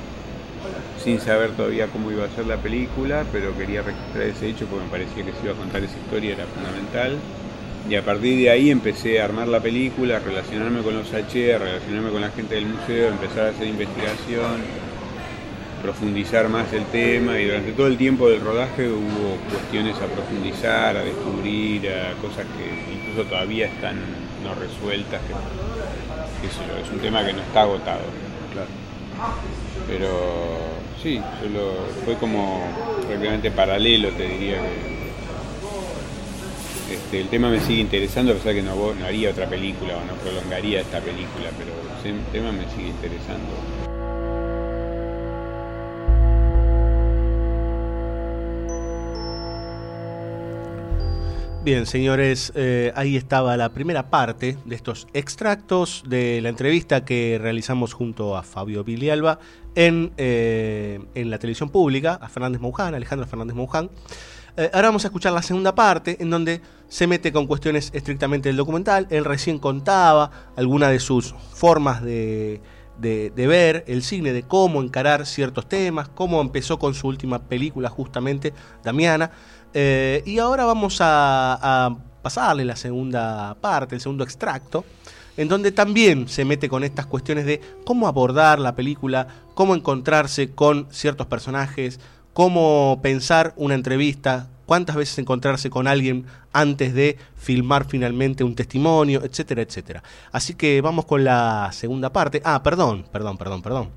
sin 1.02 1.18
saber 1.20 1.52
todavía 1.52 1.86
cómo 1.86 2.10
iba 2.10 2.26
a 2.26 2.28
ser 2.28 2.46
la 2.46 2.58
película, 2.58 3.24
pero 3.32 3.56
quería 3.56 3.80
registrar 3.80 4.24
ese 4.24 4.48
hecho 4.48 4.66
porque 4.66 4.84
me 4.84 4.90
parecía 4.90 5.24
que 5.24 5.32
se 5.32 5.42
iba 5.42 5.52
a 5.52 5.56
contar 5.56 5.82
esa 5.82 5.96
historia, 5.96 6.34
era 6.34 6.44
fundamental. 6.44 7.16
Y 7.88 7.94
a 7.94 8.04
partir 8.04 8.38
de 8.38 8.50
ahí 8.50 8.70
empecé 8.70 9.20
a 9.22 9.24
armar 9.24 9.48
la 9.48 9.60
película, 9.60 10.18
a 10.18 10.20
relacionarme 10.20 10.82
con 10.82 10.94
los 10.94 11.10
H, 11.14 11.54
a 11.54 11.58
relacionarme 11.58 12.10
con 12.10 12.20
la 12.20 12.30
gente 12.30 12.56
del 12.56 12.66
museo, 12.66 13.08
a 13.08 13.12
empezar 13.12 13.46
a 13.46 13.48
hacer 13.50 13.66
investigación, 13.66 14.60
profundizar 15.82 16.48
más 16.48 16.72
el 16.72 16.84
tema 16.86 17.38
y 17.38 17.44
durante 17.44 17.72
todo 17.72 17.86
el 17.86 17.98
tiempo 17.98 18.28
del 18.28 18.40
rodaje 18.40 18.88
hubo 18.88 19.36
cuestiones 19.50 19.96
a 19.96 20.06
profundizar, 20.06 20.96
a 20.96 21.04
descubrir, 21.04 21.88
a 21.90 22.12
cosas 22.22 22.46
que 22.56 22.93
incluso 23.14 23.28
todavía 23.28 23.66
están 23.66 23.96
no 24.42 24.54
resueltas, 24.56 25.20
que, 25.22 25.34
yo, 26.48 26.76
es 26.84 26.90
un 26.90 26.98
tema 26.98 27.24
que 27.24 27.32
no 27.32 27.40
está 27.42 27.62
agotado. 27.62 28.00
Pero 29.86 30.08
sí, 31.02 31.20
yo 31.42 31.48
lo- 31.50 31.86
fue 32.04 32.16
como 32.16 32.60
prácticamente 33.06 33.50
paralelo, 33.50 34.08
te 34.10 34.26
diría 34.28 34.56
que 34.56 34.94
este, 36.94 37.20
el 37.20 37.28
tema 37.28 37.48
me 37.50 37.60
sigue 37.60 37.80
interesando, 37.80 38.32
a 38.32 38.34
pesar 38.36 38.54
que 38.54 38.62
no, 38.62 38.74
no 38.94 39.06
haría 39.06 39.30
otra 39.30 39.46
película 39.46 39.94
o 39.96 40.04
no 40.04 40.14
prolongaría 40.14 40.80
esta 40.80 41.00
película, 41.00 41.50
pero 41.56 41.70
el 42.04 42.22
tema 42.32 42.52
me 42.52 42.64
sigue 42.74 42.88
interesando. 42.88 43.73
Bien, 51.64 51.86
señores, 51.86 52.52
eh, 52.54 52.92
ahí 52.94 53.16
estaba 53.16 53.56
la 53.56 53.70
primera 53.70 54.10
parte 54.10 54.58
de 54.66 54.74
estos 54.76 55.06
extractos 55.14 56.04
de 56.06 56.40
la 56.42 56.50
entrevista 56.50 57.06
que 57.06 57.38
realizamos 57.40 57.94
junto 57.94 58.36
a 58.36 58.42
Fabio 58.42 58.84
Vilialba 58.84 59.38
en, 59.74 60.12
eh, 60.18 61.00
en 61.14 61.30
la 61.30 61.38
televisión 61.38 61.70
pública, 61.70 62.18
a 62.20 62.28
Fernández 62.28 62.60
Mouján, 62.60 62.94
Alejandro 62.94 63.26
Fernández 63.26 63.56
Mouján. 63.56 63.88
Eh, 64.58 64.70
ahora 64.74 64.88
vamos 64.88 65.04
a 65.06 65.08
escuchar 65.08 65.32
la 65.32 65.40
segunda 65.40 65.74
parte, 65.74 66.18
en 66.20 66.28
donde 66.28 66.60
se 66.88 67.06
mete 67.06 67.32
con 67.32 67.46
cuestiones 67.46 67.90
estrictamente 67.94 68.50
del 68.50 68.56
documental. 68.56 69.06
Él 69.08 69.24
recién 69.24 69.58
contaba 69.58 70.30
algunas 70.56 70.90
de 70.90 71.00
sus 71.00 71.34
formas 71.54 72.02
de, 72.02 72.60
de- 72.98 73.32
de 73.34 73.46
ver 73.46 73.84
el 73.88 74.02
cine, 74.02 74.34
de 74.34 74.42
cómo 74.42 74.82
encarar 74.82 75.24
ciertos 75.24 75.66
temas, 75.66 76.10
cómo 76.10 76.42
empezó 76.42 76.78
con 76.78 76.92
su 76.92 77.08
última 77.08 77.48
película, 77.48 77.88
justamente, 77.88 78.52
Damiana. 78.84 79.30
Eh, 79.74 80.22
y 80.24 80.38
ahora 80.38 80.64
vamos 80.64 81.00
a, 81.00 81.58
a 81.60 81.96
pasarle 82.22 82.64
la 82.64 82.76
segunda 82.76 83.54
parte, 83.60 83.94
el 83.94 84.00
segundo 84.00 84.24
extracto, 84.24 84.84
en 85.36 85.48
donde 85.48 85.72
también 85.72 86.28
se 86.28 86.44
mete 86.44 86.68
con 86.68 86.84
estas 86.84 87.06
cuestiones 87.06 87.44
de 87.44 87.60
cómo 87.84 88.06
abordar 88.08 88.58
la 88.58 88.74
película, 88.74 89.26
cómo 89.54 89.74
encontrarse 89.74 90.52
con 90.52 90.86
ciertos 90.90 91.26
personajes, 91.26 92.00
cómo 92.32 93.00
pensar 93.02 93.52
una 93.56 93.74
entrevista, 93.74 94.48
cuántas 94.66 94.96
veces 94.96 95.18
encontrarse 95.18 95.70
con 95.70 95.86
alguien 95.86 96.26
antes 96.52 96.94
de 96.94 97.18
filmar 97.36 97.86
finalmente 97.86 98.44
un 98.44 98.54
testimonio, 98.54 99.22
etcétera, 99.24 99.62
etcétera. 99.62 100.02
Así 100.32 100.54
que 100.54 100.80
vamos 100.80 101.04
con 101.04 101.24
la 101.24 101.70
segunda 101.72 102.12
parte. 102.12 102.40
Ah, 102.44 102.62
perdón, 102.62 103.04
perdón, 103.10 103.38
perdón, 103.38 103.62
perdón. 103.62 103.90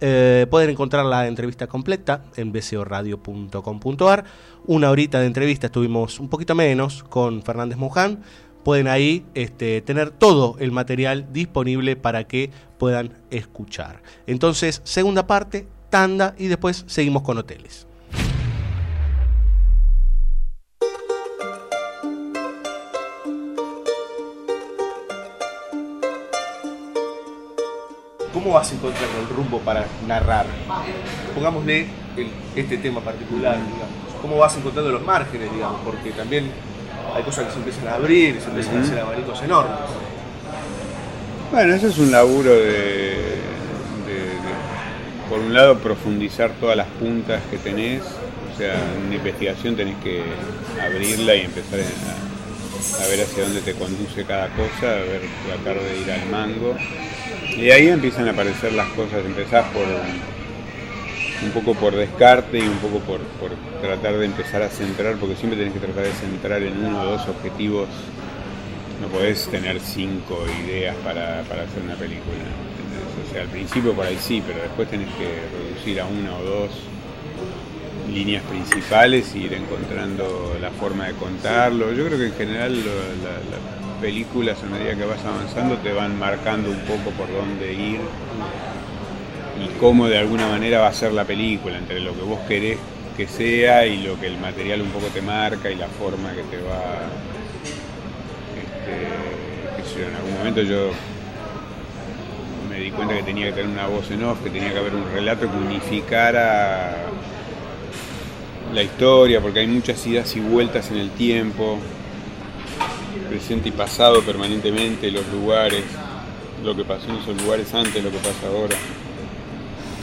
Eh, 0.00 0.46
pueden 0.50 0.70
encontrar 0.70 1.06
la 1.06 1.26
entrevista 1.26 1.66
completa 1.66 2.22
en 2.36 2.52
bcoradio.com.ar. 2.52 4.24
Una 4.66 4.90
horita 4.90 5.20
de 5.20 5.26
entrevista 5.26 5.66
estuvimos 5.66 6.20
un 6.20 6.28
poquito 6.28 6.54
menos 6.54 7.02
con 7.02 7.42
Fernández 7.42 7.78
Moján. 7.78 8.22
Pueden 8.64 8.88
ahí 8.88 9.24
este, 9.34 9.80
tener 9.80 10.10
todo 10.10 10.56
el 10.58 10.72
material 10.72 11.32
disponible 11.32 11.96
para 11.96 12.24
que 12.24 12.50
puedan 12.78 13.12
escuchar. 13.30 14.02
Entonces, 14.26 14.82
segunda 14.84 15.26
parte, 15.26 15.68
tanda 15.88 16.34
y 16.36 16.48
después 16.48 16.84
seguimos 16.88 17.22
con 17.22 17.38
hoteles. 17.38 17.86
¿Cómo 28.46 28.58
vas 28.58 28.70
a 28.70 28.74
encontrar 28.76 29.08
el 29.20 29.36
rumbo 29.36 29.58
para 29.58 29.84
narrar? 30.06 30.46
Pongámosle 31.34 31.80
el- 32.16 32.30
este 32.54 32.78
tema 32.78 33.00
particular, 33.00 33.56
digamos. 33.56 33.88
¿Cómo 34.22 34.36
vas 34.38 34.56
encontrando 34.56 34.92
los 34.92 35.02
márgenes, 35.04 35.52
digamos? 35.52 35.80
Porque 35.84 36.10
también 36.12 36.52
hay 37.12 37.24
cosas 37.24 37.46
que 37.46 37.50
se 37.50 37.58
empiezan 37.58 37.88
a 37.88 37.94
abrir, 37.94 38.40
se 38.40 38.46
empiezan 38.46 38.76
a 38.78 38.80
hacer 38.82 38.98
abanicos 39.00 39.42
enormes. 39.42 39.74
Bueno, 41.50 41.74
eso 41.74 41.88
es 41.88 41.98
un 41.98 42.12
laburo 42.12 42.50
de, 42.50 42.60
de- 42.60 44.36
de, 44.36 44.52
por 45.28 45.40
un 45.40 45.52
lado, 45.52 45.78
profundizar 45.78 46.52
todas 46.60 46.76
las 46.76 46.86
puntas 46.86 47.42
que 47.50 47.58
tenés. 47.58 48.02
O 48.02 48.56
sea, 48.56 48.74
en 48.74 49.06
una 49.08 49.16
investigación 49.16 49.74
tenés 49.74 49.96
que 50.04 50.22
abrirla 50.80 51.34
y 51.34 51.40
empezar 51.40 51.80
a, 51.80 52.35
a 53.00 53.06
ver 53.08 53.22
hacia 53.22 53.44
dónde 53.44 53.60
te 53.60 53.74
conduce 53.74 54.24
cada 54.24 54.48
cosa, 54.48 54.90
a 54.90 55.02
ver, 55.02 55.22
tratar 55.46 55.82
de 55.82 55.98
ir 55.98 56.10
al 56.10 56.26
mango. 56.30 56.76
Y 57.56 57.70
ahí 57.70 57.88
empiezan 57.88 58.28
a 58.28 58.32
aparecer 58.32 58.72
las 58.72 58.88
cosas, 58.90 59.24
empezás 59.24 59.66
por 59.72 59.84
un 61.42 61.50
poco 61.50 61.74
por 61.74 61.94
descarte 61.94 62.58
y 62.58 62.62
un 62.62 62.78
poco 62.78 62.98
por, 63.00 63.20
por 63.20 63.50
tratar 63.80 64.16
de 64.16 64.26
empezar 64.26 64.62
a 64.62 64.68
centrar, 64.68 65.16
porque 65.16 65.36
siempre 65.36 65.58
tenés 65.58 65.74
que 65.74 65.80
tratar 65.80 66.04
de 66.04 66.12
centrar 66.12 66.62
en 66.62 66.84
uno 66.84 67.02
o 67.02 67.04
dos 67.04 67.28
objetivos 67.28 67.88
no 69.00 69.08
podés 69.08 69.46
tener 69.48 69.80
cinco 69.80 70.44
ideas 70.64 70.96
para, 71.04 71.42
para 71.42 71.62
hacer 71.64 71.82
una 71.82 71.94
película. 71.94 72.38
O 73.28 73.32
sea, 73.32 73.42
al 73.42 73.48
principio 73.48 73.92
por 73.92 74.06
ahí 74.06 74.18
sí, 74.20 74.42
pero 74.46 74.62
después 74.62 74.88
tenés 74.88 75.08
que 75.14 75.28
reducir 75.52 76.00
a 76.00 76.06
una 76.06 76.36
o 76.36 76.42
dos 76.42 76.70
líneas 78.12 78.42
principales 78.44 79.34
y 79.34 79.44
ir 79.44 79.54
encontrando 79.54 80.56
la 80.60 80.70
forma 80.70 81.06
de 81.06 81.14
contarlo. 81.14 81.92
Yo 81.92 82.06
creo 82.06 82.18
que 82.18 82.26
en 82.26 82.34
general 82.34 82.76
las 82.76 84.00
películas 84.00 84.58
a 84.62 84.66
medida 84.66 84.94
que 84.94 85.04
vas 85.04 85.24
avanzando 85.24 85.76
te 85.78 85.92
van 85.92 86.18
marcando 86.18 86.70
un 86.70 86.80
poco 86.80 87.10
por 87.10 87.32
dónde 87.32 87.72
ir 87.72 88.00
y 89.64 89.78
cómo 89.80 90.06
de 90.06 90.18
alguna 90.18 90.48
manera 90.48 90.80
va 90.80 90.88
a 90.88 90.92
ser 90.92 91.12
la 91.12 91.24
película, 91.24 91.78
entre 91.78 92.00
lo 92.00 92.14
que 92.14 92.22
vos 92.22 92.40
querés 92.46 92.78
que 93.16 93.26
sea 93.26 93.86
y 93.86 94.02
lo 94.02 94.20
que 94.20 94.26
el 94.26 94.38
material 94.38 94.82
un 94.82 94.90
poco 94.90 95.06
te 95.06 95.22
marca 95.22 95.70
y 95.70 95.74
la 95.74 95.88
forma 95.88 96.32
que 96.32 96.42
te 96.42 96.58
va 96.58 96.82
este, 99.78 100.06
en 100.06 100.14
algún 100.14 100.34
momento 100.34 100.60
yo 100.60 100.90
me 102.68 102.78
di 102.78 102.90
cuenta 102.90 103.14
que 103.14 103.22
tenía 103.22 103.46
que 103.46 103.52
tener 103.52 103.70
una 103.70 103.86
voz 103.86 104.10
en 104.10 104.22
off, 104.24 104.42
que 104.42 104.50
tenía 104.50 104.70
que 104.70 104.78
haber 104.78 104.94
un 104.94 105.10
relato 105.10 105.50
que 105.50 105.56
unificara 105.56 106.94
la 108.74 108.82
historia, 108.82 109.40
porque 109.40 109.60
hay 109.60 109.66
muchas 109.66 110.04
idas 110.06 110.34
y 110.36 110.40
vueltas 110.40 110.90
en 110.90 110.98
el 110.98 111.10
tiempo, 111.10 111.78
presente 113.28 113.68
y 113.68 113.72
pasado 113.72 114.22
permanentemente, 114.22 115.10
los 115.10 115.26
lugares, 115.28 115.84
lo 116.64 116.74
que 116.76 116.84
pasó 116.84 117.08
en 117.08 117.16
esos 117.16 117.40
lugares 117.42 117.72
antes, 117.74 118.02
lo 118.02 118.10
que 118.10 118.18
pasa 118.18 118.48
ahora. 118.48 118.76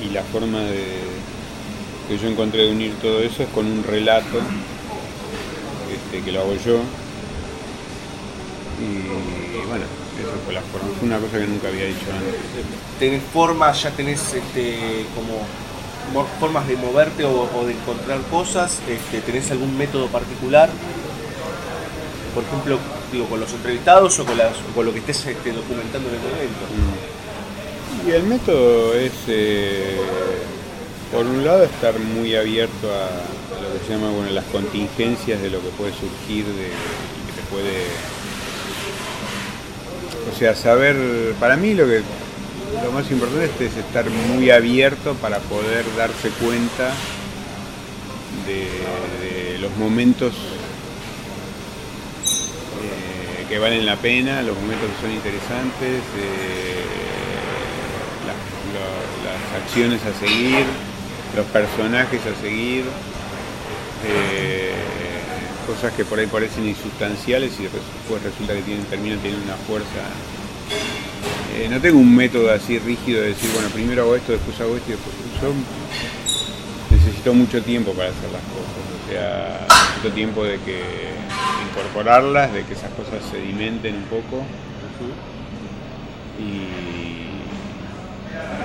Y 0.03 0.09
la 0.13 0.23
forma 0.23 0.59
de, 0.61 0.83
que 2.07 2.17
yo 2.17 2.27
encontré 2.27 2.63
de 2.65 2.71
unir 2.71 2.93
todo 3.01 3.19
eso 3.21 3.43
es 3.43 3.49
con 3.49 3.65
un 3.65 3.83
relato 3.83 4.39
este, 5.93 6.23
que 6.23 6.31
lo 6.31 6.41
hago 6.41 6.55
yo. 6.65 6.79
Y 8.81 9.67
bueno, 9.67 9.85
eso 10.19 10.31
fue 10.45 10.53
la 10.53 10.61
forma. 10.61 10.87
Fue 10.99 11.07
una 11.07 11.19
cosa 11.19 11.39
que 11.39 11.47
nunca 11.47 11.67
había 11.69 11.85
dicho 11.85 12.05
antes. 12.11 12.35
¿Tenés 12.99 13.21
formas, 13.31 13.81
ya 13.83 13.91
tenés 13.91 14.19
este, 14.33 15.05
como 15.15 15.27
mo- 15.39 15.45
formas 16.39 16.67
de 16.67 16.75
moverte 16.75 17.25
o, 17.25 17.49
o 17.55 17.65
de 17.65 17.73
encontrar 17.73 18.19
cosas? 18.29 18.79
Este, 18.87 19.21
¿Tenés 19.21 19.49
algún 19.51 19.77
método 19.77 20.07
particular? 20.07 20.69
Por 22.35 22.43
ejemplo, 22.43 22.79
digo, 23.11 23.25
con 23.27 23.39
los 23.39 23.51
entrevistados 23.53 24.17
o 24.19 24.25
con, 24.25 24.37
las- 24.37 24.57
con 24.75 24.85
lo 24.85 24.91
que 24.93 24.99
estés 24.99 25.25
este, 25.25 25.51
documentando 25.51 26.09
en 26.09 26.15
el 26.15 26.21
momento. 26.21 26.65
Y 28.07 28.11
el 28.11 28.23
método 28.23 28.95
es, 28.95 29.11
eh, 29.27 29.97
por 31.11 31.25
un 31.25 31.45
lado, 31.45 31.63
estar 31.63 31.97
muy 31.99 32.35
abierto 32.35 32.91
a, 32.91 33.05
a 33.05 33.61
lo 33.61 33.79
que 33.79 33.85
se 33.87 33.93
llama 33.93 34.09
bueno, 34.11 34.31
las 34.31 34.45
contingencias 34.45 35.41
de 35.41 35.49
lo 35.51 35.59
que 35.61 35.69
puede 35.69 35.91
surgir 35.93 36.45
de, 36.45 36.65
que 36.65 37.33
te 37.35 37.47
puede... 37.51 37.85
O 40.33 40.37
sea, 40.37 40.55
saber, 40.55 40.95
para 41.39 41.55
mí 41.55 41.73
lo 41.75 41.85
que 41.85 42.01
lo 42.81 42.91
más 42.91 43.09
importante 43.11 43.65
es 43.65 43.77
estar 43.77 44.09
muy 44.09 44.49
abierto 44.49 45.13
para 45.15 45.39
poder 45.39 45.85
darse 45.97 46.29
cuenta 46.29 46.91
de, 48.47 49.59
los 49.59 49.75
momentos 49.77 50.33
eh, 52.81 53.45
que 53.47 53.59
valen 53.59 53.85
la 53.85 53.95
pena, 53.95 54.41
los 54.41 54.57
momentos 54.57 54.89
que 54.89 55.01
son 55.01 55.11
interesantes, 55.11 56.01
eh, 56.17 56.83
las 59.23 59.61
acciones 59.63 60.01
a 60.05 60.13
seguir, 60.19 60.65
los 61.35 61.45
personajes 61.47 62.21
a 62.25 62.41
seguir, 62.41 62.83
eh, 64.05 64.73
cosas 65.65 65.93
que 65.93 66.03
por 66.03 66.19
ahí 66.19 66.27
parecen 66.27 66.67
insustanciales 66.67 67.53
y 67.59 67.63
después 67.63 68.21
resulta 68.23 68.53
que 68.53 68.61
tienen, 68.63 68.83
terminan 68.85 69.19
teniendo 69.19 69.45
una 69.45 69.55
fuerza. 69.55 70.42
Eh, 71.55 71.67
no 71.69 71.79
tengo 71.79 71.99
un 71.99 72.15
método 72.15 72.51
así 72.51 72.79
rígido 72.79 73.21
de 73.21 73.27
decir, 73.29 73.49
bueno, 73.53 73.69
primero 73.69 74.01
hago 74.03 74.15
esto, 74.15 74.31
después 74.31 74.59
hago 74.59 74.75
esto 74.75 74.89
y 74.89 74.93
después. 74.93 75.15
Yo 75.41 75.53
necesito 76.95 77.33
mucho 77.33 77.61
tiempo 77.61 77.93
para 77.93 78.09
hacer 78.09 78.31
las 78.31 78.41
cosas, 78.41 78.83
o 79.05 79.09
sea, 79.11 79.67
necesito 79.69 80.11
tiempo 80.15 80.43
de 80.43 80.57
que 80.59 80.81
incorporarlas, 81.69 82.51
de 82.53 82.63
que 82.63 82.73
esas 82.73 82.89
cosas 82.91 83.21
sedimenten 83.29 83.95
un 83.95 84.03
poco. 84.03 84.43
Y, 86.39 86.43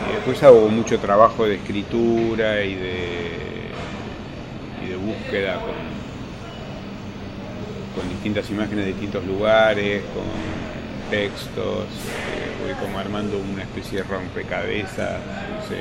y 0.09 0.15
después 0.15 0.43
hago 0.43 0.69
mucho 0.69 0.99
trabajo 0.99 1.45
de 1.45 1.57
escritura 1.57 2.65
y 2.65 2.75
de, 2.75 3.71
y 4.83 4.89
de 4.89 4.97
búsqueda 4.97 5.61
con, 5.61 5.75
con 7.95 8.09
distintas 8.09 8.49
imágenes 8.49 8.87
de 8.87 8.93
distintos 8.93 9.27
lugares, 9.27 10.03
con 10.15 10.25
textos, 11.11 11.85
eh, 11.85 12.65
voy 12.65 12.75
como 12.81 12.99
armando 12.99 13.39
una 13.39 13.63
especie 13.63 13.99
de 13.99 14.05
rompecabezas, 14.05 15.19
no 15.19 15.69
sé, 15.69 15.79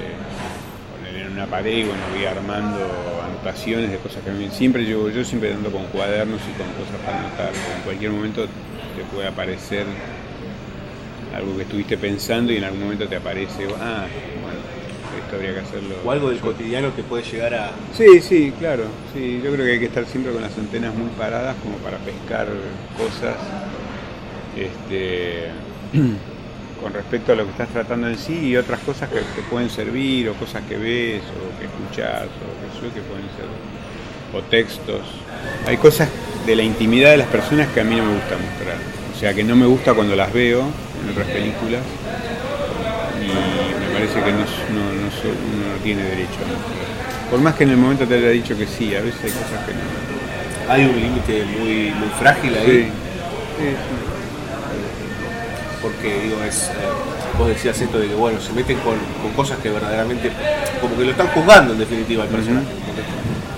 poner 0.95 1.25
en 1.25 1.33
una 1.33 1.45
pared 1.45 1.77
y 1.77 1.83
bueno, 1.83 2.01
voy 2.13 2.25
armando 2.25 2.79
anotaciones 3.25 3.91
de 3.91 3.97
cosas 3.97 4.23
que 4.23 4.29
a 4.29 4.33
mí 4.33 4.49
siempre 4.51 4.85
yo, 4.85 5.09
yo 5.09 5.23
siempre 5.23 5.53
ando 5.53 5.71
con 5.71 5.85
cuadernos 5.87 6.41
y 6.41 6.57
con 6.57 6.67
cosas 6.73 6.99
para 7.05 7.19
anotar, 7.19 7.49
en 7.49 7.83
cualquier 7.83 8.11
momento 8.11 8.45
te 8.45 9.03
puede 9.13 9.27
aparecer 9.27 9.85
algo 11.35 11.55
que 11.55 11.63
estuviste 11.63 11.97
pensando 11.97 12.51
y 12.51 12.57
en 12.57 12.63
algún 12.63 12.83
momento 12.83 13.07
te 13.07 13.15
aparece, 13.15 13.67
ah, 13.79 14.07
bueno, 14.41 14.59
esto 15.23 15.35
habría 15.35 15.53
que 15.53 15.59
hacerlo. 15.59 15.95
O 16.03 16.11
algo 16.11 16.29
del 16.29 16.39
cotidiano 16.39 16.95
que 16.95 17.03
puede 17.03 17.23
llegar 17.23 17.53
a. 17.53 17.71
Sí, 17.93 18.21
sí, 18.21 18.53
claro. 18.57 18.85
Sí, 19.13 19.41
yo 19.43 19.51
creo 19.51 19.65
que 19.65 19.73
hay 19.73 19.79
que 19.79 19.85
estar 19.85 20.05
siempre 20.05 20.31
con 20.31 20.41
las 20.41 20.57
antenas 20.57 20.95
muy 20.95 21.09
paradas 21.17 21.55
como 21.61 21.77
para 21.77 21.97
pescar 21.97 22.47
cosas 22.97 23.35
este, 24.65 25.49
con 26.81 26.93
respecto 26.93 27.33
a 27.33 27.35
lo 27.35 27.45
que 27.45 27.51
estás 27.51 27.69
tratando 27.69 28.07
en 28.07 28.17
sí 28.17 28.49
y 28.49 28.57
otras 28.57 28.79
cosas 28.81 29.09
que 29.09 29.19
te 29.19 29.41
pueden 29.49 29.69
servir 29.69 30.29
o 30.29 30.33
cosas 30.33 30.63
que 30.67 30.77
ves 30.77 31.21
o 31.23 31.59
que 31.59 31.65
escuchás 31.65 32.23
o 32.25 32.81
que 32.81 32.93
que 32.93 33.01
pueden 33.01 33.25
ser 33.35 33.47
o 34.33 34.41
textos. 34.43 35.01
Hay 35.65 35.77
cosas 35.77 36.09
de 36.45 36.55
la 36.55 36.63
intimidad 36.63 37.11
de 37.11 37.17
las 37.17 37.27
personas 37.27 37.67
que 37.69 37.81
a 37.81 37.83
mí 37.83 37.95
no 37.95 38.03
me 38.03 38.13
gusta 38.13 38.35
mostrar. 38.37 38.77
O 39.15 39.19
sea, 39.19 39.33
que 39.33 39.43
no 39.43 39.55
me 39.55 39.65
gusta 39.65 39.93
cuando 39.93 40.15
las 40.15 40.31
veo 40.31 40.61
en 40.61 41.09
otras 41.11 41.27
películas 41.27 41.81
y 43.21 43.27
me 43.27 43.93
parece 43.93 44.21
que 44.23 44.31
no, 44.31 44.39
no- 44.39 44.93
no 44.93 45.83
tiene 45.83 46.03
derecho 46.03 46.37
a 46.43 46.47
mostrar. 46.47 46.87
Por 47.31 47.39
más 47.41 47.55
que 47.55 47.63
en 47.63 47.71
el 47.71 47.77
momento 47.77 48.05
te 48.07 48.15
haya 48.15 48.29
dicho 48.29 48.55
que 48.57 48.67
sí, 48.67 48.95
a 48.95 49.01
veces 49.01 49.23
hay 49.23 49.31
cosas 49.31 49.65
que 49.65 49.73
no. 49.73 50.71
Hay 50.71 50.85
un 50.85 50.95
límite 50.99 51.43
muy, 51.59 51.91
muy 51.97 52.09
frágil 52.19 52.55
ahí. 52.55 52.65
Sí. 52.65 52.83
Sí, 53.57 53.75
Porque, 55.81 56.19
digo, 56.21 56.43
es. 56.43 56.63
eh, 56.69 56.71
vos 57.37 57.47
decías 57.47 57.79
esto 57.79 57.99
de 57.99 58.07
que, 58.07 58.15
bueno, 58.15 58.39
se 58.41 58.51
meten 58.53 58.77
con, 58.79 58.95
con 59.21 59.31
cosas 59.35 59.59
que 59.59 59.69
verdaderamente. 59.69 60.31
Como 60.81 60.95
que 60.97 61.05
lo 61.05 61.11
están 61.11 61.27
juzgando 61.27 61.73
en 61.73 61.79
definitiva 61.79 62.23
al 62.23 62.29
personaje. 62.29 62.65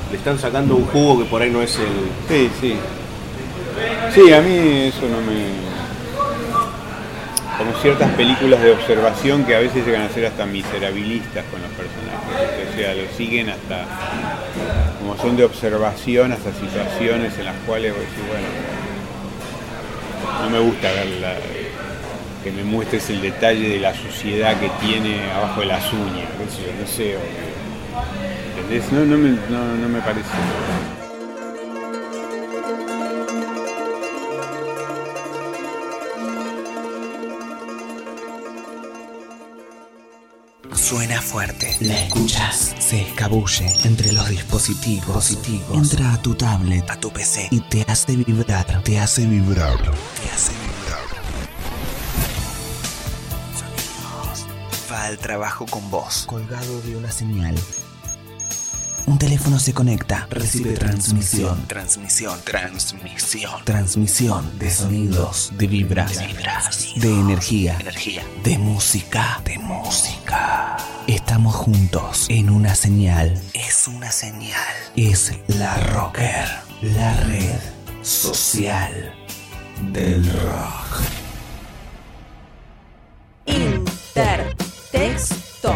Que 0.07 0.11
Le 0.13 0.17
están 0.17 0.37
sacando 0.39 0.75
un 0.75 0.85
jugo 0.87 1.19
que 1.23 1.25
por 1.29 1.41
ahí 1.41 1.49
no 1.49 1.61
es 1.61 1.77
el. 1.77 1.87
Sí, 2.27 2.49
sí. 2.59 2.75
Sí, 4.13 4.33
a 4.33 4.41
mí 4.41 4.87
eso 4.87 5.01
no 5.07 5.21
me. 5.21 5.69
Como 7.57 7.73
ciertas 7.81 8.09
películas 8.13 8.61
de 8.61 8.71
observación 8.71 9.43
que 9.43 9.53
a 9.55 9.59
veces 9.59 9.85
llegan 9.85 10.03
a 10.03 10.09
ser 10.09 10.25
hasta 10.25 10.45
miserabilistas 10.45 11.43
con 11.51 11.61
los 11.61 11.69
personajes. 11.71 12.69
O 12.71 12.75
sea, 12.77 12.93
lo 12.95 13.03
siguen 13.17 13.49
hasta. 13.49 13.85
Como 14.99 15.17
son 15.17 15.35
de 15.37 15.43
observación, 15.45 16.31
hasta 16.31 16.51
situaciones 16.53 17.37
en 17.37 17.45
las 17.45 17.55
cuales 17.65 17.91
vos 17.93 18.01
decís, 18.01 18.23
bueno. 18.29 18.47
No 20.43 20.49
me 20.49 20.59
gusta 20.59 20.91
ver 20.93 21.07
la- 21.21 21.35
que 22.43 22.51
me 22.51 22.63
muestres 22.63 23.09
el 23.09 23.21
detalle 23.21 23.69
de 23.69 23.79
la 23.79 23.93
suciedad 23.93 24.57
que 24.59 24.69
tiene 24.85 25.29
abajo 25.31 25.59
de 25.61 25.65
las 25.67 25.91
uñas, 25.91 26.27
qué 26.37 26.45
sé 26.55 26.61
yo, 26.65 26.81
no 26.81 26.87
sé. 26.87 27.17
o- 27.17 28.59
¿Entendés? 28.59 28.91
No, 28.91 28.99
no, 29.05 29.17
me, 29.17 29.29
no, 29.49 29.75
no 29.75 29.89
me 29.89 29.99
parece. 30.01 30.27
Suena 40.73 41.21
fuerte. 41.21 41.75
La 41.81 41.99
escuchas. 42.05 42.75
Se 42.79 43.01
escabulle 43.01 43.65
entre 43.85 44.11
los 44.11 44.27
dispositivos. 44.29 45.07
Positivos. 45.15 45.91
Entra 45.91 46.13
a 46.13 46.21
tu 46.21 46.35
tablet, 46.35 46.89
a 46.89 46.99
tu 46.99 47.11
PC 47.11 47.47
y 47.51 47.59
te 47.61 47.83
hace 47.87 48.15
vibrar. 48.15 48.83
Te 48.83 48.99
hace 48.99 49.25
vibrar. 49.25 49.77
Te 49.81 50.29
hace 50.31 50.51
vibrar. 50.51 50.58
Al 55.09 55.17
trabajo 55.17 55.65
con 55.65 55.89
vos. 55.89 56.23
Colgado 56.27 56.81
de 56.81 56.95
una 56.95 57.11
señal. 57.11 57.55
Un 59.07 59.17
teléfono 59.17 59.57
se 59.57 59.73
conecta, 59.73 60.27
recibe 60.29 60.73
transmisión, 60.73 61.65
transmisión, 61.67 62.39
transmisión, 62.43 63.65
transmisión 63.65 64.59
de 64.59 64.69
sonidos, 64.69 65.51
de 65.57 65.65
vibras, 65.65 66.19
de 66.95 67.09
energía, 67.09 67.75
energía, 67.79 68.23
de 68.43 68.59
música, 68.59 69.41
de 69.45 69.57
música. 69.57 70.77
Estamos 71.07 71.55
juntos 71.55 72.27
en 72.29 72.51
una 72.51 72.75
señal. 72.75 73.41
Es 73.53 73.87
una 73.87 74.11
señal. 74.11 74.75
Es 74.95 75.33
la 75.47 75.75
rocker, 75.77 76.47
la 76.83 77.19
red 77.21 77.59
social 78.03 79.15
del 79.91 80.23
rock. 80.31 81.19
Intertexto. 84.91 85.75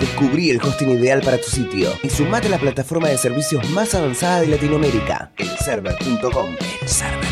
Descubrí 0.00 0.48
el 0.48 0.62
hosting 0.62 0.92
ideal 0.92 1.20
para 1.20 1.36
tu 1.36 1.50
sitio 1.50 1.92
y 2.02 2.08
sumate 2.08 2.46
a 2.46 2.50
la 2.52 2.58
plataforma 2.58 3.08
de 3.08 3.18
servicios 3.18 3.68
más 3.70 3.94
avanzada 3.94 4.40
de 4.40 4.46
Latinoamérica, 4.46 5.30
elserver.com. 5.36 6.56
Elserver.com. 6.80 7.29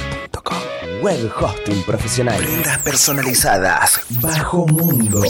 Web 1.02 1.30
hosting 1.40 1.82
profesional. 1.84 2.36
Prendas 2.38 2.78
personalizadas. 2.78 4.00
Bajo 4.20 4.66
Mundo. 4.66 5.22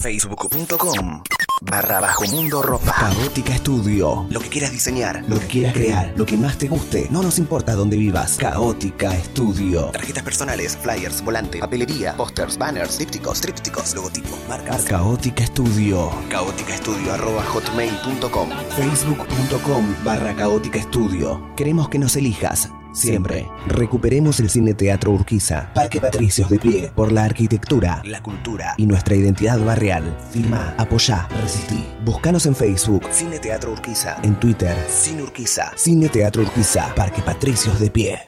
Facebook.com. 0.00 1.22
Barra 1.62 2.00
Bajo 2.00 2.26
Mundo 2.26 2.62
Ropa. 2.62 2.92
Caótica 2.92 3.54
Estudio. 3.54 4.26
Lo 4.28 4.40
que 4.40 4.48
quieras 4.48 4.72
diseñar, 4.72 5.24
lo 5.26 5.38
que 5.40 5.46
quieras 5.46 5.72
crear, 5.72 6.12
lo 6.16 6.26
que 6.26 6.36
más 6.36 6.58
te 6.58 6.68
guste. 6.68 7.08
No 7.10 7.22
nos 7.22 7.38
importa 7.38 7.74
dónde 7.74 7.96
vivas. 7.96 8.36
Caótica 8.36 9.14
Estudio. 9.16 9.86
Tarjetas 9.86 10.22
personales, 10.24 10.76
flyers, 10.76 11.24
volante, 11.24 11.58
papelería, 11.58 12.14
pósters, 12.16 12.58
banners, 12.58 12.98
dípticos, 12.98 13.40
trípticos, 13.40 13.94
logotipos, 13.94 14.38
marcas. 14.48 14.82
Caótica 14.82 15.44
Estudio. 15.44 16.10
Caótica 16.28 16.74
Estudio 16.74 17.14
arroba 17.14 17.42
hotmail.com. 17.44 18.50
Facebook.com 18.76 19.94
barra 20.04 20.34
Caótica 20.34 20.78
Estudio. 20.78 21.40
Queremos 21.56 21.88
que 21.88 21.98
nos 21.98 22.14
elijas. 22.16 22.68
Siempre. 22.94 23.50
Recuperemos 23.66 24.40
el 24.40 24.48
Cine 24.48 24.72
Teatro 24.72 25.10
Urquiza. 25.10 25.70
Parque 25.74 26.00
Patricios 26.00 26.48
de 26.48 26.58
pie. 26.58 26.92
Por 26.94 27.12
la 27.12 27.24
arquitectura, 27.24 28.00
la 28.04 28.22
cultura 28.22 28.74
y 28.76 28.86
nuestra 28.86 29.16
identidad 29.16 29.58
barrial. 29.58 30.16
Firma, 30.30 30.74
apoyá, 30.78 31.28
resistí. 31.42 31.84
Búscanos 32.04 32.46
en 32.46 32.54
Facebook. 32.54 33.02
Cine 33.10 33.38
Teatro 33.38 33.72
Urquiza. 33.72 34.16
En 34.22 34.36
Twitter. 34.36 34.76
Cine 34.88 35.22
Urquiza. 35.22 35.72
Cine 35.76 36.08
Teatro 36.08 36.42
Urquiza. 36.42 36.94
Parque 36.94 37.20
Patricios 37.20 37.80
de 37.80 37.90
pie. 37.90 38.18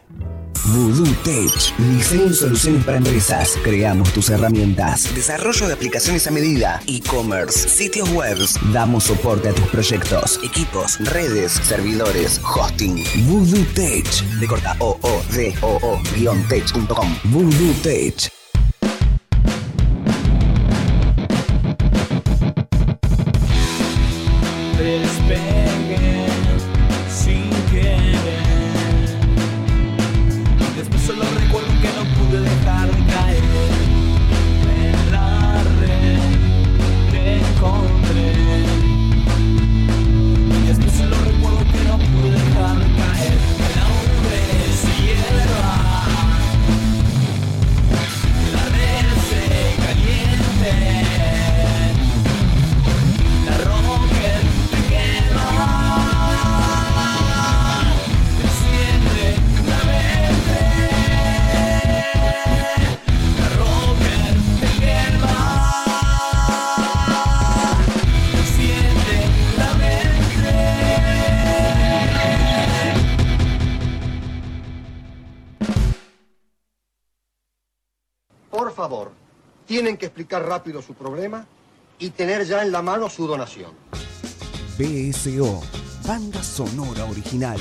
Voodoo 0.66 1.14
Tech. 1.22 1.76
Diseño 1.78 2.26
y 2.26 2.34
soluciones 2.34 2.84
para 2.84 2.98
empresas. 2.98 3.56
Creamos 3.62 4.12
tus 4.12 4.30
herramientas. 4.30 5.14
Desarrollo 5.14 5.68
de 5.68 5.74
aplicaciones 5.74 6.26
a 6.26 6.30
medida. 6.30 6.80
E-commerce. 6.86 7.68
Sitios 7.68 8.10
web. 8.10 8.36
Damos 8.72 9.04
soporte 9.04 9.48
a 9.48 9.52
tus 9.52 9.66
proyectos. 9.68 10.40
Equipos. 10.42 10.98
Redes. 11.12 11.52
Servidores. 11.52 12.40
Hosting. 12.44 13.04
Voodoo 13.26 13.64
Tech. 13.74 14.06
De 14.40 14.46
corta 14.46 14.76
o 14.80 14.98
o 15.02 15.22
d 15.32 15.54
o 15.62 15.78
o 15.82 16.00
guion 16.14 16.42
tech.com. 16.48 17.16
Voodoo 17.24 17.72
Tech. 17.82 18.45
Tienen 79.87 79.99
que 79.99 80.07
explicar 80.07 80.45
rápido 80.45 80.82
su 80.82 80.95
problema 80.95 81.47
y 82.01 82.11
tener 82.11 82.45
ya 82.45 82.61
en 82.62 82.72
la 82.72 82.82
mano 82.82 83.09
su 83.09 83.24
donación. 83.28 83.70
BSO, 84.76 85.62
banda 86.05 86.43
sonora 86.43 87.05
original. 87.05 87.61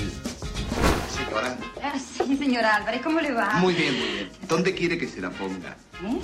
Señora, 1.16 1.56
Ah, 1.84 1.94
sí, 2.00 2.36
señor 2.36 2.66
Álvarez, 2.66 3.04
¿cómo 3.04 3.22
le 3.22 3.32
va? 3.32 3.54
muy 3.60 3.76
bien, 3.76 3.94
muy 4.00 4.08
bien. 4.08 4.32
¿Dónde 4.48 4.74
quiere 4.74 4.98
que 4.98 5.08
se 5.08 5.22
la 5.22 5.30
ponga? 5.30 5.78
¿Eh? 6.04 6.20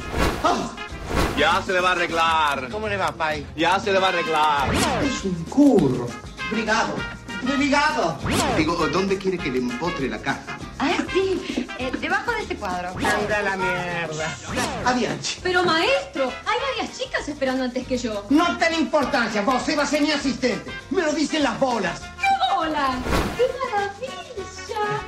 Ya 1.38 1.62
se 1.64 1.72
le 1.72 1.80
va 1.80 1.90
a 1.90 1.92
arreglar. 1.92 2.70
¿Cómo 2.72 2.88
le 2.88 2.98
va, 2.98 3.12
Pai? 3.12 3.46
Ya 3.56 3.80
se 3.80 3.92
le 3.94 4.00
va 4.00 4.08
a 4.08 4.10
arreglar. 4.10 4.74
Es 5.06 5.24
un 5.24 5.36
curro. 5.44 6.08
Brigado. 6.52 6.96
Brigado. 7.42 8.18
Digo, 8.58 8.76
¿dónde 8.88 9.18
quiere 9.18 9.38
que 9.38 9.50
le 9.50 9.60
empotre 9.60 10.08
la 10.10 10.20
caja? 10.20 10.58
Ah, 10.80 10.98
sí, 11.12 11.68
eh, 11.78 11.92
debajo 12.00 12.32
de 12.32 12.42
ese 12.44 12.56
cuadro. 12.56 12.90
Anda 12.90 13.42
la 13.42 13.58
mierda. 13.58 14.38
Adiante. 14.86 15.30
Pero 15.42 15.64
maestro, 15.64 16.32
hay 16.46 16.60
varias 16.76 16.98
chicas 16.98 17.28
esperando 17.28 17.64
antes 17.64 17.86
que 17.88 17.98
yo. 17.98 18.26
No 18.30 18.58
ten 18.58 18.74
importancia, 18.76 19.42
vos 19.42 19.66
vas 19.76 19.80
a 19.80 19.86
ser 19.86 20.02
mi 20.02 20.12
asistente. 20.12 20.72
Me 20.90 21.02
lo 21.02 21.14
dicen 21.14 21.44
las 21.44 21.60
bolas. 21.60 22.00
¡Qué 22.00 22.56
bola! 22.56 22.96
¡Qué 23.38 23.44
maravilla! 23.72 25.02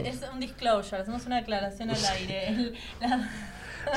Es 0.09 0.20
un 0.32 0.40
disclosure, 0.40 1.03
hacemos 1.03 1.26
una 1.26 1.36
aclaración 1.36 1.90
al 1.90 2.03
aire. 2.16 2.72
La- 3.03 3.28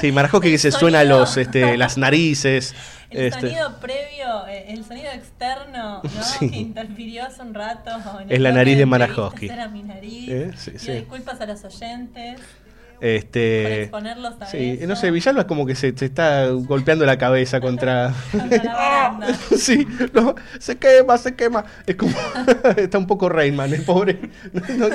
Sí, 0.01 0.11
Marajoki 0.11 0.49
que 0.49 0.57
se 0.57 0.71
suena 0.71 1.03
los, 1.03 1.37
este, 1.37 1.77
las 1.77 1.97
narices. 1.97 2.73
El 3.15 3.25
este, 3.27 3.41
sonido 3.41 3.79
previo, 3.79 4.47
eh, 4.47 4.73
el 4.73 4.83
sonido 4.83 5.11
externo, 5.11 6.01
¿no? 6.03 6.23
Sí. 6.23 6.49
Que 6.49 6.57
interfirió 6.57 7.25
hace 7.25 7.41
un 7.41 7.53
rato. 7.53 7.91
en 8.19 8.31
Es 8.31 8.39
la 8.39 8.51
nariz 8.51 8.77
de 8.77 8.85
Marajowski. 8.85 9.47
Era 9.47 9.67
mi 9.67 9.83
nariz. 9.83 10.29
Eh, 10.29 10.51
sí. 10.77 10.91
disculpas 10.91 11.39
a 11.39 11.45
los 11.45 11.63
oyentes. 11.63 12.41
Este, 13.01 13.91
a 13.93 14.45
sí, 14.47 14.77
eso. 14.79 14.87
no 14.87 14.95
sé, 14.95 15.11
Villalba 15.11 15.41
es 15.41 15.47
como 15.47 15.65
que 15.65 15.75
se, 15.75 15.95
se 15.97 16.05
está 16.05 16.47
golpeando 16.49 17.05
la 17.05 17.17
cabeza 17.17 17.59
contra. 17.59 18.13
sí, 19.57 19.87
no, 20.13 20.35
se 20.59 20.77
quema, 20.77 21.17
se 21.17 21.35
quema. 21.35 21.65
Es 21.85 21.95
como. 21.95 22.13
está 22.77 22.97
un 22.97 23.07
poco 23.07 23.29
Rainman, 23.29 23.73
el 23.73 23.83
pobre. 23.83 24.19
No, 24.53 24.87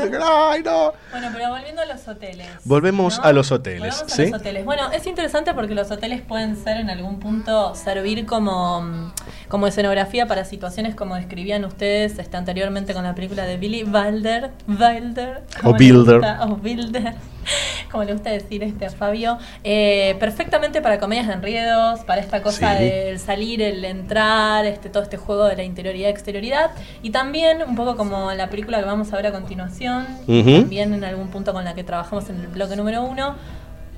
¡Ay, 0.51 0.63
no! 0.63 0.93
Bueno, 1.11 1.29
pero 1.33 1.51
volviendo 1.51 1.83
a 1.83 1.87
los 1.87 2.07
hoteles. 2.09 2.49
Volvemos 2.65 3.19
¿no? 3.19 3.25
a 3.25 3.33
los 3.33 3.53
hoteles. 3.53 3.81
Volvemos 3.81 4.03
a 4.03 4.17
¿sí? 4.17 4.31
los 4.31 4.41
hoteles. 4.41 4.65
Bueno, 4.65 4.91
es 4.93 5.07
interesante 5.07 5.55
porque 5.55 5.75
los 5.75 5.91
hoteles 5.91 6.23
pueden 6.23 6.57
ser 6.57 6.79
en 6.79 6.91
algún 6.91 7.21
punto 7.21 7.75
servir 7.75 8.27
como, 8.27 9.13
como 9.49 9.67
escenografía 9.67 10.27
para 10.27 10.45
situaciones 10.45 10.95
como 10.95 11.17
describían 11.17 11.65
ustedes 11.65 12.19
este, 12.19 12.37
anteriormente 12.37 12.95
con 12.95 13.05
la 13.05 13.15
película 13.15 13.45
de 13.45 13.57
Billy 13.57 13.85
Wilder. 13.85 14.51
Wilder 14.69 15.43
O 15.65 15.75
Builder. 15.75 16.21
o 16.41 16.57
Builder, 16.57 17.15
como 17.91 18.05
le 18.05 18.13
gusta 18.13 18.31
decir 18.31 18.63
este 18.63 18.87
a 18.87 18.91
Fabio. 18.91 19.39
Eh, 19.65 20.17
perfectamente 20.21 20.81
para 20.81 20.99
comedias 20.99 21.27
de 21.27 21.35
enredos, 21.35 22.01
para 22.01 22.21
esta 22.21 22.43
cosa 22.43 22.77
Sí. 22.79 22.85
del 22.85 23.19
salir, 23.19 23.63
el 23.63 23.85
entrar, 23.85 24.65
este, 24.67 24.89
todo 24.89 25.03
este 25.03 25.17
juego 25.17 25.47
de 25.47 25.57
la 25.57 25.63
interioridad, 25.65 26.11
exterioridad. 26.11 26.71
Y 27.03 27.11
también 27.11 27.59
un 27.67 27.75
poco 27.77 27.97
como 27.97 28.33
la 28.33 28.49
película 28.51 28.79
que 28.79 28.85
vamos 28.85 29.13
a 29.13 29.17
ver 29.17 29.27
a 29.29 29.33
continuación, 29.33 30.07
también 30.27 30.95
en 30.95 31.05
algún 31.05 31.29
punto 31.29 31.53
con 31.53 31.65
la 31.65 31.75
que 31.75 31.85
trabajamos 31.85 32.29
en 32.31 32.41
el 32.41 32.47
bloque 32.49 32.77
número 32.77 33.03
uno, 33.03 33.35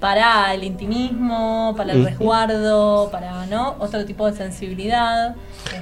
para 0.01 0.53
el 0.53 0.65
intimismo, 0.65 1.75
para 1.77 1.93
el 1.93 2.05
resguardo, 2.05 3.09
para 3.13 3.47
¿no? 3.47 3.77
otro 3.79 4.05
tipo 4.05 4.29
de 4.29 4.37
sensibilidad. 4.37 5.37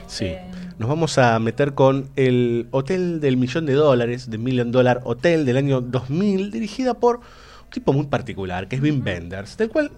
Sí. 0.07 0.35
Nos 0.79 0.89
vamos 0.89 1.17
a 1.19 1.39
meter 1.39 1.75
con 1.75 2.09
el 2.17 2.67
Hotel 2.71 3.21
del 3.21 3.37
Millón 3.37 3.67
de 3.67 3.75
Dólares, 3.75 4.31
de 4.31 4.39
Million 4.39 4.73
Dollar 4.73 5.01
Hotel 5.05 5.45
del 5.45 5.57
año 5.59 5.81
2000, 5.81 6.51
dirigida 6.51 6.95
por 6.95 7.21
tipo 7.71 7.93
muy 7.93 8.07
particular, 8.07 8.69
que 8.69 8.77
es 8.77 8.83
Wim 8.83 9.03
Wenders, 9.05 9.57
del 9.57 9.69
cual 9.71 9.91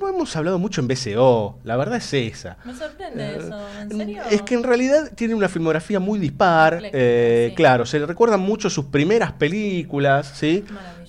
no 0.00 0.08
hemos 0.08 0.34
hablado 0.36 0.58
mucho 0.58 0.80
en 0.80 0.88
BCO, 0.88 1.58
la 1.64 1.76
verdad 1.76 1.96
es 1.98 2.12
esa. 2.14 2.56
Me 2.64 2.74
sorprende 2.74 3.36
eso, 3.36 3.58
¿en 3.82 3.90
serio? 3.90 4.22
Es 4.30 4.40
que 4.42 4.54
en 4.54 4.62
realidad 4.62 5.12
tiene 5.14 5.34
una 5.34 5.48
filmografía 5.50 6.00
muy 6.00 6.18
dispar. 6.18 6.80
Eh, 6.92 7.52
Claro, 7.54 7.84
se 7.84 7.98
le 8.00 8.06
recuerdan 8.06 8.40
mucho 8.40 8.70
sus 8.70 8.86
primeras 8.86 9.32
películas, 9.32 10.32
¿sí? 10.34 10.64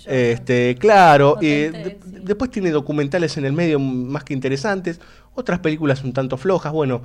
Este, 0.05 0.76
claro. 0.80 1.38
eh, 1.41 1.72
de- 1.72 1.97
después 2.22 2.51
tiene 2.51 2.72
documentales 2.72 3.38
en 3.38 3.45
el 3.45 3.53
medio 3.53 3.80
más 3.80 4.24
que 4.26 4.34
interesantes. 4.34 4.99
Otras 5.34 5.59
películas 5.59 6.03
un 6.03 6.11
tanto 6.13 6.36
flojas. 6.38 6.74
Bueno, 6.74 7.01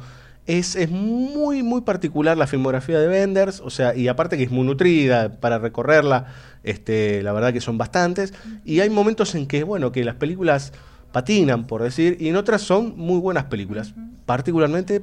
Es, 0.46 0.74
es 0.74 0.90
muy, 0.90 1.62
muy 1.62 1.82
particular 1.82 2.36
la 2.36 2.46
filmografía 2.48 2.98
de 2.98 3.06
Benders, 3.06 3.60
o 3.60 3.70
sea, 3.70 3.94
y 3.94 4.08
aparte 4.08 4.36
que 4.36 4.42
es 4.42 4.50
muy 4.50 4.66
nutrida 4.66 5.40
para 5.40 5.58
recorrerla, 5.58 6.26
este, 6.64 7.22
la 7.22 7.32
verdad 7.32 7.52
que 7.52 7.60
son 7.60 7.78
bastantes. 7.78 8.34
Y 8.64 8.80
hay 8.80 8.90
momentos 8.90 9.34
en 9.36 9.46
que, 9.46 9.62
bueno, 9.62 9.92
que 9.92 10.02
las 10.04 10.16
películas 10.16 10.72
patinan, 11.12 11.66
por 11.66 11.82
decir, 11.82 12.16
y 12.18 12.28
en 12.28 12.36
otras 12.36 12.62
son 12.62 12.94
muy 12.96 13.20
buenas 13.20 13.44
películas. 13.44 13.94
Particularmente, 14.26 15.02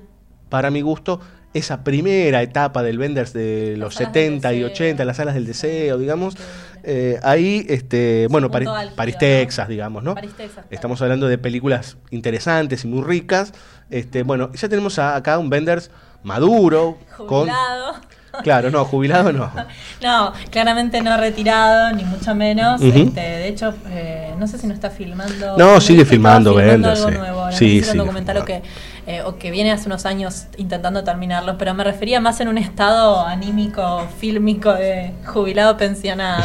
para 0.49 0.71
mi 0.71 0.81
gusto, 0.81 1.21
esa 1.53 1.83
primera 1.83 2.41
etapa 2.43 2.83
del 2.83 2.97
Benders 2.97 3.31
de 3.33 3.75
los 3.77 3.95
salas 3.95 4.13
del 4.13 4.23
70 4.41 4.53
y 4.53 4.59
deseo. 4.59 4.73
80, 4.73 5.05
las 5.05 5.17
salas 5.17 5.35
del 5.35 5.45
deseo, 5.45 5.97
digamos. 5.97 6.35
eh, 6.83 7.19
ahí, 7.23 7.65
este, 7.69 8.27
bueno, 8.29 8.49
punto 8.51 8.71
Pari- 8.71 8.77
álgido, 8.77 8.95
París, 8.95 9.15
¿no? 9.15 9.19
Texas, 9.19 9.67
digamos, 9.67 10.03
¿no? 10.03 10.15
París, 10.15 10.31
Texas, 10.35 10.53
claro. 10.55 10.67
Estamos 10.71 11.01
hablando 11.01 11.27
de 11.27 11.37
películas 11.37 11.97
interesantes 12.11 12.83
y 12.85 12.87
muy 12.87 13.03
ricas. 13.03 13.53
Este, 13.89 14.23
bueno, 14.23 14.51
ya 14.53 14.69
tenemos 14.69 14.99
a- 14.99 15.15
acá 15.15 15.37
un 15.39 15.49
Benders 15.49 15.89
maduro, 16.23 16.97
con... 17.17 17.27
Jubilado. 17.47 17.95
Claro, 18.43 18.69
no, 18.69 18.85
jubilado 18.85 19.33
no. 19.33 19.51
No, 20.01 20.31
claramente 20.51 21.01
no 21.01 21.17
retirado, 21.17 21.91
ni 21.95 22.03
mucho 22.03 22.35
menos. 22.35 22.79
Ujú. 22.79 22.99
este, 22.99 23.19
de 23.19 23.47
hecho, 23.47 23.73
eh, 23.89 24.33
no 24.37 24.47
sé 24.47 24.57
si 24.59 24.67
no 24.67 24.73
está 24.73 24.89
filmando. 24.91 25.57
No, 25.57 25.81
sigue 25.81 26.05
filmando 26.05 26.53
Benders, 26.53 26.99
algo 26.99 27.11
sí. 27.11 27.17
nuevo 27.17 27.39
ahora, 27.41 27.51
Sí, 27.55 27.65
no 27.65 27.69
sé 27.79 27.83
si 27.85 27.89
era 27.89 27.91
un 27.93 27.97
documental 28.07 28.37
o 28.37 28.45
que, 28.45 28.61
eh, 29.07 29.23
o 29.23 29.37
que 29.37 29.49
viene 29.51 29.71
hace 29.71 29.87
unos 29.87 30.05
años 30.05 30.45
intentando 30.57 31.03
terminarlo, 31.03 31.57
pero 31.57 31.73
me 31.73 31.83
refería 31.83 32.21
más 32.21 32.39
en 32.39 32.47
un 32.49 32.59
estado 32.59 33.25
anímico, 33.25 34.07
fílmico 34.19 34.71
de 34.73 35.11
jubilado 35.25 35.75
pensionado, 35.75 36.43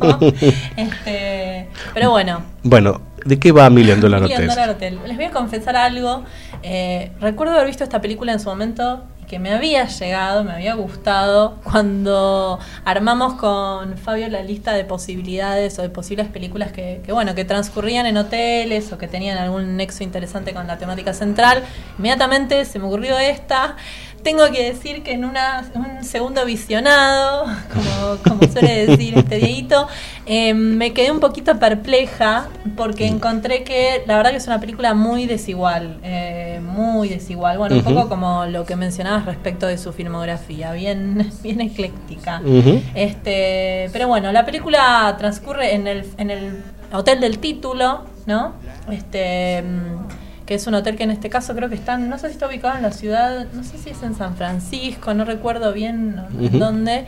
¿no? 0.00 0.18
este, 0.76 1.68
pero 1.94 2.10
bueno, 2.10 2.42
Bueno, 2.64 3.00
¿de 3.24 3.38
qué 3.38 3.52
va 3.52 3.68
Million 3.70 4.00
Dollar 4.00 4.20
Million 4.20 4.42
Hotel? 4.42 4.48
Dollar 4.48 4.70
Hotel. 4.70 5.00
Les 5.06 5.16
voy 5.16 5.26
a 5.26 5.30
confesar 5.30 5.76
algo. 5.76 6.24
Eh, 6.62 7.12
recuerdo 7.20 7.54
haber 7.54 7.66
visto 7.66 7.84
esta 7.84 8.00
película 8.00 8.32
en 8.32 8.40
su 8.40 8.48
momento 8.48 9.04
y 9.22 9.26
que 9.26 9.38
me 9.38 9.52
había 9.52 9.86
llegado, 9.86 10.44
me 10.44 10.52
había 10.52 10.74
gustado 10.74 11.60
cuando 11.62 12.58
armamos 12.84 13.34
con 13.34 13.96
Fabio 13.98 14.28
la 14.28 14.42
lista 14.42 14.72
de 14.72 14.84
posibilidades 14.84 15.78
o 15.78 15.82
de 15.82 15.90
posibles 15.90 16.28
películas 16.28 16.72
que, 16.72 17.00
que, 17.04 17.12
bueno, 17.12 17.34
que 17.34 17.44
transcurrían 17.44 18.06
en 18.06 18.16
hoteles 18.16 18.92
o 18.92 18.98
que 18.98 19.08
tenían 19.08 19.38
algún 19.38 19.76
nexo 19.76 20.04
interesante 20.04 20.52
con 20.52 20.66
la 20.66 20.78
temática 20.78 21.12
central. 21.14 21.62
Inmediatamente 21.98 22.64
se 22.64 22.78
me 22.78 22.86
ocurrió 22.86 23.18
esta. 23.18 23.76
Tengo 24.24 24.50
que 24.50 24.72
decir 24.72 25.02
que 25.02 25.12
en 25.12 25.26
una, 25.26 25.70
un 25.74 26.02
segundo 26.02 26.46
visionado, 26.46 27.44
como, 27.72 28.16
como 28.26 28.50
suele 28.50 28.86
decir 28.86 29.18
este 29.18 29.36
Dieguito, 29.36 29.86
eh, 30.24 30.54
me 30.54 30.94
quedé 30.94 31.10
un 31.10 31.20
poquito 31.20 31.58
perpleja 31.58 32.48
porque 32.74 33.06
encontré 33.06 33.64
que 33.64 34.02
la 34.06 34.16
verdad 34.16 34.30
que 34.30 34.38
es 34.38 34.46
una 34.46 34.60
película 34.60 34.94
muy 34.94 35.26
desigual, 35.26 35.98
eh, 36.02 36.58
muy 36.62 37.10
desigual. 37.10 37.58
Bueno, 37.58 37.76
un 37.76 37.84
poco 37.84 38.08
como 38.08 38.46
lo 38.46 38.64
que 38.64 38.76
mencionabas 38.76 39.26
respecto 39.26 39.66
de 39.66 39.76
su 39.76 39.92
filmografía, 39.92 40.72
bien, 40.72 41.30
bien 41.42 41.60
ecléctica. 41.60 42.40
Este, 42.94 43.90
pero 43.92 44.08
bueno, 44.08 44.32
la 44.32 44.46
película 44.46 45.14
transcurre 45.18 45.74
en 45.74 45.86
el, 45.86 46.06
en 46.16 46.30
el 46.30 46.64
hotel 46.92 47.20
del 47.20 47.40
título, 47.40 48.04
¿no? 48.24 48.54
Este, 48.90 49.62
mm, 49.62 50.23
que 50.46 50.54
es 50.54 50.66
un 50.66 50.74
hotel 50.74 50.96
que 50.96 51.04
en 51.04 51.10
este 51.10 51.30
caso 51.30 51.54
creo 51.54 51.68
que 51.68 51.74
está, 51.74 51.96
no 51.96 52.18
sé 52.18 52.28
si 52.28 52.34
está 52.34 52.48
ubicado 52.48 52.76
en 52.76 52.82
la 52.82 52.92
ciudad, 52.92 53.46
no 53.52 53.64
sé 53.64 53.78
si 53.78 53.90
es 53.90 54.02
en 54.02 54.14
San 54.14 54.36
Francisco, 54.36 55.14
no 55.14 55.24
recuerdo 55.24 55.72
bien 55.72 56.16
dónde. 56.52 57.06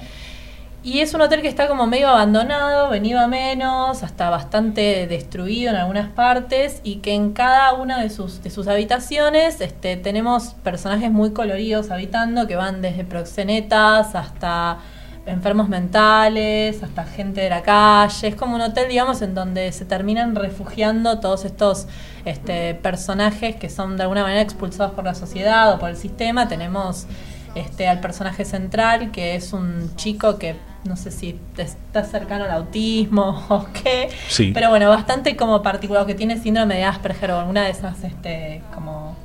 Y 0.82 1.00
es 1.00 1.14
un 1.14 1.20
hotel 1.20 1.42
que 1.42 1.48
está 1.48 1.66
como 1.66 1.88
medio 1.88 2.08
abandonado, 2.08 2.88
venido 2.90 3.18
a 3.18 3.26
menos, 3.26 4.04
hasta 4.04 4.30
bastante 4.30 5.08
destruido 5.08 5.70
en 5.70 5.76
algunas 5.76 6.08
partes, 6.08 6.80
y 6.84 6.96
que 6.96 7.12
en 7.12 7.32
cada 7.32 7.72
una 7.72 8.00
de 8.00 8.08
sus, 8.08 8.40
de 8.44 8.50
sus 8.50 8.68
habitaciones 8.68 9.60
este, 9.60 9.96
tenemos 9.96 10.54
personajes 10.62 11.10
muy 11.10 11.32
coloridos 11.32 11.90
habitando, 11.90 12.46
que 12.46 12.54
van 12.54 12.82
desde 12.82 13.04
proxenetas 13.04 14.14
hasta 14.14 14.78
enfermos 15.26 15.68
mentales, 15.68 16.82
hasta 16.82 17.04
gente 17.04 17.40
de 17.40 17.50
la 17.50 17.62
calle. 17.62 18.28
Es 18.28 18.34
como 18.36 18.54
un 18.54 18.60
hotel, 18.62 18.88
digamos, 18.88 19.22
en 19.22 19.34
donde 19.34 19.72
se 19.72 19.84
terminan 19.84 20.34
refugiando 20.34 21.18
todos 21.20 21.44
estos 21.44 21.86
este, 22.24 22.74
personajes 22.74 23.56
que 23.56 23.68
son 23.68 23.96
de 23.96 24.04
alguna 24.04 24.22
manera 24.22 24.40
expulsados 24.40 24.92
por 24.92 25.04
la 25.04 25.14
sociedad 25.14 25.72
o 25.74 25.78
por 25.78 25.90
el 25.90 25.96
sistema. 25.96 26.48
Tenemos 26.48 27.06
este, 27.54 27.88
al 27.88 28.00
personaje 28.00 28.44
central, 28.44 29.10
que 29.10 29.34
es 29.34 29.52
un 29.52 29.94
chico 29.96 30.38
que 30.38 30.56
no 30.84 30.96
sé 30.96 31.10
si 31.10 31.36
está 31.56 32.04
cercano 32.04 32.44
al 32.44 32.52
autismo 32.52 33.44
o 33.48 33.66
qué, 33.72 34.08
Sí. 34.28 34.52
pero 34.54 34.68
bueno, 34.70 34.88
bastante 34.88 35.34
como 35.34 35.60
particular, 35.62 36.06
que 36.06 36.14
tiene 36.14 36.40
síndrome 36.40 36.76
de 36.76 36.84
Asperger 36.84 37.32
o 37.32 37.40
alguna 37.40 37.64
de 37.64 37.70
esas 37.70 38.04
este, 38.04 38.62
como 38.72 39.16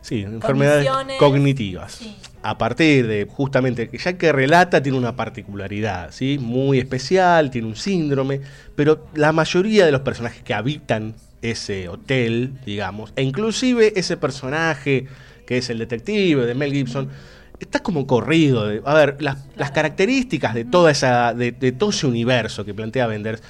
Sí, 0.00 0.22
enfermedades 0.22 0.88
cognitivas. 1.18 2.00
A 2.42 2.56
partir 2.56 3.06
de 3.06 3.26
justamente 3.30 3.88
que 3.90 3.98
ya 3.98 4.14
que 4.16 4.32
relata 4.32 4.82
tiene 4.82 4.96
una 4.96 5.14
particularidad, 5.14 6.10
¿sí? 6.10 6.38
Muy 6.40 6.78
especial, 6.78 7.50
tiene 7.50 7.68
un 7.68 7.76
síndrome, 7.76 8.40
pero 8.76 9.06
la 9.14 9.32
mayoría 9.32 9.84
de 9.84 9.92
los 9.92 10.00
personajes 10.00 10.42
que 10.42 10.54
habitan 10.54 11.14
ese 11.42 11.88
hotel, 11.88 12.54
digamos, 12.64 13.12
e 13.16 13.22
inclusive 13.22 13.92
ese 13.98 14.16
personaje 14.16 15.06
que 15.46 15.58
es 15.58 15.68
el 15.68 15.78
detective 15.78 16.46
de 16.46 16.54
Mel 16.54 16.72
Gibson, 16.72 17.08
está 17.58 17.80
como 17.80 18.06
corrido. 18.06 18.66
de- 18.66 18.80
a 18.86 18.94
ver, 18.94 19.16
las, 19.20 19.46
las 19.56 19.70
características 19.70 20.54
de 20.54 20.64
toda 20.64 20.90
esa, 20.90 21.34
de, 21.34 21.52
de 21.52 21.72
todo 21.72 21.90
ese 21.90 22.06
universo 22.06 22.64
que 22.64 22.72
plantea 22.72 23.06
Benders 23.06 23.42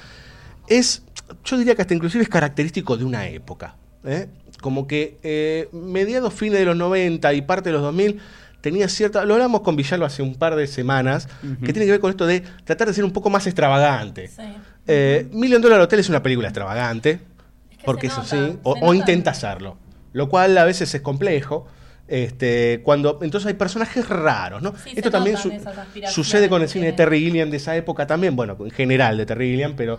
es, 0.67 1.03
yo 1.45 1.57
diría 1.57 1.75
que 1.75 1.81
hasta 1.83 1.93
inclusive 1.93 2.23
es 2.23 2.29
característico 2.29 2.97
de 2.97 3.05
una 3.05 3.27
época. 3.29 3.75
¿eh? 4.03 4.27
Como 4.61 4.85
que 4.87 5.17
eh, 5.23 5.69
mediados, 5.71 6.33
fines 6.33 6.59
de 6.59 6.65
los 6.65 6.75
90 6.75 7.33
y 7.33 7.41
parte 7.41 7.69
de 7.69 7.73
los 7.73 7.81
2000 7.83 8.19
tenía 8.61 8.87
cierta... 8.87 9.25
Lo 9.25 9.33
hablamos 9.33 9.61
con 9.61 9.75
Villalba 9.75 10.07
hace 10.07 10.21
un 10.21 10.35
par 10.35 10.55
de 10.55 10.67
semanas, 10.67 11.27
que 11.63 11.73
tiene 11.73 11.85
que 11.85 11.91
ver 11.91 11.99
con 11.99 12.09
esto 12.11 12.25
de 12.25 12.41
tratar 12.63 12.87
de 12.87 12.93
ser 12.93 13.03
un 13.03 13.11
poco 13.11 13.29
más 13.29 13.45
extravagante. 13.47 14.29
Eh, 14.87 15.27
Million 15.31 15.61
Dollar 15.61 15.81
Hotel 15.81 15.99
es 15.99 16.09
una 16.09 16.23
película 16.23 16.47
extravagante, 16.47 17.19
porque 17.85 18.07
eso 18.07 18.23
sí, 18.23 18.37
o, 18.63 18.75
o 18.81 18.93
intenta 18.93 19.31
hacerlo, 19.31 19.77
lo 20.13 20.29
cual 20.29 20.57
a 20.57 20.65
veces 20.65 20.93
es 20.93 21.01
complejo. 21.01 21.67
Este, 22.07 22.81
cuando 22.83 23.19
entonces 23.21 23.47
hay 23.47 23.53
personajes 23.53 24.09
raros, 24.09 24.61
¿no? 24.61 24.73
Sí, 24.83 24.91
Esto 24.95 25.09
también 25.11 25.37
su- 25.37 25.49
sucede 26.09 26.49
con 26.49 26.61
el 26.61 26.67
cine 26.67 26.87
de. 26.87 26.91
Terry 26.93 27.19
Gilliam 27.21 27.49
de 27.49 27.55
esa 27.57 27.75
época 27.77 28.05
también, 28.05 28.35
bueno, 28.35 28.57
en 28.59 28.71
general 28.71 29.17
de 29.17 29.25
Terry 29.25 29.51
Gilliam, 29.51 29.75
pero 29.77 29.97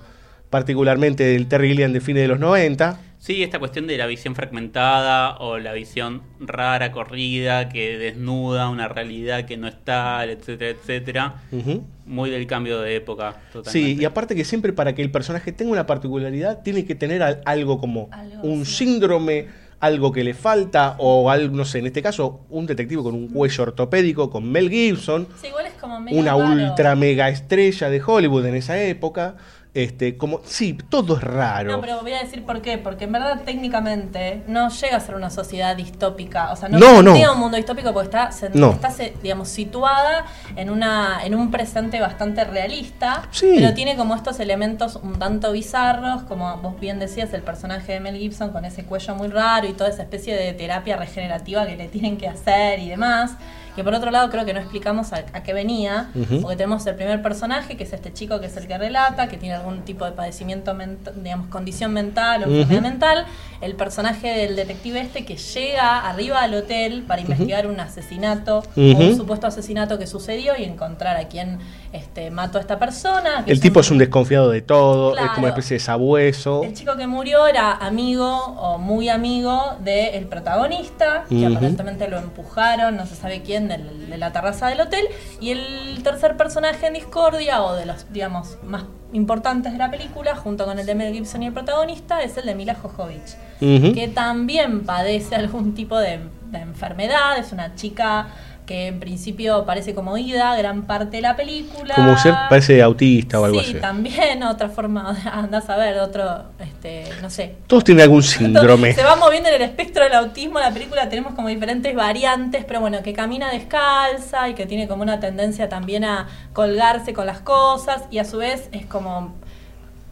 particularmente 0.51 1.25
del 1.25 1.47
Terry 1.47 1.69
Gilliam 1.71 1.93
de 1.93 2.01
fines 2.03 2.23
de 2.23 2.29
los 2.29 2.39
90. 2.39 2.99
Sí, 3.23 3.45
esta 3.45 3.61
cuestión 3.61 3.87
de 3.87 3.97
la 3.97 4.07
visión 4.07 4.35
fragmentada 4.35 5.37
o 5.39 5.57
la 5.59 5.73
visión 5.75 6.23
rara, 6.41 6.91
corrida, 6.91 7.69
que 7.69 7.97
desnuda 7.97 8.69
una 8.69 8.89
realidad 8.89 9.45
que 9.45 9.57
no 9.57 9.69
está, 9.69 10.25
etcétera, 10.25 10.71
etcétera. 10.73 11.35
Ujú. 11.53 11.85
Muy 12.05 12.31
del 12.31 12.49
cambio 12.49 12.81
de 12.81 12.97
época. 12.97 13.35
Sí, 13.35 13.53
Totalmente. 13.53 14.03
y 14.03 14.05
aparte 14.05 14.35
que 14.35 14.45
siempre 14.45 14.73
para 14.73 14.97
que 14.97 15.03
el 15.03 15.13
personaje 15.13 15.53
tenga 15.53 15.71
una 15.71 15.87
particularidad, 15.87 16.63
tiene 16.65 16.85
que 16.85 16.97
tener 16.97 17.23
al- 17.23 17.43
algo 17.45 17.79
como 17.79 18.11
un 18.43 18.67
síndrome, 18.67 19.47
algo 19.79 20.11
que 20.11 20.25
le 20.25 20.35
falta, 20.35 20.97
o 20.99 21.31
algo, 21.31 21.57
no 21.57 21.65
sé, 21.65 21.79
en 21.79 21.87
este 21.87 22.03
caso, 22.03 22.41
un 22.51 22.67
detective 22.67 23.05
con 23.05 23.15
un 23.15 23.29
cuello 23.29 23.63
ortopédico, 23.63 24.31
con 24.31 24.51
Mel 24.51 24.69
Gibson, 24.69 25.29
Sí, 25.41 25.47
igual 25.47 25.67
es 25.67 25.75
como 25.75 25.97
una 25.99 26.33
raro. 26.37 26.45
ultra 26.71 26.97
mega 26.97 27.29
estrella 27.29 27.89
de 27.89 28.03
Hollywood 28.05 28.47
en 28.47 28.57
esa 28.57 28.83
época. 28.83 29.37
Este, 29.75 30.19
como, 30.19 30.43
sí, 30.45 30.77
todo 30.91 31.17
es 31.17 31.23
raro. 31.23 31.73
No, 31.73 31.81
pero 31.81 32.03
voy 32.03 32.13
a 32.13 32.19
decir 32.23 32.45
por 32.45 32.61
qué. 32.61 32.77
Porque 32.77 33.05
en 33.05 33.13
verdad, 33.13 33.41
técnicamente, 33.45 34.43
no 34.47 34.69
llega 34.69 34.97
a 34.99 35.01
ser 35.01 35.15
una 35.15 35.31
sociedad 35.31 35.75
distópica. 35.75 36.53
O 36.53 36.57
sea, 36.57 36.69
no, 36.69 36.79
No, 37.03 37.33
un 37.33 37.39
mundo 37.39 37.57
distópico 37.57 37.91
porque 37.95 38.09
está, 38.09 38.33
se- 38.33 38.51
No. 38.51 38.73
está 38.73 38.91
digamos, 39.23 39.49
situada 39.49 40.27
en, 40.57 40.69
una, 40.69 41.25
en 41.25 41.35
un 41.35 41.51
presente 41.51 42.01
bastante 42.01 42.45
realista. 42.45 43.23
Sí. 43.31 43.53
Pero 43.57 43.73
tiene 43.73 43.97
como 43.97 44.15
estos 44.15 44.41
elementos 44.41 44.97
un 44.97 45.19
tanto 45.19 45.53
bizarros. 45.53 46.23
Como 46.25 46.55
vos 46.59 46.79
bien 46.79 46.99
decías, 46.99 47.33
el 47.33 47.43
personaje 47.43 47.93
de 47.93 48.01
Mel 48.01 48.19
Gibson 48.19 48.51
con 48.51 48.67
ese 48.67 48.85
cuello 48.85 49.15
muy 49.15 49.29
raro 49.29 49.67
y 49.67 49.73
toda 49.73 49.89
esa 49.89 50.03
especie 50.03 50.37
de 50.37 50.53
terapia 50.53 50.97
regenerativa 50.99 51.67
que 51.67 51.77
le 51.77 51.89
tienen 51.89 52.19
que 52.19 52.29
hacer 52.29 52.79
y 52.79 52.91
demás. 52.91 53.37
Que 53.75 53.83
por 53.83 53.95
otro 53.95 54.11
lado 54.11 54.29
creo 54.31 54.45
que 54.45 54.53
no 54.53 54.61
explicamos 54.61 55.13
a, 55.13 55.25
a 55.33 55.43
qué 55.43 55.55
venía, 55.55 56.11
porque 56.43 56.57
tenemos 56.57 56.87
el 56.87 56.95
primer 56.95 57.23
personaje, 57.23 57.77
que 57.77 57.85
es 57.85 57.93
este 57.93 58.13
chico 58.13 58.39
que 58.39 58.47
es 58.47 58.57
el 58.57 58.67
que 58.67 58.77
relata, 58.77 59.29
que 59.29 59.39
tiene 59.39 59.55
algún 59.55 59.83
tipo 59.83 60.05
de 60.05 60.13
padecimiento, 60.13 60.75
mental, 60.75 61.15
digamos, 61.23 61.49
condición 61.49 61.93
mental 61.93 62.43
o 62.43 62.47
enfermedad 62.47 62.83
mental. 62.83 63.27
El 63.61 63.75
personaje 63.75 64.29
del 64.29 64.57
detective 64.57 65.01
este 65.01 65.25
que 65.25 65.37
llega 65.37 66.07
arriba 66.09 66.43
al 66.43 66.55
hotel 66.55 67.03
para 67.07 67.23
investigar 67.23 67.67
un 67.67 67.81
asesinato 67.81 68.59
o 68.59 68.81
un 68.81 69.17
supuesto 69.17 69.47
asesinato 69.47 69.99
que 69.99 70.07
sucedió 70.07 70.53
y 70.59 70.65
encontrar 70.65 71.17
a 71.17 71.29
quién 71.29 71.59
este, 71.93 72.31
mato 72.31 72.59
a 72.59 72.61
esta 72.61 72.79
persona. 72.79 73.45
que 73.45 73.53
El 73.53 73.61
tipo 73.61 73.81
un- 73.81 73.85
es 73.85 73.91
un 73.91 73.99
desconfiado 73.99 74.51
de 74.51 74.63
todo, 74.63 75.15
es 75.17 75.27
como 75.31 75.41
una 75.41 75.49
especie 75.49 75.75
de 75.77 75.81
sabueso. 75.81 76.63
El 76.65 76.73
chico 76.75 76.97
que 76.97 77.07
murió 77.07 77.47
era 77.47 77.73
amigo 77.73 78.35
o 78.37 78.79
muy 78.79 79.09
amigo 79.09 79.77
del 79.81 80.27
protagonista, 80.27 81.25
que 81.29 81.47
aparentemente 81.47 82.09
lo 82.09 82.19
empujaron, 82.19 82.97
no 82.97 83.07
se 83.07 83.15
sabe 83.17 83.43
quién, 83.43 83.69
del- 83.69 84.09
de 84.09 84.17
la 84.19 84.33
terraza 84.33 84.69
del 84.69 84.81
hotel. 84.81 85.05
Y 85.41 85.51
el 85.51 86.03
tercer 86.03 86.37
personaje 86.37 86.87
en 86.87 86.95
discordia, 86.95 87.63
o 87.63 87.75
de 87.75 87.87
los, 87.87 88.11
digamos, 88.13 88.57
más 88.65 88.85
importantes 89.13 89.73
de 89.73 89.79
la 89.79 89.91
película, 89.91 90.35
junto 90.37 90.65
con 90.65 90.79
el 90.79 90.87
de 90.87 90.95
Mel 90.95 91.13
Gibson 91.13 91.43
y 91.43 91.47
el 91.49 91.53
protagonista, 91.53 92.23
es 92.23 92.37
el 92.39 92.47
de 92.47 92.55
Mila 92.55 92.75
Jovovich, 92.75 93.37
Ujú. 93.61 93.93
que 93.93 94.09
también 94.09 94.85
padece 94.85 95.35
algún 95.37 95.75
tipo 95.75 95.99
de, 95.99 96.21
de 96.51 96.59
enfermedad. 96.59 97.37
Es 97.39 97.53
una 97.53 97.75
chica 97.75 98.29
que 98.67 98.87
en 98.87 99.01
principio 99.01 99.65
parece 99.67 99.95
como 99.95 100.17
ida 100.17 100.57
gran 100.57 100.83
parte 100.83 101.17
de 101.17 101.23
la 101.23 101.37
película. 101.37 101.95
Como 101.95 102.17
ser, 102.17 102.35
parece 102.49 102.81
autista 102.83 103.41
o 103.41 103.45
algo 103.45 103.61
Sí, 103.61 103.71
así. 103.73 103.81
también 103.81 104.43
otra 104.45 104.69
forma, 104.69 105.17
andás 105.33 105.69
a 105.69 105.77
ver, 105.77 105.99
otro, 105.99 106.45
este, 106.61 107.05
no 107.21 107.29
sé. 107.29 107.57
Todos 107.67 107.85
tienen 107.85 108.03
algún 108.05 108.23
síndrome. 108.23 108.93
Se 108.95 109.03
va 109.03 109.17
moviendo 109.17 109.49
en 109.49 109.57
el 109.57 109.63
espectro 109.63 110.05
del 110.05 110.15
autismo, 110.15 110.59
la 110.61 110.71
película 110.71 111.09
tenemos 111.09 111.35
como 111.35 111.49
diferentes 111.49 111.95
variantes, 111.95 112.65
pero 112.65 112.81
bueno, 112.81 113.03
que 113.03 113.13
camina 113.13 113.51
descalza 113.51 114.49
y 114.49 114.55
que 114.55 114.67
tiene 114.67 114.87
como 114.89 115.03
una 115.03 115.21
tendencia 115.21 115.69
también 115.69 116.05
a 116.05 116.29
colgarse 116.53 117.13
con 117.13 117.27
las 117.27 117.41
cosas 117.41 118.05
y 118.11 118.19
a 118.19 118.25
su 118.25 118.39
vez 118.39 118.69
es 118.73 118.87
como, 118.87 119.35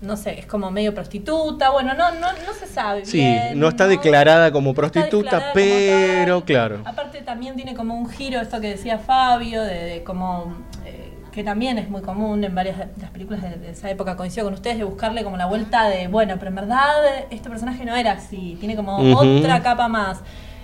no 0.01 0.17
sé, 0.17 0.39
es 0.39 0.47
como 0.47 0.71
medio 0.71 0.95
prostituta, 0.95 1.71
bueno, 1.71 1.95
no, 1.95 2.11
no, 2.13 2.29
no 2.33 2.55
se 2.59 2.67
sabe 2.67 3.05
Sí, 3.05 3.19
bien. 3.19 3.59
no 3.61 3.69
está 3.69 3.87
declarada 3.87 4.51
como 4.51 4.73
prostituta, 4.75 5.37
declarada 5.37 5.53
como 5.53 5.65
pero 5.65 6.45
claro. 6.45 6.81
Aparte 6.85 7.21
también 7.21 7.55
tiene 7.57 7.75
como 7.75 7.95
un 7.95 8.09
giro, 8.09 8.41
esto 8.41 8.61
que 8.61 8.69
decía 8.71 8.99
Fabio, 8.99 9.63
de, 9.63 9.75
de 9.85 10.03
como 10.03 10.55
eh, 10.87 11.13
que 11.33 11.45
también 11.45 11.79
es 11.79 11.91
muy 11.91 12.01
común 12.03 12.43
en 12.45 12.55
varias 12.55 12.79
de 12.79 12.87
las 13.01 13.11
películas 13.11 13.43
de, 13.43 13.51
de 13.57 13.71
esa 13.71 13.91
época, 13.91 14.17
coincido 14.17 14.47
con 14.47 14.55
ustedes, 14.55 14.79
de 14.79 14.85
buscarle 14.85 15.23
como 15.23 15.37
la 15.37 15.47
vuelta 15.47 15.89
de, 15.89 16.09
bueno, 16.09 16.37
pero 16.39 16.49
en 16.49 16.55
verdad 16.57 16.95
este 17.31 17.51
personaje 17.51 17.85
no 17.85 17.95
era 17.95 18.13
así, 18.13 18.57
tiene 18.59 18.77
como 18.77 18.97
otra 19.17 19.63
capa 19.63 19.87
más. 19.89 20.21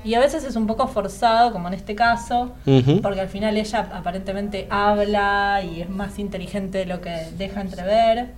Y 0.07 0.15
a 0.15 0.21
veces 0.21 0.45
es 0.45 0.55
un 0.55 0.69
poco 0.69 0.87
forzado, 0.87 1.51
como 1.51 1.67
en 1.67 1.75
este 1.75 1.97
caso, 1.97 2.53
porque 3.03 3.21
al 3.21 3.29
final 3.29 3.57
ella 3.57 3.89
aparentemente 3.93 4.69
habla 4.71 5.63
y 5.65 5.81
es 5.81 5.91
más 5.91 6.21
inteligente 6.21 6.79
de 6.79 6.87
lo 6.87 7.01
que 7.01 7.27
deja 7.37 7.61
entrever. 7.61 8.29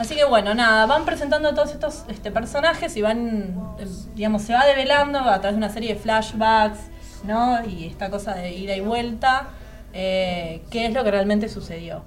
Así 0.00 0.16
que 0.16 0.24
bueno, 0.24 0.52
nada, 0.52 0.84
van 0.86 1.04
presentando 1.04 1.54
todos 1.54 1.70
estos 1.72 2.02
este, 2.08 2.32
personajes 2.32 2.96
y 2.96 3.02
van, 3.02 3.54
eh, 3.78 3.86
digamos, 4.16 4.42
se 4.42 4.52
va 4.52 4.66
develando 4.66 5.20
a 5.20 5.40
través 5.40 5.52
de 5.52 5.58
una 5.58 5.68
serie 5.72 5.94
de 5.94 6.00
flashbacks, 6.00 6.80
¿no? 7.24 7.64
Y 7.64 7.86
esta 7.86 8.10
cosa 8.10 8.34
de 8.34 8.52
ida 8.56 8.74
y 8.74 8.80
vuelta, 8.80 9.50
eh, 9.92 10.62
qué 10.70 10.86
es 10.86 10.92
lo 10.92 11.04
que 11.04 11.12
realmente 11.12 11.48
sucedió. 11.48 12.02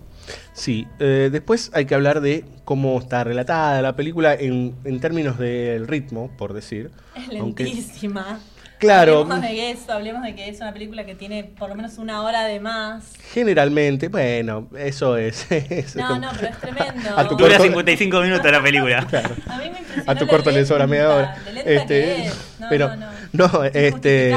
Sí, 0.52 0.88
eh, 1.00 1.30
después 1.32 1.72
hay 1.74 1.86
que 1.86 1.96
hablar 1.96 2.20
de 2.20 2.44
cómo 2.66 3.00
está 3.00 3.24
relatada 3.24 3.82
la 3.82 3.96
película 3.96 4.34
en, 4.34 4.76
en 4.84 5.00
términos 5.00 5.40
del 5.40 5.88
ritmo, 5.88 6.30
por 6.38 6.52
decir. 6.52 6.92
Es 7.16 7.40
Aunque- 7.40 7.64
lentísima. 7.64 8.40
Claro. 8.80 9.20
Hablemos 9.20 9.42
de 9.42 9.72
eso, 9.72 9.92
hablemos 9.92 10.24
de 10.24 10.36
que 10.36 10.48
es 10.50 10.60
una 10.62 10.72
película 10.74 11.06
que 11.06 11.14
tiene 11.16 11.44
por 11.44 11.70
lo 11.70 11.76
menos 11.76 11.98
una 11.98 12.24
hora 12.24 12.46
de 12.46 12.60
más. 12.60 13.14
Generalmente, 13.34 14.08
bueno, 14.08 14.70
eso 14.78 15.18
es. 15.18 15.46
es 15.52 15.96
No, 15.96 16.08
como- 16.08 16.20
no, 16.22 16.30
pero 16.40 16.48
es 16.48 16.58
tremendo. 16.60 17.10
A 17.18 17.28
tu 17.28 17.36
Dura 17.36 17.58
corto- 17.58 17.64
55 17.64 18.22
minutos 18.22 18.52
la 18.52 18.64
película. 18.64 19.00
A 19.48 19.58
mí 19.58 19.70
me 19.70 19.80
impresionó 19.80 20.12
A 20.12 20.16
tu 20.16 20.28
corto 20.28 20.50
le 20.52 20.66
sobra 20.66 20.88
media 20.88 21.10
hora. 21.10 21.38
Este, 21.66 21.88
que 21.88 22.26
es. 22.28 22.36
No, 22.60 22.68
pero, 22.70 22.96
no, 22.96 23.12
no, 23.34 23.48
no. 23.52 23.64
este. 23.66 24.34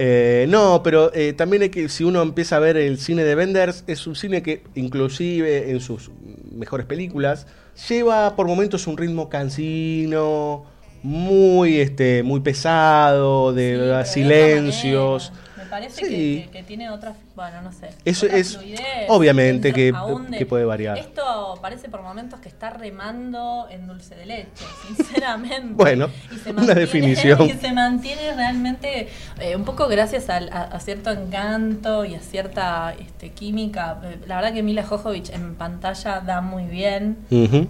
Eh, 0.00 0.46
no, 0.48 0.80
pero 0.84 1.12
eh, 1.12 1.32
también 1.32 1.62
hay 1.62 1.70
que, 1.70 1.88
si 1.88 2.04
uno 2.04 2.22
empieza 2.22 2.56
a 2.56 2.60
ver 2.60 2.76
el 2.76 2.98
cine 2.98 3.24
de 3.24 3.34
Benders, 3.34 3.82
es 3.88 4.06
un 4.06 4.14
cine 4.14 4.42
que 4.44 4.62
inclusive 4.76 5.70
en 5.72 5.80
sus 5.80 6.12
mejores 6.52 6.86
películas 6.86 7.48
lleva 7.88 8.36
por 8.36 8.46
momentos 8.46 8.86
un 8.86 8.96
ritmo 8.96 9.28
cansino, 9.28 10.64
muy 11.02 11.78
este, 11.80 12.22
muy 12.22 12.40
pesado, 12.40 13.52
de 13.52 14.02
Sí, 14.04 14.12
silencios. 14.14 15.32
Me 15.56 15.64
parece 15.66 16.04
Sí. 16.04 16.08
que, 16.08 16.48
que- 16.50 16.58
que 16.58 16.62
tiene 16.64 16.90
otra, 16.90 17.14
bueno, 17.38 17.62
no 17.62 17.72
sé. 17.72 17.90
Eso 18.04 18.26
es 18.26 18.56
fluidez, 18.56 18.80
obviamente 19.08 19.72
que, 19.72 19.94
que 20.36 20.44
puede 20.44 20.64
variar. 20.64 20.98
Esto 20.98 21.56
parece 21.62 21.88
por 21.88 22.02
momentos 22.02 22.40
que 22.40 22.48
está 22.48 22.70
remando 22.70 23.66
en 23.70 23.86
dulce 23.86 24.16
de 24.16 24.26
leche, 24.26 24.64
sinceramente. 24.96 25.74
Bueno, 25.74 26.08
Y 26.32 26.36
se 26.38 26.50
una 26.50 26.62
mantiene- 26.62 26.80
definición. 26.80 27.42
Y 27.42 27.52
se 27.52 27.72
mantiene 27.72 28.34
realmente 28.34 29.08
eh, 29.40 29.54
un 29.54 29.64
poco 29.64 29.86
gracias 29.86 30.28
a, 30.30 30.36
a 30.38 30.80
cierto 30.80 31.10
encanto 31.12 32.04
y 32.04 32.14
a 32.16 32.20
cierta 32.20 32.92
este, 32.98 33.30
química. 33.30 34.00
Eh, 34.04 34.18
La 34.26 34.36
verdad 34.36 34.52
que 34.52 34.62
Mila 34.64 34.82
Jovovich 34.84 35.30
en 35.30 35.54
pantalla 35.54 36.20
da 36.20 36.40
muy 36.40 36.64
bien. 36.64 37.18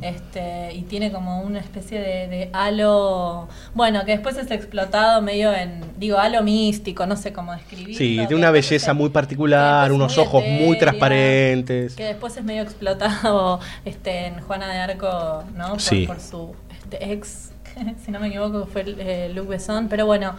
Este, 0.02 0.72
y 0.74 0.82
tiene 0.82 1.12
como 1.12 1.42
una 1.42 1.58
especie 1.60 2.00
de, 2.00 2.28
de 2.28 2.50
halo, 2.52 3.48
bueno, 3.74 4.04
que 4.04 4.12
después 4.12 4.36
es 4.38 4.50
explotado 4.50 5.20
medio 5.20 5.52
en, 5.52 5.82
digo, 5.98 6.18
halo 6.18 6.42
místico, 6.42 7.06
no 7.06 7.16
sé 7.16 7.32
cómo 7.32 7.52
describirlo. 7.52 7.98
Sí, 7.98 8.16
de 8.26 8.34
una 8.34 8.50
belleza 8.50 8.94
muy 8.94 9.10
particular, 9.10 9.57
unos 9.92 10.18
ojos 10.18 10.44
muy 10.46 10.78
transparentes. 10.78 11.94
Que 11.94 12.04
después 12.04 12.36
es 12.36 12.44
medio 12.44 12.62
explotado 12.62 13.60
este, 13.84 14.26
en 14.26 14.40
Juana 14.40 14.68
de 14.72 14.78
Arco, 14.78 15.44
¿no? 15.56 15.70
Por, 15.70 15.80
Sí. 15.80 16.06
por 16.06 16.20
su 16.20 16.54
este, 16.70 17.12
ex, 17.12 17.50
si 18.04 18.10
no 18.10 18.20
me 18.20 18.28
equivoco, 18.28 18.66
fue 18.66 18.84
eh, 18.86 19.30
Luc 19.34 19.48
Besson. 19.48 19.88
Pero 19.88 20.06
bueno, 20.06 20.34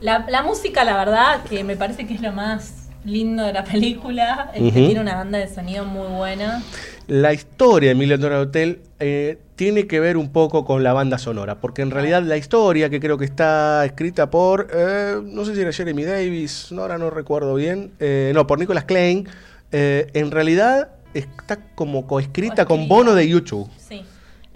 la, 0.00 0.24
la 0.28 0.42
música, 0.42 0.84
la 0.84 0.96
verdad, 0.96 1.42
que 1.44 1.64
me 1.64 1.76
parece 1.76 2.06
que 2.06 2.14
es 2.14 2.20
lo 2.20 2.32
más 2.32 2.79
lindo 3.04 3.44
de 3.44 3.52
la 3.52 3.64
película. 3.64 4.50
Tiene 4.54 5.00
una 5.00 5.16
banda 5.16 5.38
de 5.38 5.48
sonido 5.48 5.84
muy 5.84 6.06
buena. 6.08 6.62
La 7.06 7.32
historia 7.32 7.88
de 7.88 7.94
Million 7.94 8.20
Dollar 8.20 8.40
Hotel 8.40 8.80
eh, 9.00 9.38
tiene 9.56 9.86
que 9.86 9.98
ver 9.98 10.16
un 10.16 10.30
poco 10.30 10.64
con 10.64 10.84
la 10.84 10.92
banda 10.92 11.18
sonora, 11.18 11.60
porque 11.60 11.82
en 11.82 11.90
realidad 11.90 12.22
la 12.22 12.36
historia, 12.36 12.88
que 12.88 13.00
creo 13.00 13.18
que 13.18 13.24
está 13.24 13.84
escrita 13.84 14.30
por, 14.30 14.68
eh, 14.72 15.20
no 15.22 15.44
sé 15.44 15.54
si 15.54 15.60
era 15.60 15.72
Jeremy 15.72 16.04
Davis, 16.04 16.68
no, 16.70 16.82
ahora 16.82 16.98
no 16.98 17.10
recuerdo 17.10 17.54
bien, 17.54 17.90
eh, 17.98 18.30
no, 18.34 18.46
por 18.46 18.58
Nicholas 18.58 18.84
Klein, 18.84 19.28
en 19.72 20.30
realidad 20.30 20.90
está 21.14 21.58
como 21.74 22.06
coescrita 22.06 22.64
con 22.64 22.88
Bono 22.88 23.14
de 23.14 23.28
YouTube, 23.28 23.68
Sí. 23.76 24.04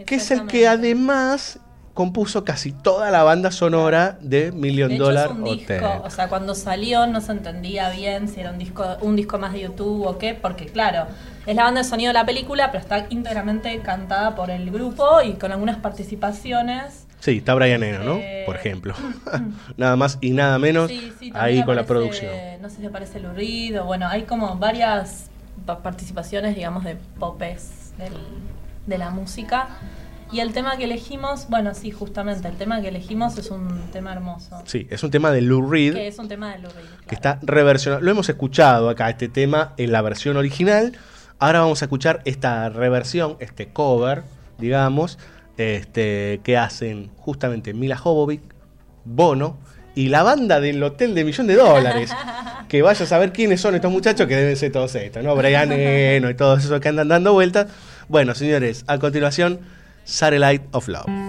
que 0.07 0.17
es 0.17 0.31
el 0.31 0.47
que 0.47 0.67
además 0.69 1.59
compuso 1.95 2.45
casi 2.45 2.73
toda 2.73 3.11
la 3.13 3.23
banda 3.23 3.51
sonora 3.53 4.19
de 4.21 4.51
Million 4.53 4.89
De 4.89 4.97
hecho, 4.97 5.05
Dollar 5.05 5.31
es 5.31 5.37
un 5.37 5.43
Hotel. 5.45 5.59
disco, 5.81 6.03
o 6.05 6.11
sea, 6.11 6.29
cuando 6.29 6.55
salió 6.57 7.07
no 7.07 7.21
se 7.21 7.33
entendía 7.33 7.89
bien 7.91 8.29
si 8.29 8.41
era 8.41 8.51
un 8.51 8.59
disco, 8.59 8.85
un 9.01 9.15
disco 9.17 9.39
más 9.39 9.53
de 9.53 9.61
YouTube 9.61 10.05
o 10.05 10.19
qué, 10.19 10.35
porque 10.35 10.67
claro, 10.67 11.07
es 11.47 11.55
la 11.55 11.63
banda 11.63 11.83
de 11.83 11.89
sonido 11.89 12.09
de 12.09 12.15
la 12.15 12.27
película, 12.27 12.73
pero 12.73 12.83
está 12.83 13.07
íntegramente 13.11 13.79
cantada 13.81 14.35
por 14.35 14.51
el 14.51 14.71
grupo 14.71 15.23
y 15.23 15.35
con 15.35 15.53
algunas 15.53 15.77
participaciones. 15.79 17.07
Sí, 17.21 17.39
está 17.39 17.55
Brian 17.55 17.83
Eno, 17.83 18.03
¿no? 18.05 18.17
Eh, 18.17 18.43
Por 18.45 18.57
ejemplo. 18.57 18.95
nada 19.77 19.97
más 19.97 20.19
y 20.21 20.31
nada 20.31 20.59
menos 20.59 20.89
Sí, 20.91 21.13
sí, 21.19 21.33
ahí 21.35 21.63
con 21.65 21.77
la 21.77 21.85
producción. 21.85 22.33
No 22.61 22.69
sé 22.69 22.77
si 22.79 22.87
aparece 22.87 23.21
Lou 23.21 23.33
Reed 23.33 23.81
o 23.81 23.85
bueno, 23.85 24.09
hay 24.09 24.23
como 24.25 24.57
varias 24.57 25.27
pa- 25.65 25.79
participaciones, 25.79 26.55
digamos, 26.57 26.85
de 26.85 26.97
popes 27.19 27.93
del- 27.99 28.13
de 28.87 28.99
la 28.99 29.11
música. 29.11 29.69
Y 30.35 30.41
el 30.41 30.53
tema 30.53 30.77
que 30.77 30.83
elegimos, 30.83 31.47
bueno, 31.49 31.75
sí, 31.75 31.93
justamente, 31.93 32.49
el 32.49 32.57
tema 32.57 32.83
que 32.83 32.89
elegimos 32.89 33.39
es 33.39 33.53
un 33.53 33.69
tema 33.93 34.13
hermoso. 34.13 34.61
Sí, 34.65 34.85
es 34.91 35.05
un 35.05 35.13
tema 35.13 35.31
de 35.31 35.41
Lou 35.41 35.71
Reed. 35.71 35.95
Que 35.95 36.09
es 36.09 36.19
un 36.19 36.27
tema 36.27 36.51
de 36.53 36.59
Lou 36.59 36.73
Reed. 36.73 36.87
que 37.07 37.15
está 37.15 37.39
reversionado. 37.43 38.03
Lo 38.03 38.11
hemos 38.11 38.29
escuchado 38.29 38.89
acá, 38.89 39.09
este 39.09 39.29
tema 39.29 39.75
en 39.77 39.93
la 39.93 40.03
versión 40.03 40.37
original. 40.37 40.99
Ahora 41.39 41.61
vamos 41.61 41.83
a 41.83 41.85
escuchar 41.85 42.21
esta 42.25 42.69
reversión, 42.69 43.37
este 43.39 43.69
cover, 43.69 44.25
digamos, 44.59 45.21
este, 45.57 46.41
que 46.43 46.57
hacen 46.57 47.13
justamente 47.17 47.73
Mila 47.73 47.97
Jovovich, 47.97 48.43
Bono 49.05 49.57
y 49.95 50.09
la 50.09 50.25
banda 50.25 50.59
del 50.59 50.83
Hotel 50.83 51.15
de 51.15 51.23
Millón 51.23 51.47
de 51.47 51.55
Dólares. 51.55 52.11
que 52.69 52.83
vaya 52.83 53.05
a 53.05 53.07
saber 53.07 53.33
quiénes 53.33 53.61
son 53.61 53.77
estos 53.77 53.93
muchachos 53.93 54.27
que 54.27 54.35
deben 54.35 54.57
ser 54.57 54.73
todos 54.73 54.97
estos, 54.97 55.23
¿no? 55.23 55.37
Brian 55.37 55.71
Eno 55.71 56.29
y 56.29 56.35
todos 56.35 56.65
esos 56.65 56.81
que 56.81 56.89
andan 56.89 57.07
dando 57.07 57.35
vueltas. 57.35 57.69
Bueno, 58.09 58.35
señores, 58.35 58.83
a 58.89 58.99
continuación, 58.99 59.61
Satellite 60.05 60.63
of 60.73 60.89
Love. 60.89 61.24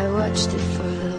I 0.00 0.08
watched 0.08 0.54
it 0.54 0.60
for 0.78 0.84
the 0.84 1.09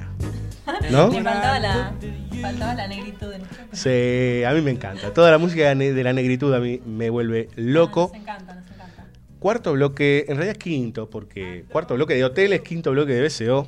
¿No? 0.91 1.09
Le 1.09 1.23
faltaba 1.23 1.59
la, 1.59 1.93
faltaba 2.41 2.73
la 2.75 2.87
negritud. 2.87 3.31
en- 3.33 3.41
Sí, 3.71 4.43
a 4.43 4.53
mí 4.53 4.61
me 4.61 4.71
encanta. 4.71 5.13
Toda 5.13 5.31
la 5.31 5.37
música 5.37 5.73
de 5.73 6.03
la 6.03 6.13
negritud 6.13 6.53
a 6.53 6.59
mí 6.59 6.81
me 6.85 7.09
vuelve 7.09 7.49
loco. 7.55 8.09
Nos 8.13 8.21
encanta, 8.21 8.53
nos 8.55 8.65
encanta. 8.65 9.05
Cuarto 9.39 9.73
bloque, 9.73 10.25
en 10.27 10.35
realidad 10.35 10.57
quinto, 10.57 11.09
porque 11.09 11.63
cuarto 11.71 11.93
bloque 11.95 12.15
de 12.15 12.23
hoteles, 12.25 12.61
quinto 12.61 12.91
bloque 12.91 13.13
de 13.13 13.21
BCO. 13.27 13.67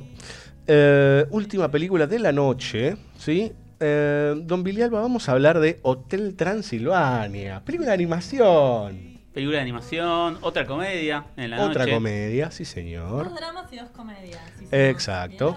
Eh, 0.66 1.24
última 1.30 1.70
película 1.70 2.06
de 2.06 2.18
la 2.18 2.32
noche, 2.32 2.96
¿sí? 3.16 3.52
Eh, 3.80 4.34
Don 4.44 4.62
Villalba, 4.62 5.00
vamos 5.00 5.28
a 5.28 5.32
hablar 5.32 5.58
de 5.58 5.80
Hotel 5.82 6.36
Transilvania, 6.36 7.64
película 7.64 7.88
de 7.88 7.94
animación. 7.94 9.11
Película 9.32 9.56
de 9.56 9.62
animación, 9.62 10.36
otra 10.42 10.66
comedia 10.66 11.24
en 11.38 11.50
la 11.50 11.62
Otra 11.62 11.84
noche. 11.84 11.94
comedia, 11.94 12.50
sí 12.50 12.66
señor. 12.66 13.24
Dos 13.30 13.34
dramas 13.34 13.72
y 13.72 13.76
dos 13.76 13.88
comedias. 13.90 14.38
sí. 14.58 14.66
Exacto. 14.70 15.56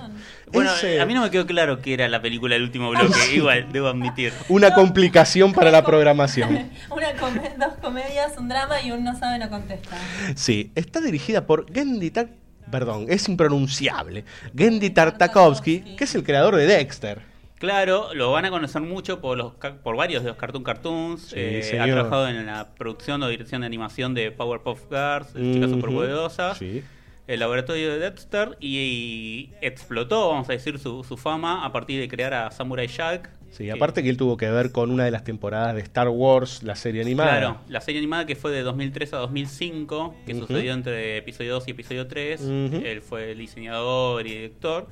Bueno, 0.51 0.71
Ese- 0.73 1.01
a 1.01 1.05
mí 1.05 1.13
no 1.13 1.21
me 1.21 1.29
quedó 1.29 1.45
claro 1.45 1.81
que 1.81 1.93
era 1.93 2.07
la 2.07 2.21
película 2.21 2.53
del 2.55 2.63
último 2.63 2.89
bloque, 2.91 3.13
igual, 3.35 3.67
debo 3.73 3.87
admitir. 3.89 4.31
Una 4.47 4.73
complicación 4.73 5.51
para 5.51 5.71
la 5.71 5.83
programación. 5.83 6.69
Una 6.89 7.13
come- 7.19 7.51
dos 7.59 7.73
comedias, 7.81 8.37
un 8.37 8.47
drama 8.47 8.81
y 8.81 8.91
un 8.91 9.03
no 9.03 9.17
sabe 9.19 9.39
no 9.39 9.49
contesta. 9.49 9.97
Sí, 10.35 10.71
está 10.75 11.01
dirigida 11.01 11.45
por 11.45 11.65
Gendy 11.73 12.11
Tar- 12.11 12.29
Perdón, 12.71 13.05
es 13.09 13.27
impronunciable. 13.27 14.23
Gendy 14.57 14.89
Tartakovsky, 14.89 15.95
que 15.97 16.05
es 16.05 16.15
el 16.15 16.23
creador 16.23 16.55
de 16.55 16.65
Dexter. 16.65 17.21
Claro, 17.59 18.13
lo 18.13 18.31
van 18.31 18.45
a 18.45 18.49
conocer 18.49 18.81
mucho 18.81 19.21
por 19.21 19.37
los 19.37 19.53
por 19.83 19.95
varios 19.95 20.23
de 20.23 20.29
los 20.29 20.37
Cartoon 20.37 20.63
Cartoons. 20.63 21.21
Sí, 21.21 21.35
Eh, 21.37 21.79
ha 21.79 21.85
trabajado 21.85 22.27
en 22.27 22.45
la 22.45 22.73
producción 22.75 23.23
o 23.23 23.29
dirección 23.29 23.61
de 23.61 23.67
animación 23.67 24.13
de 24.13 24.31
Powerpuff 24.31 24.81
Girls, 24.89 25.33
de 25.33 25.53
Chicas 25.53 25.69
Ujú, 25.69 25.75
Superpoderosas, 25.79 26.57
sí. 26.57 26.83
el 27.27 27.39
laboratorio 27.39 27.93
de 27.93 27.99
Dexter 27.99 28.57
y, 28.59 28.77
y 28.77 29.53
explotó, 29.61 30.29
vamos 30.29 30.49
a 30.49 30.51
decir, 30.51 30.79
su, 30.79 31.03
su 31.05 31.15
fama 31.15 31.65
a 31.65 31.71
partir 31.71 31.99
de 31.99 32.09
crear 32.09 32.33
a 32.33 32.51
Samurai 32.51 32.87
Jack. 32.87 33.29
Sí, 33.51 33.69
aparte 33.69 34.03
que 34.03 34.09
él 34.09 34.17
tuvo 34.17 34.35
que 34.35 34.49
ver 34.49 34.73
con 34.73 34.91
una 34.91 35.05
de 35.05 35.11
las 35.11 35.23
temporadas 35.23 35.75
de 35.75 35.81
Star 35.81 36.09
Wars, 36.09 36.61
la 36.61 36.75
serie 36.75 37.01
animada. 37.01 37.31
Claro, 37.39 37.57
la 37.69 37.79
serie 37.79 37.99
animada 37.99 38.25
que 38.25 38.35
fue 38.35 38.51
de 38.51 38.63
2003 38.63 39.13
a 39.13 39.17
2005, 39.19 40.13
que 40.25 40.35
sucedió 40.35 40.73
entre 40.73 41.15
episodio 41.15 41.53
2 41.53 41.69
y 41.69 41.71
episodio 41.71 42.05
3. 42.05 42.41
Ujú. 42.41 42.81
Él 42.83 43.01
fue 43.01 43.31
el 43.31 43.37
diseñador 43.37 44.27
y 44.27 44.31
director. 44.31 44.87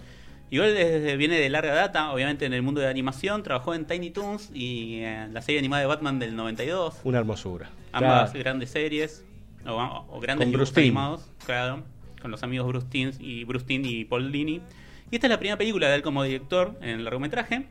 Igual 0.53 0.75
desde- 0.75 1.17
viene 1.17 1.39
de 1.39 1.49
larga 1.49 1.73
data, 1.73 2.11
obviamente 2.11 2.45
en 2.45 2.53
el 2.53 2.61
mundo 2.61 2.79
de 2.79 2.85
la 2.85 2.91
animación, 2.91 3.41
trabajó 3.41 3.73
en 3.73 3.85
Tiny 3.85 4.11
Toons 4.11 4.51
y 4.53 4.99
en 4.99 5.33
la 5.33 5.41
serie 5.41 5.57
animada 5.57 5.81
de 5.81 5.87
Batman 5.87 6.19
del 6.19 6.35
92. 6.35 6.99
Una 7.03 7.17
hermosura. 7.17 7.71
Ambas 7.91 8.29
Claro. 8.29 8.43
grandes 8.43 8.69
series, 8.69 9.25
o, 9.65 9.71
o 10.09 10.19
grandes 10.19 10.45
Con 10.45 10.51
dibujos 10.51 10.77
animados, 10.77 11.27
claro, 11.43 11.81
con 12.21 12.29
los 12.29 12.43
amigos 12.43 12.67
Bruce 12.67 13.13
y, 13.19 13.45
Bruce 13.45 13.65
y 13.67 14.05
Paul 14.05 14.31
Dini. 14.31 14.61
Y 15.09 15.15
esta 15.15 15.25
es 15.25 15.31
la 15.31 15.39
primera 15.39 15.57
película 15.57 15.89
de 15.89 15.95
él 15.95 16.01
como 16.03 16.21
director 16.23 16.77
en 16.81 16.89
el 16.99 17.03
largometraje, 17.03 17.65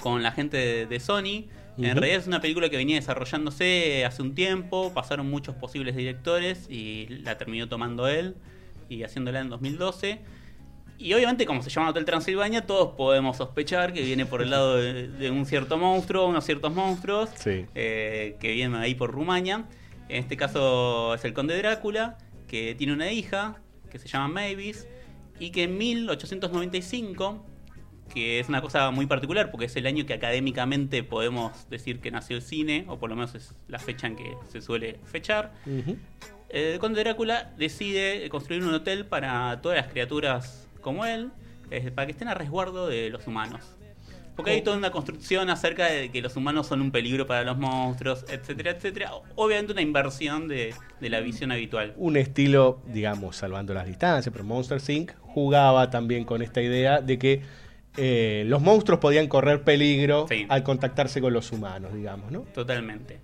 con 0.00 0.22
la 0.22 0.32
gente 0.32 0.56
de, 0.56 0.86
de 0.86 1.00
Sony. 1.00 1.44
En 1.76 1.96
realidad 1.96 2.16
es 2.20 2.26
una 2.26 2.40
película 2.40 2.70
que 2.70 2.78
venía 2.78 2.96
desarrollándose 2.96 4.06
hace 4.06 4.22
un 4.22 4.34
tiempo, 4.34 4.92
pasaron 4.94 5.28
muchos 5.28 5.54
posibles 5.56 5.96
directores 5.96 6.66
y 6.70 7.08
la 7.08 7.36
terminó 7.36 7.68
tomando 7.68 8.08
él 8.08 8.36
y 8.88 9.02
haciéndola 9.02 9.40
en 9.40 9.50
2012. 9.50 10.20
Y 10.98 11.12
obviamente, 11.12 11.44
como 11.44 11.62
se 11.62 11.70
llama 11.70 11.90
Hotel 11.90 12.04
Transilvania, 12.04 12.64
todos 12.66 12.94
podemos 12.96 13.36
sospechar 13.36 13.92
que 13.92 14.02
viene 14.02 14.26
por 14.26 14.42
el 14.42 14.50
lado 14.50 14.76
de, 14.76 15.08
de 15.08 15.30
un 15.30 15.44
cierto 15.44 15.76
monstruo, 15.76 16.26
unos 16.26 16.44
ciertos 16.44 16.72
monstruos 16.72 17.30
Sí. 17.36 17.66
eh, 17.74 18.36
que 18.40 18.52
vienen 18.52 18.80
ahí 18.80 18.94
por 18.94 19.10
Rumania. 19.10 19.64
En 20.08 20.18
este 20.22 20.36
caso 20.36 21.14
es 21.14 21.24
el 21.24 21.32
conde 21.34 21.56
Drácula, 21.58 22.16
que 22.48 22.74
tiene 22.76 22.92
una 22.92 23.10
hija 23.10 23.56
que 23.90 23.98
se 23.98 24.06
llama 24.08 24.28
Mavis 24.28 24.86
y 25.40 25.50
que 25.50 25.64
en 25.64 25.76
1895, 25.78 27.44
que 28.12 28.38
es 28.38 28.48
una 28.48 28.60
cosa 28.60 28.90
muy 28.90 29.06
particular 29.06 29.50
porque 29.50 29.66
es 29.66 29.76
el 29.76 29.86
año 29.86 30.06
que 30.06 30.14
académicamente 30.14 31.02
podemos 31.02 31.68
decir 31.70 32.00
que 32.00 32.10
nació 32.10 32.36
el 32.36 32.42
cine, 32.42 32.84
o 32.88 32.98
por 32.98 33.10
lo 33.10 33.16
menos 33.16 33.34
es 33.34 33.54
la 33.68 33.78
fecha 33.78 34.06
en 34.06 34.16
que 34.16 34.36
se 34.50 34.60
suele 34.60 35.00
fechar, 35.04 35.52
Ujú. 35.66 35.96
el 36.50 36.78
conde 36.78 37.00
Drácula 37.02 37.52
decide 37.56 38.28
construir 38.28 38.62
un 38.62 38.74
hotel 38.74 39.06
para 39.06 39.60
todas 39.62 39.78
las 39.78 39.88
criaturas 39.88 40.63
como 40.84 41.04
él, 41.04 41.32
eh, 41.72 41.90
para 41.90 42.06
que 42.06 42.12
estén 42.12 42.28
a 42.28 42.34
resguardo 42.34 42.86
de 42.86 43.10
los 43.10 43.26
humanos. 43.26 43.76
Porque 44.36 44.50
hay 44.50 44.62
toda 44.62 44.76
una 44.76 44.90
construcción 44.90 45.48
acerca 45.48 45.86
de 45.86 46.10
que 46.10 46.20
los 46.20 46.36
humanos 46.36 46.66
son 46.66 46.80
un 46.80 46.90
peligro 46.90 47.24
para 47.26 47.44
los 47.44 47.56
monstruos, 47.56 48.24
etcétera, 48.28 48.72
etcétera. 48.72 49.12
Obviamente 49.36 49.72
una 49.72 49.82
inversión 49.82 50.48
de, 50.48 50.74
de 51.00 51.08
la 51.08 51.20
visión 51.20 51.52
habitual. 51.52 51.94
Un 51.96 52.16
estilo, 52.16 52.80
digamos, 52.86 53.36
salvando 53.36 53.74
las 53.74 53.86
distancias, 53.86 54.32
pero 54.32 54.44
Monster 54.44 54.80
Inc. 54.88 55.12
jugaba 55.20 55.88
también 55.90 56.24
con 56.24 56.42
esta 56.42 56.60
idea 56.60 57.00
de 57.00 57.18
que 57.18 57.42
eh, 57.96 58.42
los 58.48 58.60
monstruos 58.60 58.98
podían 58.98 59.28
correr 59.28 59.62
peligro 59.62 60.26
al 60.48 60.62
contactarse 60.64 61.20
con 61.20 61.32
los 61.32 61.52
humanos, 61.52 61.94
digamos, 61.94 62.32
¿no? 62.32 62.40
Totalmente. 62.40 63.20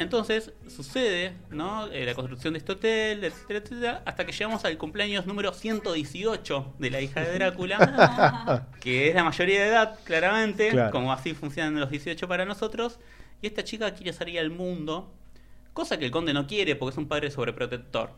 Entonces 0.00 0.52
sucede, 0.66 1.34
¿no? 1.50 1.86
Eh, 1.88 2.06
la 2.06 2.14
construcción 2.14 2.54
de 2.54 2.58
este 2.58 2.72
hotel, 2.72 3.22
etcétera, 3.22 3.58
etcétera, 3.58 4.02
hasta 4.06 4.24
que 4.24 4.32
llegamos 4.32 4.64
al 4.64 4.78
cumpleaños 4.78 5.26
número 5.26 5.52
118 5.52 6.74
de 6.78 6.90
la 6.90 7.00
hija 7.02 7.20
de 7.20 7.34
Drácula, 7.34 8.66
que 8.80 9.10
es 9.10 9.14
la 9.14 9.24
mayoría 9.24 9.60
de 9.60 9.68
edad, 9.68 9.98
claramente, 10.04 10.70
Claro. 10.70 10.90
como 10.90 11.12
así 11.12 11.34
funcionan 11.34 11.78
los 11.78 11.90
18 11.90 12.26
para 12.26 12.46
nosotros. 12.46 12.98
Y 13.42 13.46
esta 13.46 13.62
chica 13.62 13.92
quiere 13.94 14.14
salir 14.14 14.38
al 14.38 14.50
mundo, 14.50 15.12
cosa 15.74 15.98
que 15.98 16.06
el 16.06 16.10
conde 16.10 16.32
no 16.32 16.46
quiere 16.46 16.76
porque 16.76 16.92
es 16.92 16.98
un 16.98 17.06
padre 17.06 17.30
sobreprotector. 17.30 18.10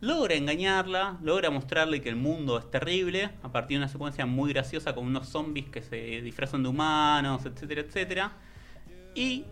Logra 0.00 0.34
engañarla, 0.36 1.18
logra 1.22 1.50
mostrarle 1.50 2.00
que 2.00 2.08
el 2.08 2.16
mundo 2.16 2.56
es 2.58 2.70
terrible 2.70 3.30
a 3.42 3.50
partir 3.50 3.76
de 3.78 3.84
una 3.84 3.88
secuencia 3.88 4.26
muy 4.26 4.52
graciosa 4.52 4.94
con 4.94 5.06
unos 5.06 5.28
zombies 5.28 5.68
que 5.68 5.82
se 5.82 5.96
disfrazan 6.22 6.62
de 6.62 6.68
humanos, 6.68 7.44
etcétera, 7.44 7.80
etcétera. 7.82 8.32
Y 9.14 9.44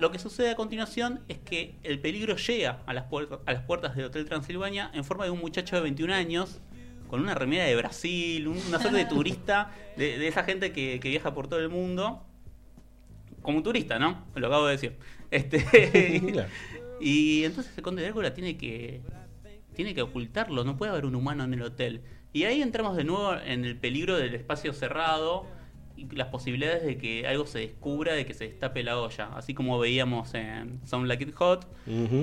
lo 0.00 0.10
que 0.10 0.18
sucede 0.18 0.50
a 0.50 0.56
continuación 0.56 1.20
es 1.28 1.38
que 1.38 1.74
el 1.82 1.98
peligro 2.00 2.36
llega 2.36 2.82
a 2.86 2.92
las, 2.94 3.04
puertas 3.04 3.40
a 3.46 3.52
las 3.52 3.62
puertas 3.62 3.94
del 3.94 4.06
Hotel 4.06 4.24
Transilvania 4.24 4.90
en 4.94 5.04
forma 5.04 5.24
de 5.24 5.30
un 5.30 5.38
muchacho 5.40 5.76
de 5.76 5.82
21 5.82 6.12
años 6.14 6.60
con 7.08 7.20
una 7.20 7.34
remera 7.34 7.64
de 7.64 7.76
Brasil, 7.76 8.46
un- 8.48 8.58
una 8.68 8.78
suerte 8.78 8.98
de 8.98 9.04
turista, 9.04 9.72
de, 9.96 10.16
de 10.18 10.28
esa 10.28 10.44
gente 10.44 10.72
que, 10.72 11.00
que 11.00 11.08
viaja 11.08 11.34
por 11.34 11.48
todo 11.48 11.60
el 11.60 11.68
mundo. 11.68 12.24
Como 13.42 13.62
turista, 13.62 13.98
¿no? 13.98 14.24
Lo 14.34 14.46
acabo 14.46 14.66
de 14.66 14.72
decir. 14.72 14.96
Este, 15.30 16.20
y 17.00 17.44
entonces 17.44 17.72
el 17.76 17.82
conde 17.82 18.02
Drácula 18.02 18.34
tiene 18.34 18.56
que 18.56 19.00
tiene 19.74 19.94
que 19.94 20.02
ocultarlo, 20.02 20.62
no 20.64 20.76
puede 20.76 20.90
haber 20.92 21.06
un 21.06 21.14
humano 21.14 21.44
en 21.44 21.54
el 21.54 21.62
hotel. 21.62 22.02
Y 22.32 22.44
ahí 22.44 22.60
entramos 22.62 22.96
de 22.96 23.04
nuevo 23.04 23.34
en 23.34 23.64
el 23.64 23.76
peligro 23.76 24.16
del 24.16 24.34
espacio 24.34 24.72
cerrado 24.72 25.46
las 26.12 26.28
posibilidades 26.28 26.84
de 26.84 26.96
que 26.98 27.26
algo 27.26 27.46
se 27.46 27.58
descubra, 27.60 28.14
de 28.14 28.24
que 28.26 28.34
se 28.34 28.44
destape 28.48 28.82
la 28.82 28.98
olla. 28.98 29.30
Así 29.36 29.54
como 29.54 29.78
veíamos 29.78 30.34
en 30.34 30.80
Sound 30.86 31.06
Like 31.06 31.24
It 31.24 31.34
Hot, 31.34 31.66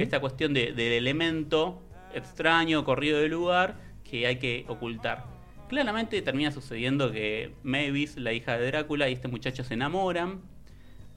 esta 0.02 0.20
cuestión 0.20 0.54
de- 0.54 0.74
del 0.74 0.94
elemento 0.94 1.82
extraño, 2.14 2.84
corrido 2.84 3.20
del 3.20 3.32
lugar, 3.32 3.76
que 4.04 4.26
hay 4.28 4.38
que 4.38 4.66
ocultar. 4.68 5.26
Claramente 5.68 6.22
termina 6.22 6.52
sucediendo 6.52 7.12
que 7.12 7.52
Mavis, 7.64 8.16
la 8.18 8.32
hija 8.34 8.58
de 8.58 8.68
Drácula, 8.68 9.10
y 9.10 9.14
este 9.14 9.28
muchacho 9.28 9.64
se 9.64 9.74
enamoran. 9.74 10.42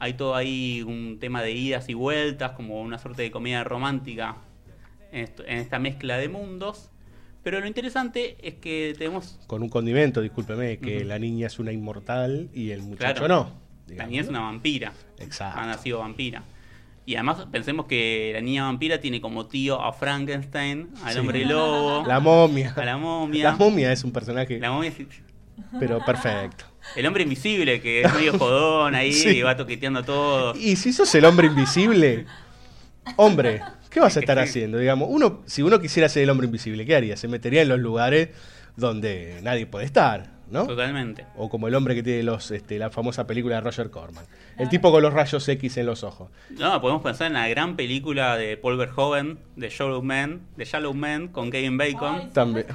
Hay 0.00 0.14
todo 0.14 0.34
ahí 0.34 0.82
un 0.82 1.18
tema 1.20 1.42
de 1.42 1.52
idas 1.52 1.88
y 1.88 1.94
vueltas, 1.94 2.52
como 2.52 2.80
una 2.80 2.98
suerte 2.98 3.22
de 3.22 3.30
comedia 3.30 3.62
romántica 3.64 4.36
en 5.12 5.28
esta 5.58 5.78
mezcla 5.78 6.16
de 6.18 6.28
mundos. 6.28 6.89
Pero 7.42 7.60
lo 7.60 7.66
interesante 7.66 8.36
es 8.42 8.54
que 8.54 8.94
tenemos 8.98 9.38
Con 9.46 9.62
un 9.62 9.68
condimento, 9.70 10.20
discúlpeme, 10.20 10.78
que 10.78 11.04
la 11.04 11.18
niña 11.18 11.46
es 11.46 11.58
una 11.58 11.72
inmortal 11.72 12.50
y 12.52 12.70
el 12.70 12.82
muchacho 12.82 13.24
Claro. 13.24 13.28
no. 13.88 13.94
La 13.96 14.06
niña 14.06 14.20
es 14.22 14.28
una 14.28 14.40
vampira. 14.40 14.92
Exacto. 15.18 15.58
Ha 15.58 15.66
nacido 15.66 15.98
vampira. 16.00 16.42
Y 17.06 17.14
además 17.16 17.46
pensemos 17.50 17.86
que 17.86 18.30
la 18.34 18.40
niña 18.40 18.64
vampira 18.64 19.00
tiene 19.00 19.20
como 19.20 19.46
tío 19.46 19.82
a 19.82 19.92
Frankenstein, 19.92 20.90
al 21.02 21.14
Sí. 21.14 21.18
hombre 21.18 21.44
lobo. 21.44 22.06
La 22.06 22.20
momia. 22.20 22.72
A 22.76 22.84
la 22.84 22.98
momia. 22.98 23.44
La 23.44 23.56
momia 23.56 23.90
es 23.90 24.04
un 24.04 24.12
personaje, 24.12 24.58
La 24.60 24.70
momia 24.70 24.90
es 24.90 24.96
pero 25.80 26.04
perfecto. 26.04 26.66
el 26.94 27.06
hombre 27.06 27.22
invisible, 27.24 27.80
que 27.80 28.02
es 28.02 28.14
medio 28.14 28.38
jodón 28.38 28.94
ahí 28.94 29.12
Sí. 29.12 29.28
y 29.38 29.42
va 29.42 29.56
toqueteando 29.56 30.04
todo. 30.04 30.54
Y 30.56 30.76
si 30.76 30.92
sos 30.92 31.12
el 31.14 31.24
hombre 31.24 31.48
invisible, 31.48 32.26
hombre, 33.16 33.60
¿qué 33.90 34.00
vas 34.00 34.16
a 34.16 34.20
estar 34.20 34.38
haciendo? 34.38 34.78
Digamos, 34.78 35.08
uno, 35.10 35.42
si 35.46 35.62
uno 35.62 35.80
quisiera 35.80 36.08
ser 36.08 36.22
el 36.22 36.30
hombre 36.30 36.46
invisible, 36.46 36.86
¿qué 36.86 36.96
haría? 36.96 37.16
Se 37.16 37.28
metería 37.28 37.62
en 37.62 37.68
los 37.68 37.80
lugares 37.80 38.30
donde 38.76 39.40
nadie 39.42 39.66
puede 39.66 39.84
estar, 39.84 40.30
¿no? 40.48 40.66
Totalmente. 40.66 41.26
O 41.36 41.48
como 41.48 41.68
el 41.68 41.74
hombre 41.74 41.94
que 41.94 42.02
tiene 42.02 42.22
los, 42.22 42.50
este, 42.50 42.78
la 42.78 42.90
famosa 42.90 43.26
película 43.26 43.56
de 43.56 43.60
Roger 43.60 43.90
Corman. 43.90 44.24
El 44.56 44.68
tipo 44.68 44.90
con 44.90 45.02
los 45.02 45.12
rayos 45.12 45.48
X 45.48 45.76
en 45.76 45.86
los 45.86 46.02
ojos. 46.04 46.30
No, 46.50 46.80
podemos 46.80 47.02
pensar 47.02 47.26
en 47.28 47.34
la 47.34 47.48
gran 47.48 47.76
película 47.76 48.36
de 48.36 48.56
Paul 48.56 48.76
Verhoeven, 48.76 49.38
de 49.56 49.70
Shallow 49.70 50.02
Man, 50.02 50.42
de 50.56 50.64
Shallow 50.64 50.94
Man 50.94 51.28
con 51.28 51.50
Kevin 51.50 51.78
Bacon. 51.78 52.30
También. 52.30 52.66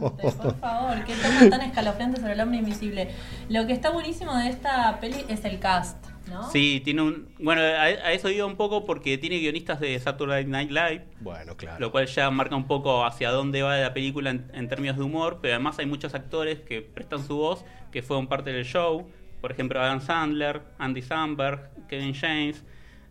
Por 0.00 0.58
favor, 0.58 1.04
qué 1.04 1.14
tema 1.14 1.50
tan 1.50 1.60
escalofriante 1.62 2.20
sobre 2.20 2.34
el 2.34 2.40
hombre 2.40 2.58
invisible. 2.58 3.08
Lo 3.48 3.66
que 3.66 3.72
está 3.72 3.90
buenísimo 3.90 4.36
de 4.36 4.48
esta 4.48 4.98
peli 5.00 5.24
es 5.28 5.44
el 5.44 5.58
cast, 5.58 5.96
¿no? 6.28 6.50
Sí, 6.50 6.80
tiene 6.84 7.02
un. 7.02 7.28
Bueno, 7.38 7.62
a, 7.62 7.82
a 7.82 8.12
eso 8.12 8.30
iba 8.30 8.46
un 8.46 8.56
poco 8.56 8.84
porque 8.84 9.18
tiene 9.18 9.38
guionistas 9.38 9.80
de 9.80 9.98
Saturday 9.98 10.44
Night 10.44 10.70
Live. 10.70 11.04
Bueno, 11.20 11.56
claro. 11.56 11.80
Lo 11.80 11.90
cual 11.90 12.06
ya 12.06 12.30
marca 12.30 12.56
un 12.56 12.66
poco 12.66 13.04
hacia 13.04 13.30
dónde 13.30 13.62
va 13.62 13.76
la 13.76 13.94
película 13.94 14.30
en, 14.30 14.50
en 14.54 14.68
términos 14.68 14.96
de 14.96 15.02
humor, 15.02 15.38
pero 15.40 15.54
además 15.54 15.78
hay 15.78 15.86
muchos 15.86 16.14
actores 16.14 16.60
que 16.60 16.82
prestan 16.82 17.24
su 17.24 17.36
voz, 17.36 17.64
que 17.92 18.02
fueron 18.02 18.26
parte 18.26 18.52
del 18.52 18.64
show. 18.64 19.08
Por 19.40 19.52
ejemplo, 19.52 19.80
Adam 19.80 20.00
Sandler, 20.00 20.62
Andy 20.78 21.02
Samberg, 21.02 21.70
Kevin 21.88 22.14
James. 22.14 22.64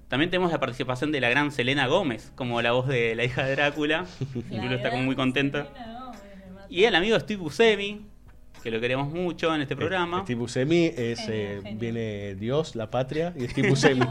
También 0.08 0.30
tenemos 0.30 0.52
la 0.52 0.60
participación 0.60 1.12
de 1.12 1.22
la 1.22 1.30
gran 1.30 1.52
Selena 1.52 1.88
Gómez, 1.88 2.32
como 2.36 2.62
la 2.62 2.72
voz 2.72 2.88
de 2.88 3.16
la 3.16 3.24
hija 3.24 3.44
de 3.44 3.56
Drácula. 3.56 4.06
Incluso 4.52 4.76
está 4.76 4.90
como 4.90 5.04
muy 5.04 5.16
contenta. 5.16 5.70
Y 6.70 6.86
el 6.86 6.96
amigo 6.96 7.20
Steve 7.20 7.42
Buscemi, 7.42 8.06
que 8.64 8.72
lo 8.72 8.80
queremos 8.80 9.12
mucho 9.12 9.54
en 9.54 9.62
este 9.62 9.76
programa. 9.76 10.22
Steve 10.22 10.40
Buscemi 10.40 10.86
es, 10.86 11.20
eh, 11.28 11.60
viene 11.76 12.36
Dios, 12.36 12.78
la 12.78 12.90
patria, 12.90 13.34
y 13.36 13.46
Steve 13.50 13.70
Buscemi. 13.70 14.02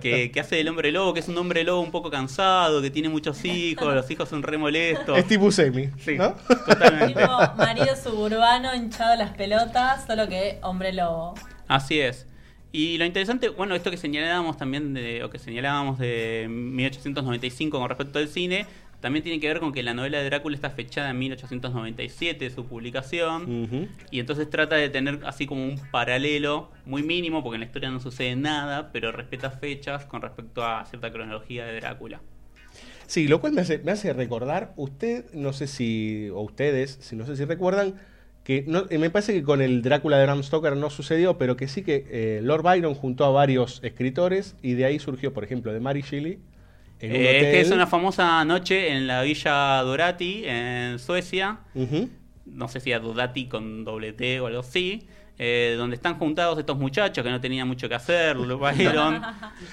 que, 0.00 0.32
que 0.32 0.40
hace 0.40 0.56
del 0.56 0.68
hombre 0.68 0.90
lobo, 0.90 1.14
que 1.14 1.20
es 1.20 1.28
un 1.28 1.38
hombre 1.38 1.62
lobo 1.62 1.80
un 1.80 1.92
poco 1.92 2.10
cansado, 2.10 2.82
que 2.82 2.90
tiene 2.90 3.08
muchos 3.08 3.44
hijos, 3.44 3.94
los 3.94 4.10
hijos 4.10 4.28
son 4.28 4.42
re 4.42 4.58
molestos. 4.58 5.20
Steve 5.20 5.40
Buscemi, 5.40 5.88
Sí, 5.98 6.18
¿no? 6.18 6.34
totalmente. 6.66 7.20
Tipo 7.20 7.38
marido 7.56 7.94
suburbano 7.94 8.74
hinchado 8.74 9.14
las 9.14 9.30
pelotas, 9.30 10.04
solo 10.06 10.28
que 10.28 10.58
hombre 10.62 10.92
lobo. 10.92 11.34
Así 11.68 12.00
es. 12.00 12.26
Y 12.72 12.98
lo 12.98 13.04
interesante, 13.04 13.48
bueno, 13.48 13.76
esto 13.76 13.90
que 13.90 13.96
señalábamos 13.96 14.56
también, 14.56 14.94
de, 14.94 15.22
o 15.22 15.30
que 15.30 15.38
señalábamos 15.38 15.98
de 15.98 16.46
1895 16.48 17.78
con 17.78 17.88
respecto 17.88 18.18
al 18.18 18.28
cine, 18.28 18.66
también 19.00 19.22
tiene 19.22 19.40
que 19.40 19.48
ver 19.48 19.60
con 19.60 19.72
que 19.72 19.82
la 19.82 19.94
novela 19.94 20.18
de 20.18 20.24
Drácula 20.24 20.54
está 20.54 20.70
fechada 20.70 21.10
en 21.10 21.18
1897, 21.18 22.50
su 22.50 22.66
publicación, 22.66 23.88
y 24.10 24.20
entonces 24.20 24.48
trata 24.50 24.76
de 24.76 24.88
tener 24.90 25.20
así 25.24 25.46
como 25.46 25.64
un 25.64 25.80
paralelo 25.90 26.70
muy 26.84 27.02
mínimo, 27.02 27.42
porque 27.42 27.56
en 27.56 27.60
la 27.60 27.66
historia 27.66 27.90
no 27.90 28.00
sucede 28.00 28.36
nada, 28.36 28.90
pero 28.92 29.10
respeta 29.10 29.50
fechas 29.50 30.04
con 30.04 30.22
respecto 30.22 30.64
a 30.64 30.84
cierta 30.84 31.10
cronología 31.10 31.64
de 31.64 31.80
Drácula. 31.80 32.20
Sí, 33.06 33.26
lo 33.26 33.40
cual 33.40 33.54
me 33.54 33.62
hace, 33.62 33.78
me 33.78 33.90
hace 33.90 34.12
recordar, 34.12 34.72
usted, 34.76 35.24
no 35.32 35.52
sé 35.52 35.66
si, 35.66 36.28
o 36.30 36.42
ustedes, 36.42 36.98
si 37.00 37.16
no 37.16 37.26
sé 37.26 37.36
si 37.36 37.44
recuerdan, 37.44 37.94
que 38.44 38.64
no, 38.66 38.84
eh, 38.88 38.98
me 38.98 39.10
parece 39.10 39.32
que 39.32 39.42
con 39.42 39.62
el 39.62 39.82
Drácula 39.82 40.18
de 40.18 40.24
Bram 40.24 40.42
Stoker 40.42 40.76
no 40.76 40.90
sucedió, 40.90 41.36
pero 41.36 41.56
que 41.56 41.68
sí 41.68 41.82
que 41.82 42.06
eh, 42.10 42.40
Lord 42.42 42.62
Byron 42.62 42.94
juntó 42.94 43.24
a 43.24 43.30
varios 43.30 43.80
escritores 43.82 44.56
y 44.62 44.74
de 44.74 44.84
ahí 44.84 44.98
surgió, 44.98 45.32
por 45.32 45.44
ejemplo, 45.44 45.72
de 45.72 45.80
Mary 45.80 46.02
Shelley 46.02 46.38
En 47.00 47.10
un 47.12 47.16
Eh, 47.16 47.20
es 47.36 47.42
que 47.42 47.48
hotel. 47.48 47.60
es 47.60 47.70
una 47.70 47.86
famosa 47.86 48.44
noche 48.44 48.90
en 48.92 49.06
la 49.06 49.22
villa 49.22 49.80
Dorati, 49.82 50.42
en 50.46 50.98
Suecia. 50.98 51.60
No 52.46 52.68
sé 52.68 52.80
si 52.80 52.90
era 52.90 53.00
Dorati 53.00 53.46
con 53.46 53.84
doble 53.84 54.12
T 54.12 54.40
o 54.40 54.46
algo 54.46 54.60
así. 54.60 55.06
eh, 55.42 55.74
donde 55.78 55.96
están 55.96 56.18
juntados 56.18 56.58
estos 56.58 56.76
muchachos 56.76 57.24
que 57.24 57.30
no 57.30 57.40
tenían 57.40 57.66
mucho 57.66 57.88
que 57.88 57.94
hacer, 57.94 58.36
Byron, 58.58 59.22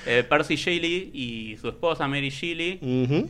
eh, 0.05 0.23
Percy 0.23 0.55
Shelley 0.55 1.11
y 1.13 1.57
su 1.59 1.67
esposa 1.67 2.07
Mary 2.07 2.29
Shelley, 2.29 2.79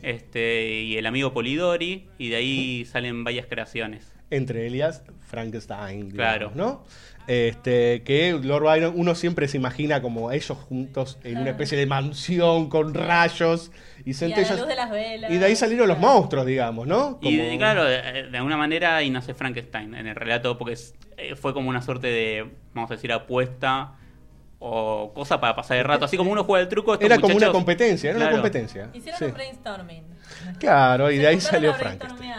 este, 0.04 0.82
y 0.84 0.96
el 0.96 1.06
amigo 1.06 1.32
Polidori, 1.32 2.06
y 2.16 2.28
de 2.28 2.36
ahí 2.36 2.84
salen 2.84 3.24
varias 3.24 3.46
creaciones. 3.46 4.12
Entre 4.30 4.68
Elias, 4.68 5.02
Frankenstein, 5.26 6.10
digamos, 6.10 6.14
Claro. 6.14 6.52
¿no? 6.54 6.84
Este, 7.28 8.02
que 8.04 8.32
Lord 8.42 8.62
Byron, 8.64 8.94
uno 8.96 9.14
siempre 9.14 9.48
se 9.48 9.58
imagina 9.58 10.00
como 10.00 10.32
ellos 10.32 10.56
juntos 10.56 11.18
en 11.24 11.36
una 11.38 11.50
especie 11.50 11.76
de 11.76 11.84
mansión 11.84 12.70
con 12.70 12.94
rayos 12.94 13.70
y 14.04 14.10
Y 14.10 14.12
a 14.12 14.14
la 14.14 14.18
centellas. 14.18 14.58
luz 14.58 14.66
de 14.68 14.74
las 14.74 14.90
velas. 14.90 15.30
Y 15.30 15.36
de 15.36 15.44
ahí 15.44 15.54
salieron 15.54 15.88
los 15.88 15.98
monstruos, 15.98 16.46
digamos, 16.46 16.86
¿no? 16.86 17.18
Y 17.20 17.36
de- 17.36 17.58
claro, 17.58 17.84
de, 17.84 18.30
de 18.30 18.36
alguna 18.38 18.56
manera 18.56 18.96
ahí 18.96 19.10
nace 19.10 19.34
Frankenstein 19.34 19.94
en 19.94 20.06
el 20.06 20.14
relato, 20.16 20.56
porque 20.56 20.72
es- 20.72 20.94
eh, 21.18 21.36
fue 21.36 21.52
como 21.52 21.68
una 21.68 21.82
suerte 21.82 22.06
de, 22.06 22.46
vamos 22.72 22.90
a 22.90 22.94
decir, 22.94 23.12
apuesta 23.12 23.92
o 24.58 25.12
cosa 25.14 25.38
para 25.38 25.54
pasar 25.54 25.76
el 25.76 25.84
rato. 25.84 26.06
Así 26.06 26.16
como 26.16 26.32
uno 26.32 26.44
juega 26.44 26.62
el 26.62 26.68
truco. 26.68 26.94
estos 26.94 27.04
Era 27.06 27.18
como 27.20 27.36
una 27.36 27.50
competencia, 27.50 28.08
era 28.10 28.18
una 28.18 28.30
competencia. 28.30 28.88
Hicieron 28.94 29.18
Sí. 29.18 29.24
un 29.26 29.32
brainstorming. 29.34 30.04
Claro, 30.58 31.10
y 31.10 31.16
Se 31.16 31.20
de 31.22 31.28
ahí 31.28 31.40
salió 31.40 31.74
Frankenstein. 31.74 32.32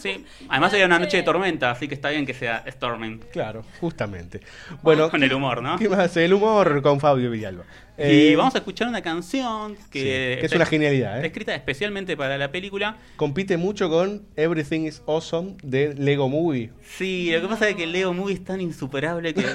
Sí, 0.00 0.24
además 0.48 0.72
era 0.74 0.86
una 0.86 0.98
noche 0.98 1.16
de 1.18 1.22
tormenta, 1.22 1.70
así 1.70 1.88
que 1.88 1.94
está 1.94 2.10
bien 2.10 2.24
que 2.26 2.34
sea 2.34 2.64
Storming. 2.70 3.20
Claro, 3.32 3.64
justamente. 3.80 4.40
Bueno, 4.82 5.10
con 5.10 5.22
el 5.22 5.32
humor, 5.32 5.62
¿no? 5.62 5.78
¿Qué 5.78 5.88
más? 5.88 6.16
El 6.16 6.32
humor 6.34 6.80
con 6.82 7.00
Fabio 7.00 7.30
Villalba. 7.30 7.64
Y 7.98 8.32
Eh, 8.32 8.36
vamos 8.36 8.54
a 8.54 8.58
escuchar 8.58 8.88
una 8.88 9.02
canción 9.02 9.76
que, 9.90 10.34
Sí, 10.36 10.40
que 10.40 10.46
es 10.46 10.52
una 10.52 10.64
genialidad, 10.64 11.22
¿eh? 11.22 11.26
escrita 11.26 11.54
especialmente 11.54 12.16
para 12.16 12.38
la 12.38 12.50
película. 12.50 12.96
Compite 13.16 13.58
mucho 13.58 13.90
con 13.90 14.22
Everything 14.36 14.86
is 14.86 15.02
Awesome 15.06 15.56
de 15.62 15.94
Lego 15.94 16.28
Movie. 16.28 16.70
Sí, 16.82 17.30
lo 17.32 17.42
que 17.42 17.48
pasa 17.48 17.68
es 17.68 17.76
que 17.76 17.84
el 17.84 17.92
Lego 17.92 18.14
Movie 18.14 18.34
es 18.34 18.44
tan 18.44 18.60
insuperable 18.60 19.34
que. 19.34 19.44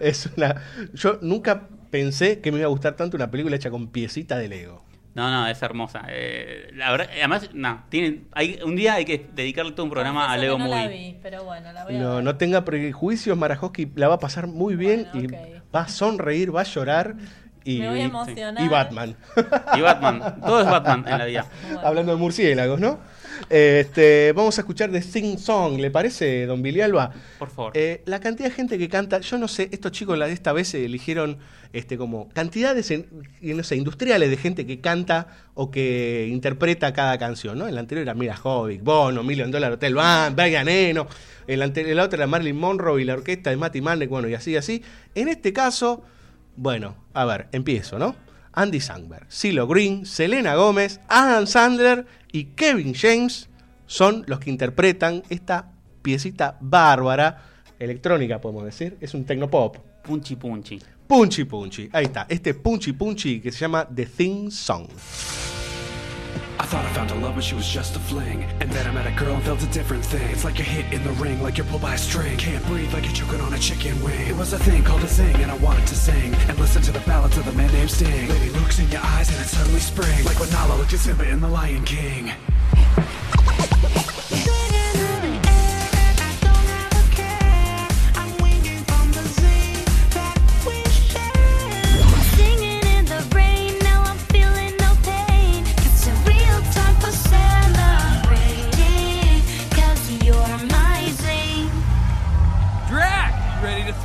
Es 0.00 0.28
una. 0.36 0.62
Yo 0.94 1.18
nunca 1.22 1.68
pensé 1.90 2.40
que 2.40 2.52
me 2.52 2.58
iba 2.58 2.66
a 2.66 2.70
gustar 2.70 2.94
tanto 2.96 3.16
una 3.16 3.30
película 3.30 3.56
hecha 3.56 3.70
con 3.70 3.88
piecita 3.88 4.38
de 4.38 4.48
Lego. 4.48 4.84
No, 5.14 5.30
no, 5.30 5.46
es 5.48 5.60
hermosa. 5.62 6.02
Eh, 6.08 6.70
la 6.74 6.92
verdad, 6.92 7.08
además, 7.12 7.50
no, 7.52 7.82
tienen, 7.88 8.28
hay, 8.32 8.60
un 8.64 8.76
día 8.76 8.94
hay 8.94 9.04
que 9.04 9.26
dedicarle 9.34 9.72
todo 9.72 9.84
un 9.84 9.90
programa 9.90 10.32
a 10.32 10.38
que 10.38 10.46
no 10.46 10.58
la 10.58 10.64
Movie. 10.66 10.88
vi, 10.88 11.16
pero 11.22 11.42
bueno, 11.44 11.72
la 11.72 11.84
voy 11.84 11.96
a 11.96 11.98
No, 11.98 12.14
ver. 12.16 12.24
no 12.24 12.36
tenga 12.36 12.64
prejuicios, 12.64 13.36
Marajowski 13.36 13.90
la 13.96 14.08
va 14.08 14.14
a 14.14 14.18
pasar 14.20 14.46
muy 14.46 14.76
bien 14.76 15.08
y 15.14 15.26
va 15.74 15.80
a 15.80 15.88
sonreír, 15.88 16.54
va 16.54 16.60
a 16.60 16.64
llorar. 16.64 17.16
Y, 17.64 17.78
Me 17.80 17.88
voy 17.88 18.00
a 18.00 18.04
emocionar. 18.04 18.64
y 18.64 18.68
Batman. 18.68 19.16
Y 19.76 19.80
Batman, 19.80 20.40
todo 20.40 20.60
es 20.60 20.66
Batman 20.70 21.04
en 21.08 21.18
la 21.18 21.24
vida. 21.24 21.46
Hablando 21.82 22.12
de 22.12 22.18
murciélagos, 22.18 22.78
¿no? 22.78 23.00
Este, 23.50 24.32
vamos 24.34 24.58
a 24.58 24.62
escuchar 24.62 24.90
de 24.90 25.02
Sing 25.02 25.38
Song, 25.38 25.78
¿le 25.78 25.90
parece, 25.90 26.46
don 26.46 26.62
Bilialba? 26.62 27.12
Por 27.38 27.50
favor. 27.50 27.72
Eh, 27.74 28.02
la 28.06 28.20
cantidad 28.20 28.48
de 28.48 28.54
gente 28.54 28.78
que 28.78 28.88
canta, 28.88 29.20
yo 29.20 29.38
no 29.38 29.48
sé, 29.48 29.68
estos 29.72 29.92
chicos 29.92 30.18
la 30.18 30.26
de 30.26 30.32
esta 30.32 30.52
vez 30.52 30.72
eligieron 30.74 31.38
este, 31.72 31.98
como 31.98 32.28
cantidades, 32.30 32.92
no 33.40 33.62
sé, 33.62 33.76
industriales 33.76 34.30
de 34.30 34.36
gente 34.36 34.66
que 34.66 34.80
canta 34.80 35.28
o 35.54 35.70
que 35.70 36.28
interpreta 36.30 36.92
cada 36.92 37.18
canción, 37.18 37.58
¿no? 37.58 37.68
En 37.68 37.74
la 37.74 37.80
anterior 37.80 38.02
era 38.02 38.14
Mira 38.14 38.36
Jovic, 38.36 38.82
Bono, 38.82 39.22
Million 39.22 39.50
Dollar 39.50 39.72
Hotel 39.72 39.94
Band, 39.94 40.36
Brian 40.36 40.68
Eno, 40.68 41.06
en 41.46 41.58
la, 41.58 41.66
en 41.66 41.96
la 41.96 42.04
otra 42.04 42.18
era 42.18 42.26
Marilyn 42.26 42.56
Monroe 42.56 43.02
y 43.02 43.04
la 43.04 43.14
orquesta 43.14 43.50
de 43.50 43.56
Matty 43.56 43.80
Malneck, 43.80 44.08
bueno, 44.08 44.28
y 44.28 44.34
así, 44.34 44.56
así. 44.56 44.82
En 45.14 45.28
este 45.28 45.52
caso, 45.52 46.02
bueno, 46.56 46.96
a 47.12 47.24
ver, 47.24 47.48
empiezo, 47.52 47.98
¿no? 47.98 48.27
Andy 48.52 48.80
Samberg, 48.80 49.26
Silo 49.28 49.66
Green, 49.66 50.06
Selena 50.06 50.54
Gómez, 50.54 51.00
Adam 51.08 51.46
Sandler 51.46 52.06
y 52.32 52.44
Kevin 52.44 52.94
James 52.94 53.48
son 53.86 54.24
los 54.26 54.40
que 54.40 54.50
interpretan 54.50 55.22
esta 55.28 55.72
piecita 56.02 56.56
bárbara, 56.60 57.42
electrónica 57.78 58.40
podemos 58.40 58.64
decir, 58.64 58.96
es 59.00 59.14
un 59.14 59.24
tecnopop. 59.24 59.76
Punchi 60.02 60.36
Punchi. 60.36 60.80
Punchy 61.06 61.44
Punchy, 61.44 61.88
ahí 61.92 62.04
está, 62.06 62.26
este 62.28 62.54
Punchy 62.54 62.92
Punchy 62.92 63.40
que 63.40 63.50
se 63.50 63.60
llama 63.60 63.86
The 63.94 64.06
Thing 64.06 64.50
Song. 64.50 64.88
I 66.60 66.64
thought 66.64 66.84
I 66.84 66.92
found 66.92 67.10
a 67.12 67.14
love, 67.14 67.36
but 67.36 67.44
she 67.44 67.54
was 67.54 67.68
just 67.68 67.96
a 67.96 67.98
fling. 68.00 68.44
And 68.60 68.70
then 68.70 68.86
I 68.86 68.90
met 68.90 69.06
a 69.06 69.12
girl 69.12 69.34
and 69.34 69.42
felt 69.44 69.62
a 69.62 69.66
different 69.66 70.04
thing. 70.04 70.28
It's 70.30 70.44
like 70.44 70.58
a 70.58 70.62
hit 70.62 70.92
in 70.92 71.04
the 71.04 71.12
ring, 71.12 71.40
like 71.42 71.56
you're 71.56 71.66
pulled 71.66 71.82
by 71.82 71.94
a 71.94 71.98
string. 71.98 72.36
Can't 72.36 72.64
breathe 72.66 72.92
like 72.92 73.04
you're 73.04 73.14
choking 73.14 73.40
on 73.40 73.54
a 73.54 73.58
chicken 73.58 74.00
wing. 74.02 74.28
It 74.28 74.36
was 74.36 74.52
a 74.52 74.58
thing 74.58 74.82
called 74.82 75.02
a 75.02 75.08
zing, 75.08 75.36
and 75.36 75.50
I 75.50 75.56
wanted 75.58 75.86
to 75.86 75.94
sing 75.94 76.34
and 76.34 76.58
listen 76.58 76.82
to 76.82 76.92
the 76.92 77.00
ballads 77.00 77.38
of 77.38 77.44
the 77.44 77.52
man 77.52 77.72
named 77.72 77.90
Sting. 77.90 78.28
Lady 78.28 78.50
looks 78.50 78.78
in 78.78 78.88
your 78.90 79.02
eyes, 79.02 79.30
and 79.30 79.40
it 79.40 79.48
suddenly 79.48 79.80
springs, 79.80 80.26
like 80.26 80.38
when 80.40 80.50
Nala 80.50 80.76
looked 80.76 80.92
at 80.92 80.98
Simba 80.98 81.28
in 81.28 81.40
The 81.40 81.48
Lion 81.48 81.84
King. 81.84 82.32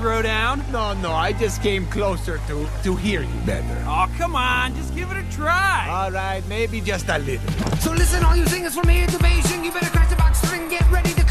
You 0.03 0.09
throw 0.09 0.21
down? 0.21 0.63
No, 0.71 0.93
no, 0.93 1.11
I 1.11 1.33
just 1.33 1.61
came 1.61 1.85
closer 1.87 2.39
to 2.47 2.67
to 2.83 2.95
hear 2.95 3.21
you 3.21 3.39
better. 3.45 3.77
Oh, 3.87 4.07
come 4.17 4.35
on, 4.35 4.75
just 4.75 4.93
give 4.95 5.09
it 5.11 5.17
a 5.17 5.23
try. 5.31 5.87
All 5.89 6.11
right, 6.11 6.43
maybe 6.47 6.81
just 6.81 7.07
a 7.07 7.17
little. 7.19 7.49
So 7.77 7.91
listen, 7.91 8.23
all 8.23 8.35
you 8.35 8.45
singers 8.47 8.75
from 8.75 8.89
here 8.89 9.07
to 9.07 9.17
Beijing, 9.17 9.63
you 9.63 9.71
better 9.71 9.89
crack 9.89 10.09
the 10.09 10.15
box 10.15 10.41
string, 10.41 10.67
get 10.69 10.89
ready 10.91 11.13
to 11.13 11.22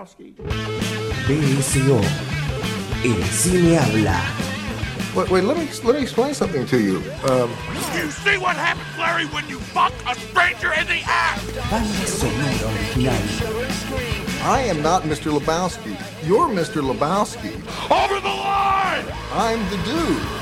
Lebowski? 0.00 0.34
BSO. 1.26 2.00
El 3.04 3.22
cine 3.24 3.76
habla. 3.76 4.20
Wait, 5.14 5.30
wait, 5.30 5.44
let 5.44 5.56
me 5.56 5.68
let 5.84 5.96
me 5.96 6.02
explain 6.02 6.34
something 6.34 6.64
to 6.66 6.78
you. 6.80 6.98
Um, 7.28 7.50
You 7.94 8.10
see 8.10 8.38
what 8.38 8.56
happens, 8.56 8.96
Larry, 8.98 9.26
when 9.26 9.48
you 9.48 9.58
fuck 9.58 9.92
a 10.06 10.14
stranger 10.14 10.72
in 10.72 10.86
the 10.86 11.00
ass? 11.04 11.44
Banda 11.70 12.06
sonora 12.06 12.72
original. 12.72 13.14
I 14.42 14.62
am 14.62 14.82
not 14.82 15.02
Mr. 15.02 15.36
Lebowski. 15.36 15.96
You're 16.26 16.48
Mr. 16.48 16.80
Lebowski. 16.82 17.52
Over 17.90 18.20
the 18.20 18.28
line! 18.28 19.04
I'm 19.32 19.60
the 19.70 19.76
dude. 19.84 20.40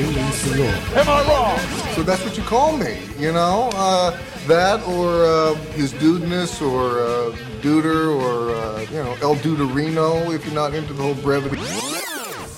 Am 0.00 1.08
I 1.08 1.24
wrong? 1.28 1.58
So 1.94 2.02
that's 2.04 2.22
what 2.24 2.36
you 2.36 2.44
call 2.44 2.76
me, 2.76 2.98
you 3.18 3.32
know? 3.32 3.70
Uh, 3.74 4.16
that 4.46 4.80
or 4.86 5.24
uh, 5.24 5.54
his 5.74 5.92
dudeness 5.94 6.62
or 6.62 7.00
uh, 7.00 7.36
duder 7.62 8.08
or, 8.14 8.47
you 8.98 9.04
know, 9.04 9.14
El 9.22 9.36
Duderino 9.36 10.34
if 10.34 10.44
you're 10.44 10.54
not 10.54 10.74
into 10.74 10.92
the 10.92 11.02
whole 11.02 11.14
brevity. 11.14 11.56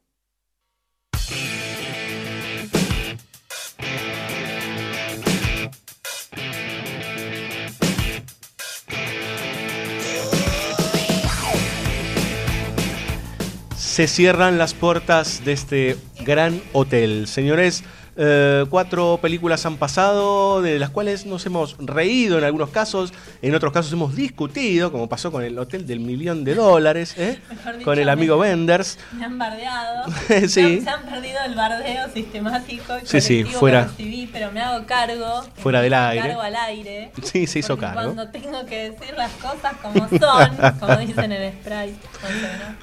Se 13.92 14.06
cierran 14.08 14.56
las 14.56 14.72
puertas 14.72 15.44
de 15.44 15.52
este 15.52 15.98
gran 16.24 16.62
hotel. 16.72 17.26
Señores, 17.28 17.84
eh, 18.16 18.64
cuatro 18.70 19.18
películas 19.20 19.66
han 19.66 19.76
pasado, 19.76 20.62
de 20.62 20.78
las 20.78 20.88
cuales 20.88 21.26
nos 21.26 21.44
hemos 21.44 21.76
reído 21.78 22.38
en 22.38 22.44
algunos 22.44 22.70
casos, 22.70 23.12
en 23.42 23.54
otros 23.54 23.70
casos 23.70 23.92
hemos 23.92 24.16
discutido, 24.16 24.90
como 24.92 25.10
pasó 25.10 25.30
con 25.30 25.44
el 25.44 25.58
Hotel 25.58 25.86
del 25.86 26.00
Millón 26.00 26.42
de 26.42 26.54
Dólares, 26.54 27.14
¿eh? 27.18 27.38
Dicho, 27.50 27.84
con 27.84 27.98
el 27.98 28.08
amigo 28.08 28.38
Benders. 28.38 28.98
Me 29.12 29.26
han 29.26 29.36
bardeado. 29.38 30.04
Sí. 30.28 30.48
Se, 30.48 30.62
han, 30.62 30.84
se 30.84 30.88
han 30.88 31.02
perdido 31.02 31.38
el 31.44 31.54
bardeo 31.54 32.10
sistemático 32.14 32.94
y 32.96 33.06
Sí, 33.06 33.20
sí, 33.20 33.44
fuera. 33.44 33.82
que 33.82 33.88
recibí, 33.88 34.26
pero 34.32 34.50
me 34.52 34.62
hago 34.62 34.86
cargo. 34.86 35.44
Fuera 35.56 35.82
del 35.82 35.92
aire. 35.92 36.28
Cargo 36.28 36.40
al 36.40 36.56
aire. 36.56 37.12
Sí, 37.22 37.46
se 37.46 37.58
hizo 37.58 37.76
cargo. 37.76 38.14
Cuando 38.14 38.28
tengo 38.30 38.64
que 38.64 38.90
decir 38.90 39.14
las 39.18 39.32
cosas 39.32 39.74
como 39.82 40.08
son, 40.08 40.78
como 40.80 40.96
dicen 40.96 41.30
en 41.30 41.42
el 41.42 41.52
Sprite. 41.52 41.96
funciona. 42.20 42.78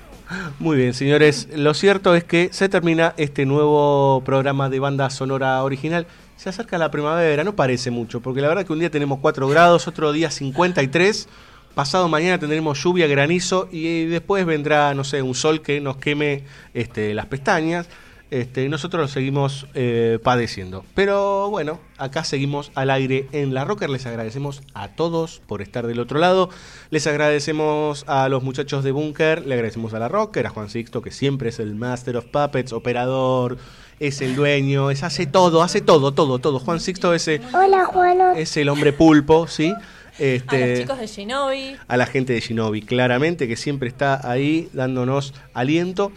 Muy 0.60 0.78
bien, 0.78 0.94
señores. 0.94 1.48
Lo 1.56 1.74
cierto 1.74 2.16
es 2.16 2.24
que 2.24 2.50
se 2.52 2.70
termina 2.70 3.14
este 3.18 3.46
nuevo 3.46 4.22
programa 4.24 4.70
de 4.70 4.80
banda 4.80 5.10
sonora 5.10 5.64
original. 5.64 6.06
Se 6.36 6.50
acerca 6.50 6.78
la 6.78 6.92
primavera, 6.92 7.44
no 7.44 7.56
parece 7.56 7.92
mucho, 7.92 8.22
porque 8.22 8.42
la 8.42 8.48
verdad 8.48 8.66
que 8.66 8.74
un 8.74 8.80
día 8.80 8.92
tenemos 8.92 9.20
4 9.20 9.48
grados, 9.48 9.88
otro 9.88 10.12
día 10.12 10.30
53. 10.30 11.28
Pasado 11.74 12.08
mañana 12.10 12.40
tendremos 12.40 12.82
lluvia, 12.84 13.08
granizo 13.08 13.70
y 13.72 14.06
después 14.06 14.46
vendrá, 14.46 14.94
no 14.94 15.04
sé, 15.04 15.22
un 15.22 15.36
sol 15.36 15.62
que 15.62 15.82
nos 15.82 15.98
queme 15.98 16.44
este, 16.74 17.14
las 17.14 17.26
pestañas. 17.26 17.88
Este, 18.32 18.70
nosotros 18.70 19.02
lo 19.02 19.08
seguimos 19.08 19.66
eh, 19.74 20.20
padeciendo. 20.24 20.86
Pero 20.94 21.50
bueno, 21.50 21.80
acá 21.98 22.24
seguimos 22.24 22.72
al 22.76 22.92
aire 22.92 23.28
en 23.32 23.56
la 23.56 23.66
Rocker. 23.66 23.90
Les 23.90 24.06
agradecemos 24.06 24.62
a 24.76 24.90
todos 24.90 25.42
por 25.48 25.64
estar 25.64 25.88
del 25.88 26.00
otro 26.00 26.20
lado. 26.20 26.50
Les 26.92 27.08
agradecemos 27.08 28.04
a 28.08 28.30
los 28.30 28.44
muchachos 28.44 28.84
de 28.84 28.92
Bunker. 28.92 29.48
Le 29.48 29.56
agradecemos 29.56 29.96
a 29.96 30.00
la 30.00 30.10
Rocker, 30.10 30.46
a 30.46 30.52
Juan 30.52 30.70
Sixto, 30.70 31.02
que 31.02 31.10
siempre 31.12 31.50
es 31.50 31.60
el 31.60 31.74
Master 31.74 32.18
of 32.18 32.26
Puppets, 32.26 32.72
operador, 32.72 33.58
es 34.00 34.22
el 34.22 34.36
dueño, 34.36 34.92
es 34.92 35.02
hace 35.02 35.26
todo, 35.26 35.64
hace 35.64 35.82
todo, 35.82 36.14
todo, 36.14 36.38
todo. 36.38 36.60
Juan 36.60 36.80
Sixto 36.80 37.16
es, 37.16 37.28
Hola, 37.54 37.86
Juan. 37.86 38.38
es 38.38 38.56
el 38.58 38.70
hombre 38.70 38.94
pulpo, 38.94 39.48
¿sí? 39.48 39.74
A 39.74 40.22
Este, 40.22 40.70
los 40.72 40.80
chicos 40.82 41.00
de 41.00 41.08
Shinobi. 41.08 41.78
a 41.88 41.98
la 41.98 42.06
gente 42.06 42.34
de 42.34 42.42
Shinobi, 42.42 42.82
claramente, 42.82 43.48
que 43.48 43.56
siempre 43.56 43.88
está 43.90 44.30
ahí 44.30 44.70
dándonos 44.74 45.34
aliento. 45.54 46.12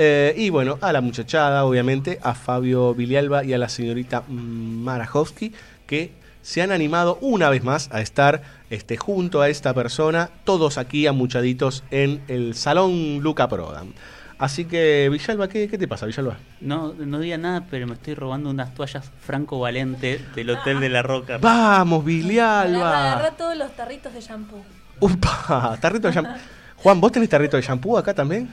Eh, 0.00 0.32
y 0.36 0.50
bueno, 0.50 0.78
a 0.80 0.92
la 0.92 1.00
muchachada, 1.00 1.64
obviamente, 1.64 2.20
a 2.22 2.34
Fabio 2.34 2.94
Vilialba 2.94 3.42
y 3.42 3.52
a 3.52 3.58
la 3.58 3.68
señorita 3.68 4.22
Marajowski, 4.28 5.52
que 5.88 6.12
se 6.40 6.62
han 6.62 6.70
animado 6.70 7.18
una 7.20 7.50
vez 7.50 7.64
más 7.64 7.90
a 7.92 8.00
estar 8.00 8.42
este, 8.70 8.96
junto 8.96 9.40
a 9.40 9.48
esta 9.48 9.74
persona, 9.74 10.30
todos 10.44 10.78
aquí 10.78 11.08
amuchaditos 11.08 11.82
en 11.90 12.22
el 12.28 12.54
Salón 12.54 13.18
Luca 13.22 13.48
Prodan. 13.48 13.92
Así 14.38 14.66
que, 14.66 15.08
Villalba, 15.10 15.48
¿qué, 15.48 15.66
qué 15.66 15.76
te 15.78 15.88
pasa, 15.88 16.06
Villalba? 16.06 16.36
No, 16.60 16.94
no 16.94 17.18
diga 17.18 17.36
nada, 17.36 17.64
pero 17.68 17.88
me 17.88 17.94
estoy 17.94 18.14
robando 18.14 18.50
unas 18.50 18.72
toallas 18.74 19.10
Franco 19.20 19.58
Valente 19.58 20.24
del 20.36 20.50
Hotel 20.50 20.78
de 20.78 20.90
la 20.90 21.02
Roca. 21.02 21.38
Vamos, 21.38 22.04
Villalba. 22.04 23.14
agarra 23.14 23.32
todos 23.32 23.56
los 23.56 23.72
tarritos 23.72 24.14
de 24.14 24.20
shampoo. 24.20 24.62
Upa, 25.00 25.76
tarrito 25.80 26.06
de 26.06 26.14
shampoo. 26.14 26.34
Juan, 26.76 27.00
¿vos 27.00 27.10
tenés 27.10 27.28
tarrito 27.28 27.56
de 27.56 27.62
shampoo 27.64 27.98
acá 27.98 28.14
también? 28.14 28.48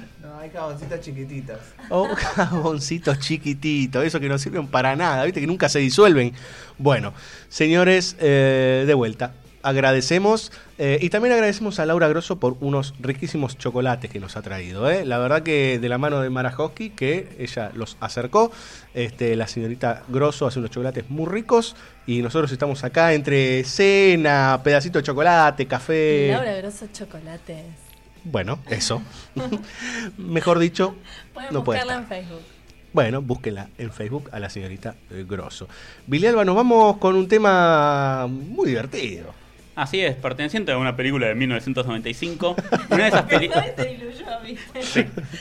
Hay 0.46 0.52
caboncitas 0.52 1.02
chiquititas. 1.02 1.58
Oh, 1.90 2.08
jaboncitos 2.16 3.18
chiquititos, 3.18 4.06
eso 4.06 4.20
que 4.20 4.30
no 4.30 4.38
sirven 4.38 4.68
para 4.68 4.96
nada, 4.96 5.24
viste 5.24 5.42
que 5.42 5.48
nunca 5.48 5.70
se 5.70 5.80
disuelven. 5.80 6.34
Bueno, 6.78 7.16
señores, 7.50 8.16
eh, 8.20 8.84
de 8.86 8.94
vuelta. 8.94 9.34
Agradecemos 9.64 10.52
eh, 10.78 11.00
y 11.02 11.10
también 11.10 11.34
agradecemos 11.34 11.80
a 11.80 11.88
Laura 11.88 12.08
Grosso 12.10 12.40
por 12.40 12.58
unos 12.60 12.94
riquísimos 13.00 13.58
chocolates 13.58 14.12
que 14.12 14.20
nos 14.20 14.38
ha 14.38 14.44
traído. 14.44 14.88
¿eh? 14.88 15.04
La 15.04 15.18
verdad 15.18 15.42
que 15.42 15.80
de 15.80 15.90
la 15.90 15.98
mano 15.98 16.22
de 16.22 16.30
Marajowski, 16.30 16.92
que 16.92 17.36
ella 17.40 17.72
los 17.74 17.98
acercó, 18.00 18.52
este, 18.94 19.36
la 19.36 19.48
señorita 19.48 20.04
Grosso 20.10 20.46
hace 20.46 20.60
unos 20.60 20.70
chocolates 20.70 21.10
muy 21.10 21.26
ricos 21.26 21.76
y 22.06 22.22
nosotros 22.22 22.52
estamos 22.52 22.84
acá 22.84 23.14
entre 23.14 23.64
cena, 23.64 24.62
pedacito 24.64 25.00
de 25.00 25.04
chocolate, 25.06 25.66
café. 25.66 26.28
Laura 26.30 26.56
Grosso 26.58 26.86
Chocolates. 26.94 27.85
Bueno, 28.26 28.60
eso. 28.70 29.02
Mejor 30.18 30.60
dicho, 30.60 30.96
Pueden 31.34 31.54
no 31.54 31.64
puede 31.64 31.80
buscarla 31.80 32.04
estar. 32.04 32.18
en 32.18 32.26
Facebook. 32.26 32.46
Bueno, 32.92 33.22
búsquenla 33.22 33.70
en 33.78 33.92
Facebook 33.92 34.30
a 34.32 34.40
la 34.40 34.50
señorita 34.50 34.96
Grosso. 35.28 35.68
Vilialba, 36.08 36.46
nos 36.46 36.56
vamos 36.56 36.98
con 36.98 37.16
un 37.16 37.28
tema 37.28 38.26
muy 38.30 38.70
divertido. 38.70 39.34
Así 39.76 40.00
es, 40.00 40.16
perteneciente 40.16 40.72
a 40.72 40.78
una 40.78 40.96
película 40.96 41.28
de 41.28 41.36
1995. 41.36 42.56
Una 42.90 43.04
de 43.04 43.08
esas, 43.10 43.26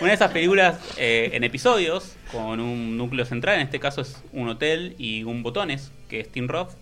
una 0.00 0.08
de 0.08 0.14
esas 0.14 0.32
películas 0.32 0.80
eh, 0.98 1.30
en 1.34 1.44
episodios, 1.44 2.16
con 2.32 2.58
un 2.58 2.98
núcleo 2.98 3.24
central, 3.24 3.54
en 3.56 3.60
este 3.62 3.78
caso 3.78 4.00
es 4.00 4.20
un 4.32 4.48
hotel 4.48 4.96
y 4.98 5.22
un 5.22 5.44
botones, 5.44 5.92
que 6.08 6.18
es 6.18 6.28
Tim 6.32 6.48
Roth. 6.48 6.72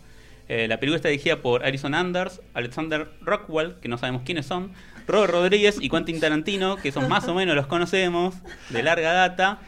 Eh, 0.48 0.66
la 0.66 0.80
película 0.80 0.96
está 0.96 1.08
dirigida 1.10 1.36
por 1.42 1.64
Alison 1.64 1.94
Anders, 1.94 2.40
Alexander 2.54 3.08
Rockwell, 3.20 3.74
que 3.82 3.88
no 3.88 3.98
sabemos 3.98 4.22
quiénes 4.24 4.46
son, 4.46 4.72
Robert 5.06 5.32
Rodríguez 5.32 5.78
y 5.80 5.88
Quentin 5.88 6.20
Tarantino, 6.20 6.76
que 6.76 6.92
son 6.92 7.08
más 7.08 7.26
o 7.28 7.34
menos 7.34 7.54
los 7.56 7.66
conocemos, 7.66 8.34
de 8.70 8.82
larga 8.82 9.12
data. 9.12 9.58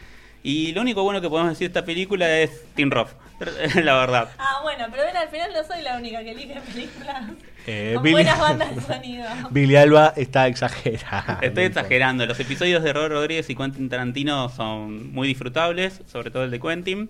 Y 0.43 0.73
lo 0.73 0.81
único 0.81 1.01
bueno 1.03 1.21
que 1.21 1.29
podemos 1.29 1.51
decir 1.53 1.71
de 1.71 1.79
esta 1.79 1.85
película 1.85 2.29
es 2.39 2.65
Tim 2.75 2.91
Roth, 2.91 3.09
la 3.83 3.95
verdad. 3.95 4.29
Ah, 4.37 4.59
bueno, 4.61 4.85
pero 4.91 5.03
ven, 5.03 5.17
al 5.17 5.27
final 5.29 5.49
no 5.53 5.63
soy 5.63 5.81
la 5.81 5.97
única 5.97 6.23
que 6.23 6.31
elige 6.31 6.61
películas 6.61 7.23
Eh, 7.65 7.93
con 7.95 8.03
Billy- 8.03 8.11
buenas 8.13 8.39
bandas 8.39 8.75
de 8.75 8.81
sonido. 8.81 9.25
Vilialba 9.49 10.13
está 10.15 10.45
exagerando. 10.45 11.41
Estoy 11.41 11.63
exagerando. 11.63 12.25
Los 12.27 12.39
episodios 12.39 12.83
de 12.83 12.93
Robert 12.93 13.13
Rodríguez 13.13 13.49
y 13.49 13.55
Quentin 13.55 13.89
Tarantino 13.89 14.49
son 14.49 15.11
muy 15.13 15.27
disfrutables, 15.27 16.01
sobre 16.05 16.29
todo 16.29 16.43
el 16.43 16.51
de 16.51 16.59
Quentin. 16.59 17.09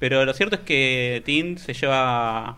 Pero 0.00 0.24
lo 0.24 0.34
cierto 0.34 0.56
es 0.56 0.62
que 0.62 1.22
Tim 1.24 1.58
se 1.58 1.74
lleva 1.74 2.56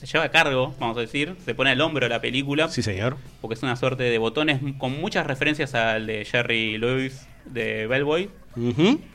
se 0.00 0.06
lleva 0.06 0.24
a 0.24 0.30
cargo, 0.30 0.74
vamos 0.80 0.96
a 0.96 1.00
decir, 1.00 1.36
se 1.44 1.54
pone 1.54 1.70
al 1.70 1.80
hombro 1.82 2.08
la 2.08 2.20
película. 2.20 2.68
Sí, 2.68 2.82
señor. 2.82 3.16
Porque 3.42 3.54
es 3.54 3.62
una 3.62 3.76
suerte 3.76 4.04
de 4.04 4.16
botones 4.18 4.60
con 4.78 4.98
muchas 5.00 5.26
referencias 5.26 5.74
al 5.74 6.06
de 6.06 6.24
Jerry 6.24 6.78
Lewis 6.78 7.26
de 7.44 7.86
Bellboy. 7.86 8.30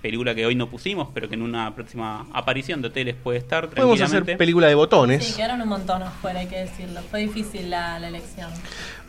Película 0.01 0.33
que 0.33 0.45
hoy 0.45 0.55
no 0.55 0.69
pusimos, 0.69 1.09
pero 1.13 1.27
que 1.27 1.35
en 1.35 1.41
una 1.41 1.75
próxima 1.75 2.25
aparición 2.33 2.81
de 2.81 2.87
hoteles 2.87 3.15
puede 3.21 3.37
estar 3.39 3.65
Podemos 3.69 3.95
hacer 3.95 4.07
tranquilamente. 4.09 4.37
película 4.37 4.67
de 4.67 4.75
botones. 4.75 5.25
Sí, 5.25 5.33
quedaron 5.35 5.61
un 5.61 5.67
montón 5.67 6.01
afuera, 6.03 6.39
hay 6.39 6.47
que 6.47 6.57
decirlo. 6.59 7.01
Fue 7.11 7.19
difícil 7.21 7.69
la, 7.69 7.99
la 7.99 8.07
elección. 8.07 8.49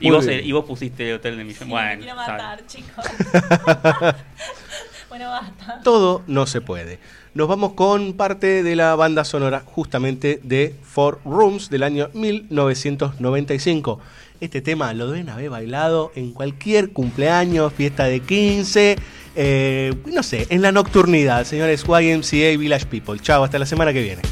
y, 0.01 0.07
Muy 0.09 0.17
vos, 0.17 0.27
bien. 0.27 0.45
y 0.45 0.51
vos 0.51 0.65
pusiste 0.65 1.09
el 1.11 1.17
hotel 1.17 1.37
de 1.37 1.45
Millón. 1.45 1.65
Sí, 1.65 1.71
bueno, 1.71 1.91
me 1.91 1.99
quiero 1.99 2.17
matar, 2.17 2.67
chicos. 2.67 3.05
basta. 5.25 5.81
Todo 5.83 6.23
no 6.27 6.47
se 6.47 6.61
puede. 6.61 6.99
Nos 7.35 7.49
vamos 7.49 7.73
con 7.73 8.13
parte 8.15 8.63
de 8.63 8.77
la 8.77 8.95
banda 8.95 9.25
sonora 9.25 9.63
justamente 9.65 10.41
de 10.43 10.75
Four 10.83 11.21
Rooms 11.25 11.71
del 11.71 11.83
año 11.83 12.09
1995. 12.13 14.01
Este 14.41 14.61
tema 14.61 14.93
lo 14.93 15.11
deben 15.11 15.31
haber 15.31 15.51
bailado 15.51 16.13
en 16.15 16.33
cualquier 16.33 16.93
cumpleaños, 16.93 17.73
fiesta 17.73 18.05
de 18.05 18.21
15, 18.21 18.97
eh, 19.35 19.95
no 20.07 20.23
sé, 20.23 20.47
en 20.51 20.63
la 20.63 20.73
nocturnidad, 20.73 21.45
señores 21.45 21.85
YMCA 21.85 22.59
Village 22.59 22.87
People. 22.87 23.19
Chao, 23.21 23.45
hasta 23.45 23.59
la 23.59 23.67
semana 23.67 23.93
que 23.93 24.03
viene. 24.03 24.23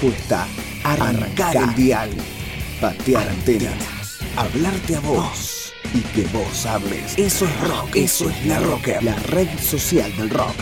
La 0.00 0.08
apuesta, 0.08 0.46
arrancar 0.84 1.56
el 1.56 1.74
dial, 1.74 2.10
patear 2.80 3.28
antenas, 3.28 4.18
hablarte 4.36 4.96
a 4.96 5.00
vos 5.00 5.72
y 5.94 6.00
que 6.00 6.22
vos 6.32 6.66
hables. 6.66 7.18
Eso 7.18 7.44
es 7.44 7.60
rock, 7.68 7.96
eso 7.96 8.30
es 8.30 8.46
la 8.46 8.60
rocker, 8.60 9.02
la 9.02 9.16
red 9.16 9.48
social 9.58 10.14
del 10.16 10.30
rock. 10.30 10.54